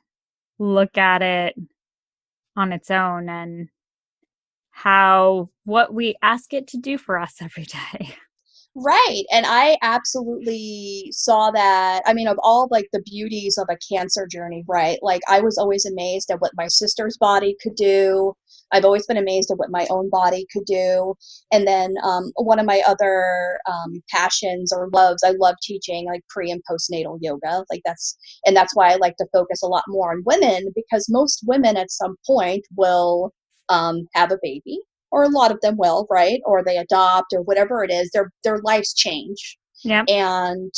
look 0.59 0.97
at 0.97 1.23
it 1.23 1.55
on 2.57 2.73
its 2.73 2.91
own 2.91 3.29
and 3.29 3.69
how 4.71 5.51
what 5.65 5.93
we 5.93 6.15
ask 6.23 6.53
it 6.53 6.67
to 6.69 6.79
do 6.79 6.97
for 6.99 7.19
us 7.19 7.37
every 7.43 7.65
day 7.65 8.15
Right. 8.79 9.25
And 9.33 9.47
I 9.49 9.79
absolutely 9.81 11.09
saw 11.11 11.51
that. 11.51 12.03
I 12.05 12.13
mean, 12.13 12.29
of 12.29 12.37
all 12.43 12.69
like 12.71 12.87
the 12.93 13.01
beauties 13.01 13.57
of 13.57 13.69
a 13.71 13.79
cancer 13.91 14.27
journey, 14.31 14.65
right? 14.69 14.99
Like, 15.01 15.23
I 15.31 15.41
was 15.41 15.57
always 15.57 15.87
amazed 15.87 16.31
at 16.31 16.43
what 16.43 16.51
my 16.57 16.69
sister's 16.69 17.17
body 17.17 17.57
could 17.63 17.75
do. 17.75 18.35
I've 18.73 18.85
always 18.85 19.07
been 19.07 19.17
amazed 19.17 19.51
at 19.51 19.57
what 19.57 19.71
my 19.71 19.87
own 19.89 20.11
body 20.11 20.45
could 20.53 20.67
do. 20.67 21.15
And 21.51 21.67
then 21.67 21.95
um, 22.05 22.33
one 22.37 22.59
of 22.59 22.67
my 22.67 22.83
other 22.87 23.59
um, 23.67 24.03
passions 24.11 24.75
or 24.75 24.91
loves, 24.93 25.25
I 25.25 25.33
love 25.41 25.55
teaching 25.63 26.05
like 26.05 26.21
pre 26.29 26.51
and 26.51 26.61
postnatal 26.71 27.17
yoga. 27.23 27.65
Like, 27.71 27.81
that's, 27.87 28.19
and 28.45 28.55
that's 28.55 28.77
why 28.77 28.93
I 28.93 28.97
like 28.97 29.17
to 29.17 29.27
focus 29.33 29.63
a 29.63 29.69
lot 29.69 29.85
more 29.89 30.11
on 30.13 30.23
women 30.27 30.69
because 30.75 31.07
most 31.09 31.45
women 31.47 31.79
at 31.79 31.91
some 31.91 32.17
point 32.27 32.67
will 32.77 33.33
um, 33.71 34.07
have 34.15 34.33
a 34.33 34.39
baby 34.43 34.81
or 35.11 35.25
a 35.25 35.29
lot 35.29 35.51
of 35.51 35.61
them 35.61 35.77
will, 35.79 36.07
right? 36.11 36.41
Or 36.45 36.63
they 36.65 36.77
adopt 36.77 37.33
or 37.33 37.43
whatever 37.43 37.85
it 37.85 37.91
is, 37.91 38.11
their 38.13 38.31
their 38.45 38.59
lives 38.59 38.95
change. 38.95 39.59
Yeah. 39.85 40.05
And 40.09 40.73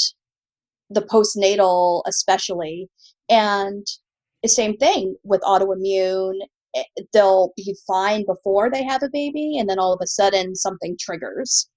the 0.90 1.02
postnatal 1.02 2.02
especially. 2.06 2.88
And 3.28 3.86
the 4.42 4.48
same 4.48 4.76
thing 4.76 5.16
with 5.24 5.40
autoimmune. 5.42 6.38
Eh, 6.74 6.82
they'll 7.12 7.52
be 7.56 7.76
fine 7.86 8.24
before 8.26 8.70
they 8.70 8.84
have 8.84 9.02
a 9.02 9.10
baby, 9.10 9.56
and 9.58 9.68
then 9.68 9.78
all 9.78 9.92
of 9.92 10.00
a 10.02 10.06
sudden 10.06 10.54
something 10.54 10.96
triggers. 11.00 11.68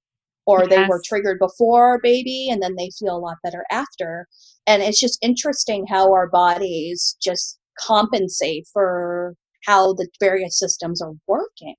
Or 0.45 0.62
yes. 0.62 0.70
they 0.70 0.86
were 0.86 1.02
triggered 1.06 1.39
before 1.39 1.99
baby, 2.02 2.49
and 2.49 2.62
then 2.62 2.76
they 2.76 2.89
feel 2.99 3.16
a 3.16 3.20
lot 3.20 3.38
better 3.43 3.66
after. 3.72 4.28
And 4.68 4.82
it's 4.82 4.99
just 4.99 5.20
interesting 5.22 5.86
how 5.88 6.12
our 6.14 6.28
bodies 6.28 7.16
just 7.22 7.60
compensate 7.80 8.68
for 8.72 9.36
how 9.66 9.93
the 9.93 10.08
various 10.20 10.58
systems 10.58 11.02
are 11.02 11.14
working. 11.28 11.76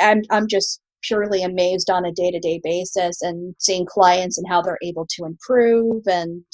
I'm, 0.00 0.22
I'm 0.30 0.48
just 0.48 0.80
purely 1.02 1.42
amazed 1.42 1.90
on 1.90 2.04
a 2.04 2.12
day-to-day 2.12 2.60
basis 2.62 3.22
and 3.22 3.54
seeing 3.58 3.86
clients 3.86 4.38
and 4.38 4.46
how 4.48 4.62
they're 4.62 4.78
able 4.82 5.06
to 5.10 5.24
improve 5.24 6.02
and 6.06 6.44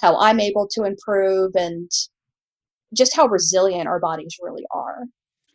how 0.00 0.18
I'm 0.18 0.40
able 0.40 0.68
to 0.72 0.84
improve 0.84 1.52
and 1.54 1.90
just 2.94 3.14
how 3.14 3.26
resilient 3.26 3.86
our 3.86 4.00
bodies 4.00 4.36
really 4.42 4.64
are. 4.74 5.04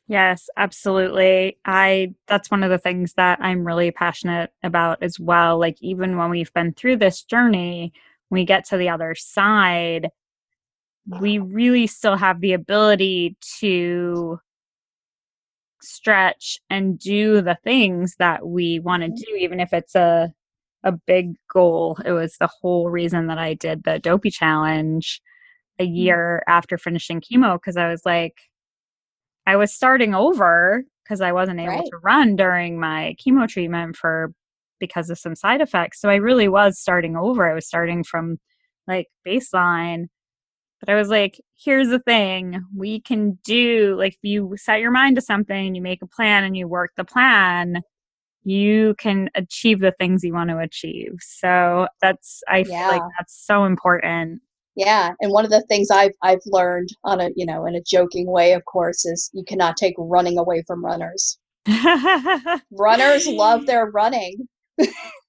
Yes, 0.07 0.49
absolutely. 0.55 1.57
I 1.65 2.13
that's 2.27 2.51
one 2.51 2.63
of 2.63 2.69
the 2.69 2.77
things 2.77 3.13
that 3.13 3.39
I'm 3.41 3.65
really 3.65 3.89
passionate 3.89 4.51
about 4.61 5.01
as 5.01 5.19
well. 5.19 5.59
Like 5.59 5.77
even 5.81 6.15
when 6.15 6.29
we've 6.29 6.53
been 6.53 6.73
through 6.73 6.97
this 6.97 7.23
journey, 7.23 7.91
we 8.29 8.45
get 8.45 8.65
to 8.65 8.77
the 8.77 8.89
other 8.89 9.15
side, 9.15 10.09
we 11.19 11.39
really 11.39 11.87
still 11.87 12.17
have 12.17 12.39
the 12.39 12.53
ability 12.53 13.35
to 13.59 14.39
stretch 15.85 16.59
and 16.69 16.99
do 16.99 17.41
the 17.41 17.57
things 17.63 18.15
that 18.17 18.47
we 18.47 18.79
want 18.79 19.03
to 19.03 19.09
do 19.09 19.35
even 19.35 19.59
if 19.59 19.73
it's 19.73 19.95
a 19.95 20.33
a 20.83 20.91
big 20.91 21.35
goal 21.51 21.97
it 22.05 22.11
was 22.11 22.37
the 22.39 22.49
whole 22.61 22.89
reason 22.89 23.27
that 23.27 23.37
i 23.37 23.53
did 23.53 23.83
the 23.83 23.99
dopey 23.99 24.29
challenge 24.29 25.21
a 25.79 25.87
mm. 25.87 25.97
year 25.97 26.43
after 26.47 26.77
finishing 26.77 27.21
chemo 27.21 27.55
because 27.55 27.77
i 27.77 27.89
was 27.89 28.01
like 28.05 28.35
i 29.47 29.55
was 29.55 29.73
starting 29.73 30.13
over 30.13 30.83
because 31.03 31.21
i 31.21 31.31
wasn't 31.31 31.59
able 31.59 31.73
right. 31.73 31.85
to 31.85 31.97
run 32.03 32.35
during 32.35 32.79
my 32.79 33.15
chemo 33.19 33.47
treatment 33.47 33.95
for 33.95 34.31
because 34.79 35.09
of 35.09 35.17
some 35.17 35.35
side 35.35 35.61
effects 35.61 35.99
so 35.99 36.09
i 36.09 36.15
really 36.15 36.47
was 36.47 36.77
starting 36.77 37.15
over 37.15 37.49
i 37.49 37.53
was 37.53 37.67
starting 37.67 38.03
from 38.03 38.37
like 38.87 39.07
baseline 39.25 40.05
but 40.85 40.93
I 40.93 40.95
was 40.95 41.09
like, 41.09 41.41
here's 41.55 41.89
the 41.89 41.99
thing 41.99 42.63
we 42.75 42.99
can 43.01 43.39
do, 43.43 43.95
like, 43.97 44.13
if 44.13 44.19
you 44.23 44.55
set 44.57 44.79
your 44.79 44.91
mind 44.91 45.15
to 45.15 45.21
something, 45.21 45.75
you 45.75 45.81
make 45.81 46.01
a 46.01 46.07
plan 46.07 46.43
and 46.43 46.55
you 46.55 46.67
work 46.67 46.91
the 46.95 47.03
plan, 47.03 47.81
you 48.43 48.95
can 48.99 49.29
achieve 49.35 49.79
the 49.79 49.93
things 49.99 50.23
you 50.23 50.33
want 50.33 50.51
to 50.51 50.59
achieve. 50.59 51.13
So 51.19 51.87
that's, 52.01 52.43
I 52.47 52.59
yeah. 52.59 52.89
feel 52.89 52.99
like 52.99 53.11
that's 53.17 53.45
so 53.45 53.65
important. 53.65 54.41
Yeah, 54.75 55.13
and 55.21 55.31
one 55.31 55.45
of 55.45 55.51
the 55.51 55.61
things 55.63 55.89
I've 55.89 56.11
I've 56.21 56.41
learned 56.45 56.89
on 57.05 57.21
a 57.21 57.29
you 57.37 57.45
know 57.45 57.65
in 57.65 57.75
a 57.75 57.81
joking 57.81 58.27
way, 58.27 58.51
of 58.51 58.65
course, 58.65 59.05
is 59.05 59.29
you 59.33 59.45
cannot 59.45 59.77
take 59.77 59.95
running 59.97 60.37
away 60.37 60.63
from 60.67 60.83
runners. 60.83 61.39
runners 62.71 63.25
love 63.25 63.67
their 63.67 63.89
running. 63.89 64.49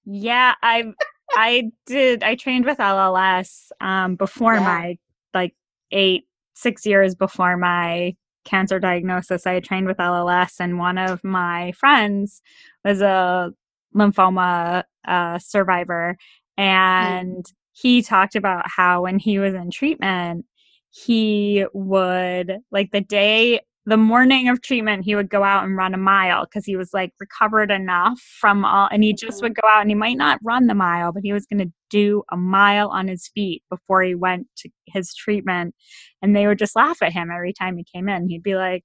yeah, 0.04 0.54
I 0.64 0.92
I 1.30 1.70
did. 1.86 2.24
I 2.24 2.34
trained 2.34 2.64
with 2.64 2.78
LLS 2.78 3.70
um, 3.80 4.16
before 4.16 4.54
yeah. 4.54 4.60
my 4.60 4.98
like 5.36 5.54
eight, 5.92 6.24
six 6.54 6.84
years 6.84 7.14
before 7.14 7.56
my 7.56 8.16
cancer 8.44 8.80
diagnosis, 8.80 9.46
I 9.46 9.60
trained 9.60 9.86
with 9.86 9.98
LLS, 9.98 10.54
and 10.58 10.78
one 10.78 10.98
of 10.98 11.22
my 11.22 11.72
friends 11.72 12.40
was 12.84 13.00
a 13.02 13.52
lymphoma 13.94 14.84
uh, 15.06 15.38
survivor. 15.38 16.16
And 16.56 17.44
mm. 17.44 17.52
he 17.72 18.02
talked 18.02 18.36
about 18.36 18.64
how 18.66 19.02
when 19.02 19.18
he 19.18 19.38
was 19.38 19.54
in 19.54 19.70
treatment, 19.70 20.46
he 20.90 21.66
would, 21.74 22.58
like, 22.70 22.90
the 22.92 23.02
day 23.02 23.60
the 23.86 23.96
morning 23.96 24.48
of 24.48 24.60
treatment 24.60 25.04
he 25.04 25.14
would 25.14 25.30
go 25.30 25.44
out 25.44 25.64
and 25.64 25.76
run 25.76 25.94
a 25.94 25.98
mile 25.98 26.44
because 26.44 26.64
he 26.66 26.76
was 26.76 26.92
like 26.92 27.12
recovered 27.20 27.70
enough 27.70 28.20
from 28.40 28.64
all 28.64 28.88
and 28.90 29.04
he 29.04 29.14
just 29.14 29.40
would 29.42 29.54
go 29.54 29.66
out 29.68 29.80
and 29.80 29.90
he 29.90 29.94
might 29.94 30.16
not 30.16 30.40
run 30.42 30.66
the 30.66 30.74
mile 30.74 31.12
but 31.12 31.22
he 31.22 31.32
was 31.32 31.46
going 31.46 31.60
to 31.60 31.72
do 31.90 32.22
a 32.30 32.36
mile 32.36 32.88
on 32.88 33.08
his 33.08 33.28
feet 33.34 33.62
before 33.70 34.02
he 34.02 34.14
went 34.14 34.46
to 34.58 34.68
his 34.86 35.14
treatment 35.14 35.74
and 36.22 36.34
they 36.34 36.46
would 36.46 36.58
just 36.58 36.76
laugh 36.76 36.98
at 37.02 37.12
him 37.12 37.30
every 37.34 37.52
time 37.52 37.76
he 37.76 37.84
came 37.84 38.08
in. 38.08 38.28
He'd 38.28 38.42
be 38.42 38.54
like 38.54 38.84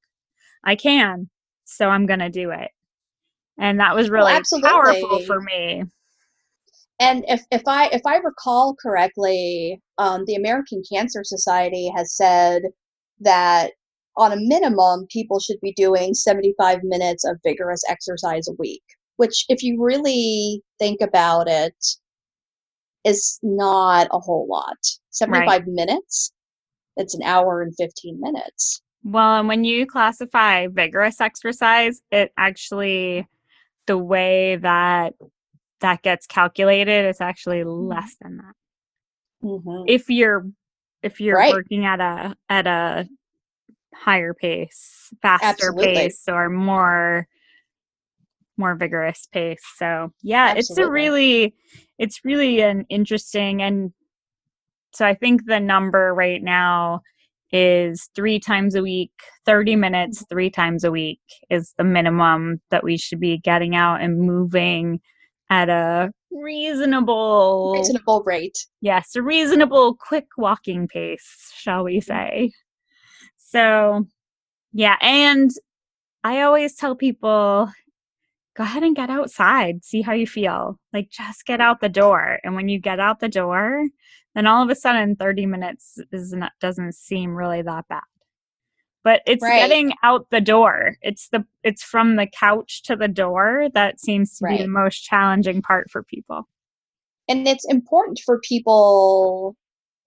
i 0.63 0.75
can 0.75 1.27
so 1.65 1.87
i'm 1.87 2.05
going 2.05 2.19
to 2.19 2.29
do 2.29 2.51
it. 2.51 2.69
And 3.59 3.79
that 3.79 3.95
was 3.95 4.09
really 4.09 4.33
well, 4.33 4.61
powerful 4.61 5.19
for 5.25 5.41
me. 5.41 5.83
And 6.99 7.25
if, 7.27 7.43
if 7.51 7.63
i 7.67 7.87
if 7.87 8.01
i 8.05 8.17
recall 8.17 8.75
correctly 8.81 9.81
um, 9.97 10.23
the 10.25 10.35
american 10.35 10.81
cancer 10.91 11.23
society 11.23 11.91
has 11.95 12.15
said 12.15 12.63
that 13.19 13.71
on 14.17 14.31
a 14.31 14.37
minimum, 14.37 15.07
people 15.09 15.39
should 15.39 15.59
be 15.61 15.73
doing 15.73 16.13
75 16.13 16.79
minutes 16.83 17.25
of 17.25 17.37
vigorous 17.43 17.81
exercise 17.89 18.47
a 18.47 18.53
week, 18.57 18.83
which, 19.17 19.45
if 19.49 19.63
you 19.63 19.81
really 19.81 20.61
think 20.79 21.01
about 21.01 21.47
it, 21.47 21.75
is 23.03 23.39
not 23.41 24.07
a 24.11 24.19
whole 24.19 24.47
lot. 24.49 24.77
75 25.09 25.47
right. 25.47 25.63
minutes, 25.67 26.31
it's 26.97 27.15
an 27.15 27.23
hour 27.23 27.61
and 27.61 27.73
15 27.77 28.19
minutes. 28.19 28.81
Well, 29.03 29.39
and 29.39 29.47
when 29.47 29.63
you 29.63 29.85
classify 29.87 30.67
vigorous 30.67 31.19
exercise, 31.19 32.01
it 32.11 32.31
actually, 32.37 33.27
the 33.87 33.97
way 33.97 34.57
that 34.57 35.13
that 35.79 36.03
gets 36.03 36.27
calculated 36.27 37.05
it's 37.05 37.21
actually 37.21 37.61
mm-hmm. 37.61 37.87
less 37.87 38.15
than 38.21 38.37
that. 38.37 38.53
Mm-hmm. 39.43 39.85
If 39.87 40.09
you're 40.09 40.47
if 41.01 41.19
you're 41.19 41.37
right. 41.37 41.51
working 41.51 41.85
at 41.85 41.99
a 41.99 42.35
at 42.47 42.67
a 42.67 43.09
higher 43.95 44.33
pace, 44.33 45.09
faster 45.21 45.45
Absolutely. 45.47 45.95
pace, 45.95 46.23
or 46.27 46.49
more 46.49 47.27
more 48.61 48.75
vigorous 48.75 49.27
pace. 49.33 49.61
So 49.75 50.13
yeah, 50.23 50.53
Absolutely. 50.55 50.59
it's 50.59 50.87
a 50.87 50.89
really 50.89 51.55
it's 51.97 52.19
really 52.23 52.61
an 52.61 52.85
interesting 52.89 53.61
and 53.61 53.91
so 54.93 55.05
I 55.05 55.13
think 55.13 55.45
the 55.45 55.59
number 55.59 56.13
right 56.13 56.41
now 56.41 57.01
is 57.51 58.09
three 58.15 58.39
times 58.39 58.75
a 58.75 58.81
week, 58.81 59.11
30 59.45 59.75
minutes, 59.75 60.19
mm-hmm. 60.19 60.33
three 60.33 60.49
times 60.49 60.83
a 60.83 60.91
week 60.91 61.19
is 61.49 61.73
the 61.77 61.83
minimum 61.83 62.61
that 62.71 62.83
we 62.83 62.97
should 62.97 63.19
be 63.19 63.37
getting 63.37 63.75
out 63.75 64.01
and 64.01 64.19
moving 64.19 64.99
at 65.49 65.69
a 65.69 66.11
reasonable 66.31 67.73
reasonable 67.75 68.23
rate. 68.25 68.65
Yes, 68.79 69.15
a 69.15 69.21
reasonable 69.21 69.95
quick 69.95 70.27
walking 70.37 70.87
pace, 70.87 71.51
shall 71.53 71.83
we 71.83 71.97
mm-hmm. 71.97 72.07
say. 72.11 72.51
So, 73.37 74.05
yeah, 74.71 74.95
and 75.01 75.51
I 76.23 76.41
always 76.41 76.75
tell 76.75 76.95
people 76.95 77.69
go 78.61 78.65
ahead 78.65 78.83
and 78.83 78.95
get 78.95 79.09
outside, 79.09 79.83
see 79.83 80.03
how 80.03 80.13
you 80.13 80.27
feel. 80.27 80.79
Like 80.93 81.09
just 81.09 81.47
get 81.47 81.59
out 81.59 81.81
the 81.81 81.89
door. 81.89 82.37
And 82.43 82.53
when 82.53 82.69
you 82.69 82.77
get 82.77 82.99
out 82.99 83.19
the 83.19 83.27
door, 83.27 83.87
then 84.35 84.45
all 84.45 84.61
of 84.61 84.69
a 84.69 84.75
sudden 84.75 85.15
30 85.15 85.47
minutes 85.47 85.97
is 86.11 86.31
not, 86.31 86.51
doesn't 86.61 86.93
seem 86.93 87.33
really 87.33 87.63
that 87.63 87.87
bad. 87.89 88.03
But 89.03 89.21
it's 89.25 89.41
right. 89.41 89.57
getting 89.57 89.93
out 90.03 90.27
the 90.29 90.41
door. 90.41 90.95
It's 91.01 91.29
the 91.29 91.43
it's 91.63 91.81
from 91.81 92.17
the 92.17 92.27
couch 92.27 92.83
to 92.83 92.95
the 92.95 93.07
door 93.07 93.67
that 93.73 93.99
seems 93.99 94.37
to 94.37 94.45
right. 94.45 94.59
be 94.59 94.63
the 94.63 94.69
most 94.69 94.99
challenging 94.99 95.63
part 95.63 95.89
for 95.89 96.03
people. 96.03 96.47
And 97.27 97.47
it's 97.47 97.65
important 97.67 98.19
for 98.23 98.39
people 98.47 99.55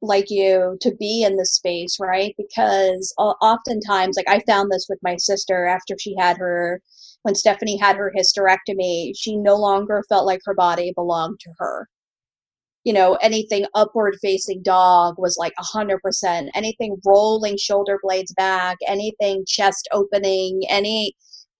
like 0.06 0.26
you 0.28 0.76
to 0.80 0.94
be 0.94 1.22
in 1.22 1.36
this 1.36 1.54
space, 1.54 1.98
right? 2.00 2.34
Because 2.36 3.12
oftentimes, 3.18 4.16
like 4.16 4.28
I 4.28 4.40
found 4.46 4.70
this 4.70 4.86
with 4.88 4.98
my 5.02 5.16
sister 5.16 5.66
after 5.66 5.96
she 5.98 6.14
had 6.18 6.36
her, 6.38 6.80
when 7.22 7.34
Stephanie 7.34 7.78
had 7.78 7.96
her 7.96 8.12
hysterectomy, 8.16 9.12
she 9.16 9.36
no 9.36 9.56
longer 9.56 10.02
felt 10.08 10.26
like 10.26 10.40
her 10.44 10.54
body 10.54 10.92
belonged 10.94 11.40
to 11.40 11.50
her. 11.58 11.88
You 12.84 12.92
know, 12.92 13.14
anything 13.22 13.64
upward 13.74 14.16
facing 14.20 14.62
dog 14.62 15.14
was 15.16 15.38
like 15.38 15.54
a 15.58 15.62
100%. 15.62 16.50
Anything 16.54 16.96
rolling 17.06 17.56
shoulder 17.56 17.98
blades 18.02 18.34
back, 18.34 18.76
anything 18.86 19.44
chest 19.48 19.88
opening, 19.90 20.62
any 20.68 21.14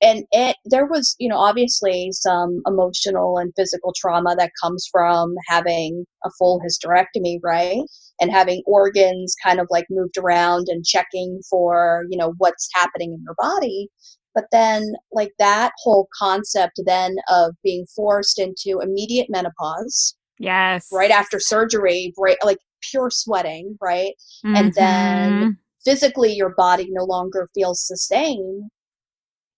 and 0.05 0.25
it 0.33 0.57
there 0.65 0.87
was 0.87 1.17
you 1.19 1.29
know 1.29 1.39
obviously 1.39 2.11
some 2.13 2.61
emotional 2.67 3.39
and 3.39 3.53
physical 3.57 3.93
trauma 3.97 4.37
that 4.37 4.53
comes 4.63 4.87
from 4.93 5.35
having 5.49 6.05
a 6.25 6.31
full 6.39 6.61
hysterectomy 6.61 7.39
right 7.43 7.81
and 8.21 8.31
having 8.31 8.63
organs 8.67 9.35
kind 9.43 9.59
of 9.59 9.67
like 9.71 9.87
moved 9.91 10.17
around 10.19 10.67
and 10.69 10.85
checking 10.85 11.41
for 11.49 12.05
you 12.11 12.17
know 12.17 12.35
what's 12.39 12.69
happening 12.75 13.13
in 13.13 13.23
your 13.25 13.35
body 13.39 13.89
but 14.35 14.45
then 14.53 14.93
like 15.13 15.33
that 15.39 15.73
whole 15.79 16.09
concept 16.17 16.81
then 16.85 17.17
of 17.29 17.55
being 17.65 17.87
forced 17.97 18.39
into 18.39 18.81
immediate 18.81 19.27
menopause 19.31 20.15
yes 20.39 20.87
right 20.93 21.11
after 21.11 21.41
surgery 21.41 22.13
right 22.19 22.39
like 22.45 22.59
pure 22.91 23.11
sweating 23.11 23.77
right 23.81 24.13
mm-hmm. 24.45 24.57
and 24.57 24.75
then 24.75 25.33
mm-hmm. 25.33 25.51
physically 25.85 26.33
your 26.33 26.55
body 26.57 26.89
no 26.91 27.05
longer 27.05 27.49
feels 27.55 27.87
the 27.89 27.97
same 27.97 28.69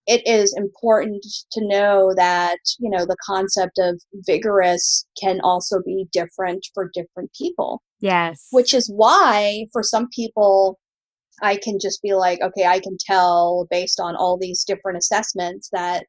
it 0.07 0.26
is 0.26 0.54
important 0.57 1.24
to 1.52 1.66
know 1.66 2.12
that 2.16 2.59
you 2.78 2.90
know 2.90 3.04
the 3.04 3.16
concept 3.24 3.78
of 3.78 4.00
vigorous 4.26 5.07
can 5.20 5.40
also 5.42 5.80
be 5.84 6.07
different 6.12 6.66
for 6.74 6.90
different 6.94 7.30
people. 7.36 7.82
Yes. 8.00 8.48
Which 8.50 8.74
is 8.74 8.90
why 8.94 9.66
for 9.72 9.82
some 9.82 10.09
people 10.14 10.78
i 11.42 11.54
can 11.54 11.78
just 11.78 12.00
be 12.00 12.14
like 12.14 12.40
okay 12.40 12.64
i 12.64 12.80
can 12.80 12.96
tell 12.98 13.66
based 13.70 14.00
on 14.00 14.16
all 14.16 14.38
these 14.40 14.64
different 14.64 14.96
assessments 14.96 15.68
that 15.70 16.07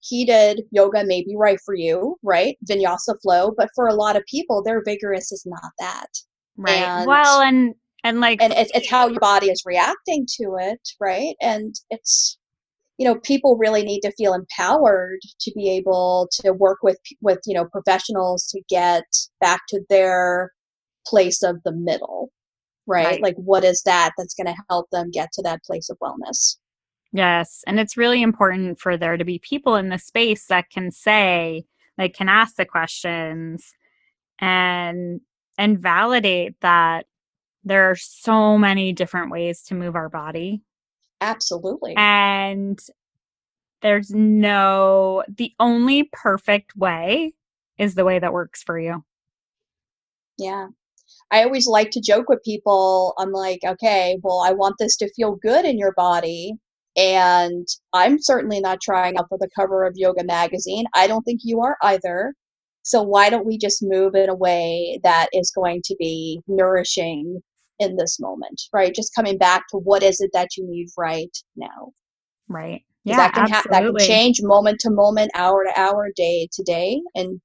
heated 0.00 0.62
yoga 0.72 1.04
may 1.04 1.22
be 1.22 1.34
right 1.36 1.58
for 1.64 1.74
you 1.74 2.16
right? 2.22 2.56
Vinyasa 2.68 3.14
flow. 3.22 3.52
But 3.56 3.70
for 3.74 3.86
a 3.86 3.94
lot 3.94 4.16
of 4.16 4.24
people 4.30 4.62
their 4.62 4.82
vigorous 4.84 5.32
is 5.32 5.44
not 5.46 5.72
that. 5.78 6.08
Right. 6.56 6.82
And, 6.82 7.06
well 7.06 7.40
and 7.40 7.74
and 8.04 8.20
like 8.20 8.40
and 8.42 8.52
it's, 8.52 8.70
it's 8.74 8.90
how 8.90 9.08
your 9.08 9.20
body 9.20 9.46
is 9.46 9.62
reacting 9.64 10.26
to 10.40 10.56
it 10.58 10.80
right? 11.00 11.34
And 11.40 11.74
it's 11.90 12.38
you 12.98 13.06
know 13.06 13.16
people 13.20 13.56
really 13.56 13.82
need 13.82 14.00
to 14.00 14.12
feel 14.12 14.34
empowered 14.34 15.20
to 15.40 15.52
be 15.54 15.70
able 15.70 16.28
to 16.32 16.52
work 16.52 16.78
with 16.82 16.98
with 17.20 17.38
you 17.46 17.54
know 17.54 17.66
professionals 17.66 18.46
to 18.46 18.60
get 18.68 19.04
back 19.40 19.60
to 19.68 19.80
their 19.88 20.52
place 21.06 21.42
of 21.42 21.56
the 21.64 21.72
middle 21.72 22.30
right, 22.86 23.06
right. 23.06 23.22
like 23.22 23.36
what 23.36 23.64
is 23.64 23.82
that 23.84 24.12
that's 24.16 24.34
going 24.34 24.46
to 24.46 24.62
help 24.70 24.88
them 24.90 25.10
get 25.10 25.30
to 25.32 25.42
that 25.42 25.62
place 25.64 25.90
of 25.90 25.98
wellness? 25.98 26.56
Yes 27.12 27.62
and 27.66 27.78
it's 27.78 27.96
really 27.96 28.22
important 28.22 28.80
for 28.80 28.96
there 28.96 29.16
to 29.16 29.24
be 29.24 29.38
people 29.38 29.76
in 29.76 29.88
the 29.88 29.98
space 29.98 30.46
that 30.46 30.70
can 30.70 30.90
say 30.90 31.64
like 31.98 32.14
can 32.14 32.28
ask 32.28 32.56
the 32.56 32.64
questions 32.64 33.72
and 34.38 35.20
and 35.58 35.78
validate 35.78 36.60
that 36.60 37.06
there 37.64 37.90
are 37.90 37.96
so 37.96 38.58
many 38.58 38.92
different 38.92 39.30
ways 39.30 39.62
to 39.62 39.74
move 39.74 39.96
our 39.96 40.08
body 40.08 40.62
Absolutely. 41.20 41.94
And 41.96 42.78
there's 43.82 44.10
no, 44.10 45.24
the 45.28 45.52
only 45.60 46.10
perfect 46.12 46.76
way 46.76 47.34
is 47.78 47.94
the 47.94 48.04
way 48.04 48.18
that 48.18 48.32
works 48.32 48.62
for 48.62 48.78
you. 48.78 49.04
Yeah. 50.38 50.68
I 51.30 51.42
always 51.42 51.66
like 51.66 51.90
to 51.92 52.00
joke 52.00 52.28
with 52.28 52.42
people. 52.44 53.14
I'm 53.18 53.32
like, 53.32 53.60
okay, 53.64 54.18
well, 54.22 54.42
I 54.46 54.52
want 54.52 54.76
this 54.78 54.96
to 54.98 55.12
feel 55.14 55.36
good 55.36 55.64
in 55.64 55.78
your 55.78 55.92
body. 55.92 56.54
And 56.96 57.66
I'm 57.92 58.20
certainly 58.20 58.60
not 58.60 58.80
trying 58.80 59.18
out 59.18 59.26
for 59.28 59.38
the 59.38 59.50
cover 59.54 59.84
of 59.84 59.94
Yoga 59.96 60.24
Magazine. 60.24 60.84
I 60.94 61.06
don't 61.06 61.22
think 61.24 61.40
you 61.44 61.60
are 61.60 61.76
either. 61.82 62.34
So 62.82 63.02
why 63.02 63.28
don't 63.30 63.46
we 63.46 63.58
just 63.58 63.82
move 63.82 64.14
in 64.14 64.30
a 64.30 64.34
way 64.34 65.00
that 65.02 65.28
is 65.32 65.50
going 65.54 65.82
to 65.84 65.96
be 65.98 66.40
nourishing 66.46 67.42
in 67.78 67.96
this 67.96 68.18
moment, 68.20 68.62
right? 68.72 68.94
Just 68.94 69.14
coming 69.14 69.38
back 69.38 69.64
to 69.70 69.78
what 69.78 70.02
is 70.02 70.20
it 70.20 70.30
that 70.32 70.56
you 70.56 70.66
need 70.66 70.88
right 70.96 71.36
now. 71.56 71.92
Right. 72.48 72.82
Yeah, 73.04 73.16
that 73.16 73.34
can 73.34 73.48
ha- 73.48 73.62
that 73.70 73.84
can 73.84 73.96
change 73.98 74.40
moment 74.42 74.80
to 74.80 74.90
moment, 74.90 75.30
hour 75.34 75.64
to 75.64 75.80
hour, 75.80 76.10
day 76.16 76.48
to 76.52 76.62
day, 76.64 77.00
and 77.14 77.40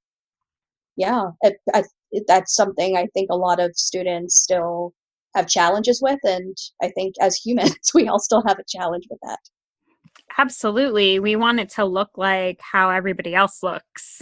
yeah, 0.96 1.26
it, 1.42 1.54
I, 1.72 1.84
it, 2.10 2.24
that's 2.26 2.54
something 2.54 2.96
I 2.96 3.06
think 3.14 3.28
a 3.30 3.36
lot 3.36 3.60
of 3.60 3.70
students 3.76 4.36
still 4.42 4.92
have 5.36 5.46
challenges 5.46 6.00
with, 6.02 6.18
and 6.24 6.56
I 6.82 6.88
think 6.90 7.14
as 7.20 7.36
humans, 7.36 7.76
we 7.94 8.08
all 8.08 8.18
still 8.18 8.42
have 8.46 8.58
a 8.58 8.64
challenge 8.68 9.04
with 9.08 9.20
that. 9.22 9.38
Absolutely, 10.36 11.20
we 11.20 11.36
want 11.36 11.60
it 11.60 11.70
to 11.70 11.84
look 11.84 12.10
like 12.16 12.58
how 12.60 12.90
everybody 12.90 13.34
else 13.34 13.62
looks, 13.62 14.20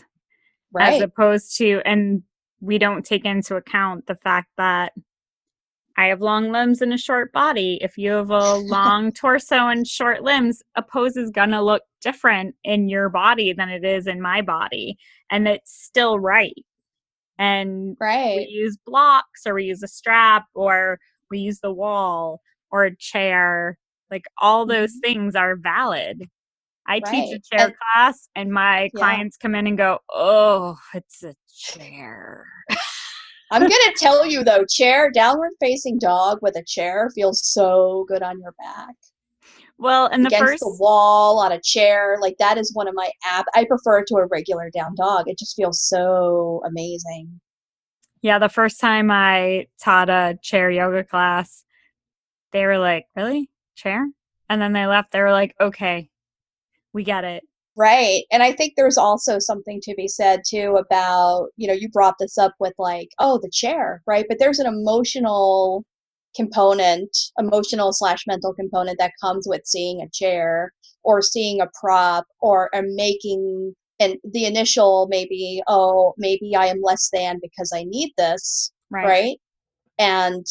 right? 0.72 0.94
As 0.94 1.00
opposed 1.00 1.56
to, 1.56 1.80
and 1.86 2.22
we 2.60 2.76
don't 2.76 3.04
take 3.04 3.24
into 3.24 3.56
account 3.56 4.06
the 4.06 4.16
fact 4.16 4.48
that 4.58 4.92
I 6.00 6.06
have 6.06 6.22
long 6.22 6.50
limbs 6.50 6.80
and 6.80 6.94
a 6.94 6.98
short 6.98 7.30
body. 7.30 7.78
If 7.82 7.98
you 7.98 8.12
have 8.12 8.30
a 8.30 8.54
long 8.54 9.12
torso 9.20 9.66
and 9.68 9.86
short 9.86 10.22
limbs, 10.22 10.62
a 10.74 10.82
pose 10.82 11.14
is 11.14 11.30
going 11.30 11.50
to 11.50 11.60
look 11.60 11.82
different 12.00 12.54
in 12.64 12.88
your 12.88 13.10
body 13.10 13.52
than 13.52 13.68
it 13.68 13.84
is 13.84 14.06
in 14.06 14.22
my 14.22 14.40
body. 14.40 14.96
And 15.30 15.46
it's 15.46 15.70
still 15.70 16.18
right. 16.18 16.64
And 17.38 17.98
right. 18.00 18.38
we 18.38 18.48
use 18.50 18.78
blocks 18.86 19.42
or 19.44 19.52
we 19.52 19.64
use 19.64 19.82
a 19.82 19.88
strap 19.88 20.46
or 20.54 20.98
we 21.30 21.40
use 21.40 21.60
the 21.60 21.70
wall 21.70 22.40
or 22.70 22.84
a 22.84 22.96
chair. 22.96 23.76
Like 24.10 24.24
all 24.40 24.64
those 24.64 24.92
mm-hmm. 24.92 25.00
things 25.12 25.34
are 25.34 25.54
valid. 25.54 26.30
I 26.86 27.02
right. 27.04 27.04
teach 27.04 27.36
a 27.36 27.56
chair 27.56 27.66
and, 27.66 27.74
class 27.76 28.26
and 28.34 28.50
my 28.50 28.84
yeah. 28.84 28.88
clients 28.96 29.36
come 29.36 29.54
in 29.54 29.66
and 29.66 29.76
go, 29.76 29.98
Oh, 30.10 30.78
it's 30.94 31.22
a 31.22 31.34
chair. 31.54 32.46
I'm 33.50 33.62
gonna 33.62 33.92
tell 33.96 34.26
you 34.26 34.44
though, 34.44 34.64
chair 34.64 35.10
downward 35.10 35.52
facing 35.60 35.98
dog 35.98 36.38
with 36.42 36.56
a 36.56 36.62
chair 36.64 37.10
feels 37.14 37.44
so 37.44 38.04
good 38.08 38.22
on 38.22 38.40
your 38.40 38.54
back. 38.58 38.94
Well, 39.78 40.06
and 40.06 40.24
the 40.24 40.28
against 40.28 40.44
first 40.44 40.60
the 40.60 40.76
wall 40.78 41.38
on 41.38 41.52
a 41.52 41.60
chair, 41.60 42.18
like 42.20 42.36
that 42.38 42.58
is 42.58 42.74
one 42.74 42.86
of 42.86 42.94
my 42.94 43.10
app. 43.24 43.46
I 43.54 43.64
prefer 43.64 44.00
it 44.00 44.06
to 44.08 44.16
a 44.16 44.26
regular 44.26 44.70
down 44.70 44.94
dog. 44.94 45.26
It 45.26 45.38
just 45.38 45.56
feels 45.56 45.80
so 45.80 46.62
amazing. 46.66 47.40
Yeah, 48.22 48.38
the 48.38 48.50
first 48.50 48.78
time 48.78 49.10
I 49.10 49.68
taught 49.82 50.10
a 50.10 50.38
chair 50.42 50.70
yoga 50.70 51.02
class, 51.02 51.64
they 52.52 52.66
were 52.66 52.78
like, 52.78 53.06
"Really, 53.16 53.48
chair?" 53.74 54.06
and 54.50 54.60
then 54.60 54.72
they 54.72 54.84
left. 54.86 55.12
They 55.12 55.20
were 55.22 55.32
like, 55.32 55.54
okay, 55.60 56.10
we 56.92 57.04
get 57.04 57.24
it. 57.24 57.44
Right. 57.80 58.24
And 58.30 58.42
I 58.42 58.52
think 58.52 58.74
there's 58.76 58.98
also 58.98 59.38
something 59.38 59.80
to 59.84 59.94
be 59.94 60.06
said 60.06 60.42
too 60.46 60.76
about, 60.78 61.48
you 61.56 61.66
know, 61.66 61.72
you 61.72 61.88
brought 61.88 62.16
this 62.20 62.36
up 62.36 62.52
with 62.60 62.74
like, 62.76 63.08
oh, 63.18 63.38
the 63.42 63.48
chair, 63.50 64.02
right? 64.06 64.26
But 64.28 64.38
there's 64.38 64.58
an 64.58 64.66
emotional 64.66 65.86
component, 66.36 67.16
emotional 67.38 67.94
slash 67.94 68.24
mental 68.26 68.52
component 68.52 68.98
that 68.98 69.14
comes 69.18 69.46
with 69.48 69.62
seeing 69.64 70.02
a 70.02 70.10
chair 70.12 70.74
or 71.04 71.22
seeing 71.22 71.62
a 71.62 71.70
prop 71.80 72.26
or, 72.40 72.68
or 72.74 72.82
making 72.82 73.74
and 73.98 74.16
the 74.30 74.44
initial 74.44 75.06
maybe, 75.08 75.62
oh, 75.66 76.12
maybe 76.18 76.54
I 76.54 76.66
am 76.66 76.82
less 76.82 77.08
than 77.14 77.38
because 77.40 77.72
I 77.74 77.84
need 77.84 78.12
this. 78.18 78.70
Right. 78.90 79.06
right? 79.06 79.36
And 79.98 80.44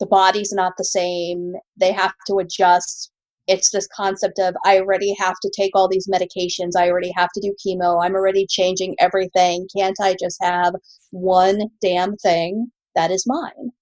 the 0.00 0.06
body's 0.06 0.52
not 0.52 0.74
the 0.76 0.84
same. 0.84 1.54
They 1.78 1.92
have 1.92 2.12
to 2.26 2.40
adjust 2.40 3.10
it's 3.50 3.70
this 3.70 3.88
concept 3.94 4.38
of 4.38 4.54
I 4.64 4.78
already 4.78 5.12
have 5.18 5.34
to 5.42 5.50
take 5.54 5.72
all 5.74 5.88
these 5.88 6.06
medications. 6.08 6.76
I 6.76 6.88
already 6.88 7.12
have 7.16 7.30
to 7.34 7.40
do 7.40 7.52
chemo. 7.66 8.02
I'm 8.02 8.14
already 8.14 8.46
changing 8.48 8.94
everything. 9.00 9.66
Can't 9.76 9.96
I 10.00 10.14
just 10.20 10.38
have 10.40 10.74
one 11.10 11.62
damn 11.82 12.16
thing 12.16 12.70
that 12.94 13.10
is 13.10 13.24
mine? 13.26 13.72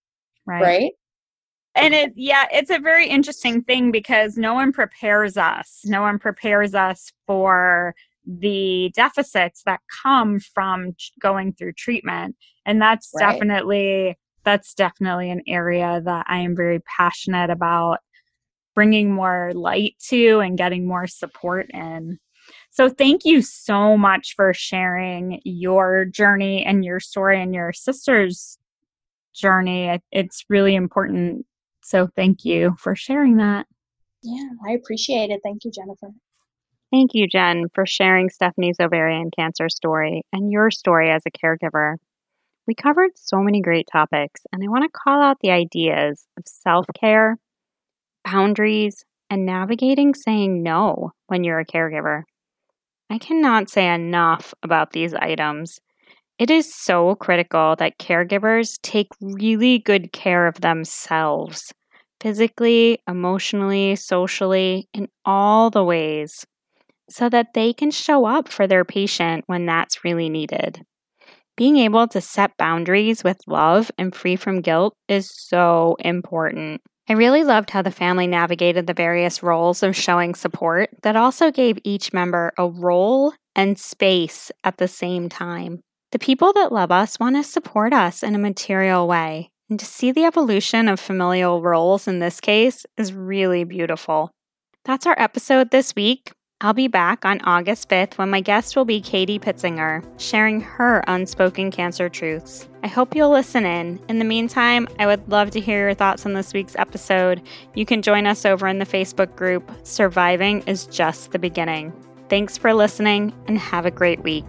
Right. 0.47 0.63
Right. 0.63 0.93
And 1.75 1.95
it, 1.95 2.13
yeah, 2.17 2.47
it's 2.51 2.71
a 2.71 2.79
very 2.79 3.07
interesting 3.09 3.63
thing 3.63 3.93
because 3.93 4.37
no 4.37 4.55
one 4.55 4.73
prepares 4.73 5.37
us. 5.37 5.83
No 5.85 6.01
one 6.01 6.19
prepares 6.19 6.75
us 6.75 7.13
for 7.27 7.95
the 8.27 8.91
deficits 8.97 9.63
that 9.67 9.81
come 10.03 10.41
from 10.41 10.97
going 11.21 11.53
through 11.53 11.75
treatment. 11.75 12.37
And 12.65 12.81
that's 12.81 13.11
right. 13.15 13.33
definitely 13.33 14.17
that's 14.45 14.73
definitely 14.73 15.31
an 15.31 15.43
area 15.47 16.01
that 16.05 16.25
I 16.27 16.39
am 16.39 16.57
very 16.57 16.81
passionate 16.81 17.51
about 17.51 17.99
bringing 18.79 19.13
more 19.13 19.51
light 19.55 19.97
to 19.99 20.39
and 20.39 20.57
getting 20.57 20.87
more 20.87 21.09
support 21.09 21.69
in. 21.75 22.17
So, 22.71 22.89
thank 22.89 23.25
you 23.25 23.43
so 23.43 23.97
much 23.97 24.35
for 24.37 24.55
sharing 24.55 25.41
your 25.43 26.05
journey 26.05 26.65
and 26.65 26.85
your 26.85 27.01
story 27.01 27.43
and 27.43 27.53
your 27.53 27.73
sister's 27.73 28.57
journey. 29.35 29.99
It's 30.13 30.45
really 30.49 30.77
important. 30.77 31.45
So, 31.83 32.07
thank 32.15 32.45
you 32.45 32.77
for 32.79 32.95
sharing 32.95 33.39
that. 33.39 33.67
Yeah, 34.23 34.49
I 34.65 34.75
appreciate 34.75 35.31
it. 35.31 35.41
Thank 35.43 35.65
you, 35.65 35.73
Jennifer. 35.73 36.11
Thank 36.93 37.15
you, 37.15 37.27
Jen, 37.27 37.67
for 37.75 37.85
sharing 37.85 38.31
Stephanie's 38.31 38.79
ovarian 38.81 39.33
cancer 39.37 39.69
story 39.69 40.23
and 40.33 40.53
your 40.53 40.71
story 40.71 41.11
as 41.11 41.23
a 41.27 41.33
caregiver. 41.33 41.97
We 42.69 42.77
covered 42.77 43.11
so 43.17 43.39
many 43.39 43.61
great 43.61 43.89
topics, 43.91 44.43
and 44.53 44.63
I 44.63 44.69
want 44.69 44.85
to 44.85 45.01
call 45.05 45.21
out 45.21 45.39
the 45.41 45.51
ideas 45.51 46.25
of 46.37 46.45
self 46.47 46.87
care 46.95 47.39
boundaries, 48.31 49.05
and 49.31 49.45
navigating 49.45 50.15
saying 50.15 50.63
no 50.63 51.13
when 51.27 51.45
you're 51.45 51.61
a 51.61 51.67
caregiver. 51.67 52.23
I 53.11 53.19
cannot 53.19 53.71
say 53.71 53.93
enough 53.93 54.53
about 54.63 54.93
these 54.93 55.15
items. 55.15 55.79
It 56.39 56.51
is 56.51 56.73
so 56.73 57.15
critical 57.17 57.75
that 57.77 57.99
caregivers 57.99 58.79
take 58.83 59.09
really 59.21 59.79
good 59.79 60.13
care 60.13 60.47
of 60.47 60.61
themselves 60.61 61.73
physically, 62.21 62.99
emotionally, 63.09 63.97
socially, 63.97 64.89
in 64.93 65.09
all 65.25 65.71
the 65.71 65.85
ways, 65.85 66.45
so 67.09 67.29
that 67.29 67.55
they 67.55 67.73
can 67.73 67.91
show 67.91 68.27
up 68.27 68.49
for 68.49 68.67
their 68.67 68.85
patient 68.85 69.45
when 69.47 69.67
that's 69.67 70.05
really 70.05 70.29
needed. 70.29 70.83
Being 71.57 71.79
able 71.79 72.07
to 72.09 72.21
set 72.21 72.57
boundaries 72.57 73.25
with 73.25 73.39
love 73.47 73.91
and 73.99 74.15
free 74.15 74.37
from 74.37 74.61
guilt 74.61 74.95
is 75.09 75.31
so 75.33 75.97
important. 76.01 76.81
I 77.11 77.15
really 77.15 77.43
loved 77.43 77.71
how 77.71 77.81
the 77.81 77.91
family 77.91 78.27
navigated 78.27 78.87
the 78.87 78.93
various 78.93 79.43
roles 79.43 79.83
of 79.83 79.97
showing 79.97 80.35
support 80.35 80.91
that 81.03 81.17
also 81.17 81.51
gave 81.51 81.79
each 81.83 82.13
member 82.13 82.53
a 82.59 82.69
role 82.69 83.33
and 83.57 83.79
space 83.79 84.53
at 84.63 84.77
the 84.77 84.89
same 84.89 85.31
time. 85.31 85.81
The 86.13 86.19
people 86.19 86.53
that 86.53 86.71
love 86.71 86.93
us 86.93 87.19
want 87.19 87.37
to 87.37 87.43
support 87.43 87.95
us 87.95 88.23
in 88.23 88.35
a 88.35 88.39
material 88.39 89.09
way, 89.09 89.49
and 89.71 89.81
to 89.81 89.87
see 89.87 90.13
the 90.13 90.25
evolution 90.25 90.87
of 90.87 91.01
familial 91.01 91.63
roles 91.63 92.07
in 92.07 92.19
this 92.19 92.41
case 92.41 92.85
is 92.99 93.15
really 93.15 93.65
beautiful. 93.65 94.31
That's 94.85 95.07
our 95.07 95.19
episode 95.19 95.71
this 95.71 95.95
week. 95.95 96.31
I'll 96.61 96.73
be 96.73 96.89
back 96.89 97.25
on 97.25 97.41
August 97.43 97.89
5th 97.89 98.19
when 98.19 98.31
my 98.31 98.41
guest 98.41 98.75
will 98.75 98.85
be 98.85 99.01
Katie 99.01 99.39
Pitzinger, 99.39 100.03
sharing 100.21 100.61
her 100.61 101.05
unspoken 101.07 101.71
cancer 101.71 102.09
truths. 102.09 102.69
I 102.83 102.89
hope 102.89 103.15
you'll 103.15 103.31
listen 103.31 103.65
in. 103.65 104.01
In 104.09 104.19
the 104.19 104.25
meantime, 104.25 104.89
I 104.99 105.07
would 105.07 105.29
love 105.29 105.53
to 105.53 105.61
hear 105.61 105.87
your 105.87 105.95
thoughts 105.95 106.27
on 106.27 106.33
this 106.33 106.53
week's 106.53 106.75
episode. 106.75 107.43
You 107.77 107.87
can 107.87 108.03
join 108.03 108.27
us 108.27 108.45
over 108.45 108.67
in 108.67 108.81
the 108.81 108.87
Facebook 108.87 109.37
group 109.37 109.71
Surviving 109.85 110.63
is 110.63 110.87
Just 110.87 111.31
the 111.31 111.39
Beginning. 111.39 111.93
Thanks 112.29 112.59
for 112.59 112.75
listening 112.75 113.33
and 113.47 113.57
have 113.57 113.87
a 113.87 113.93
great 113.93 114.25
week. 114.25 114.45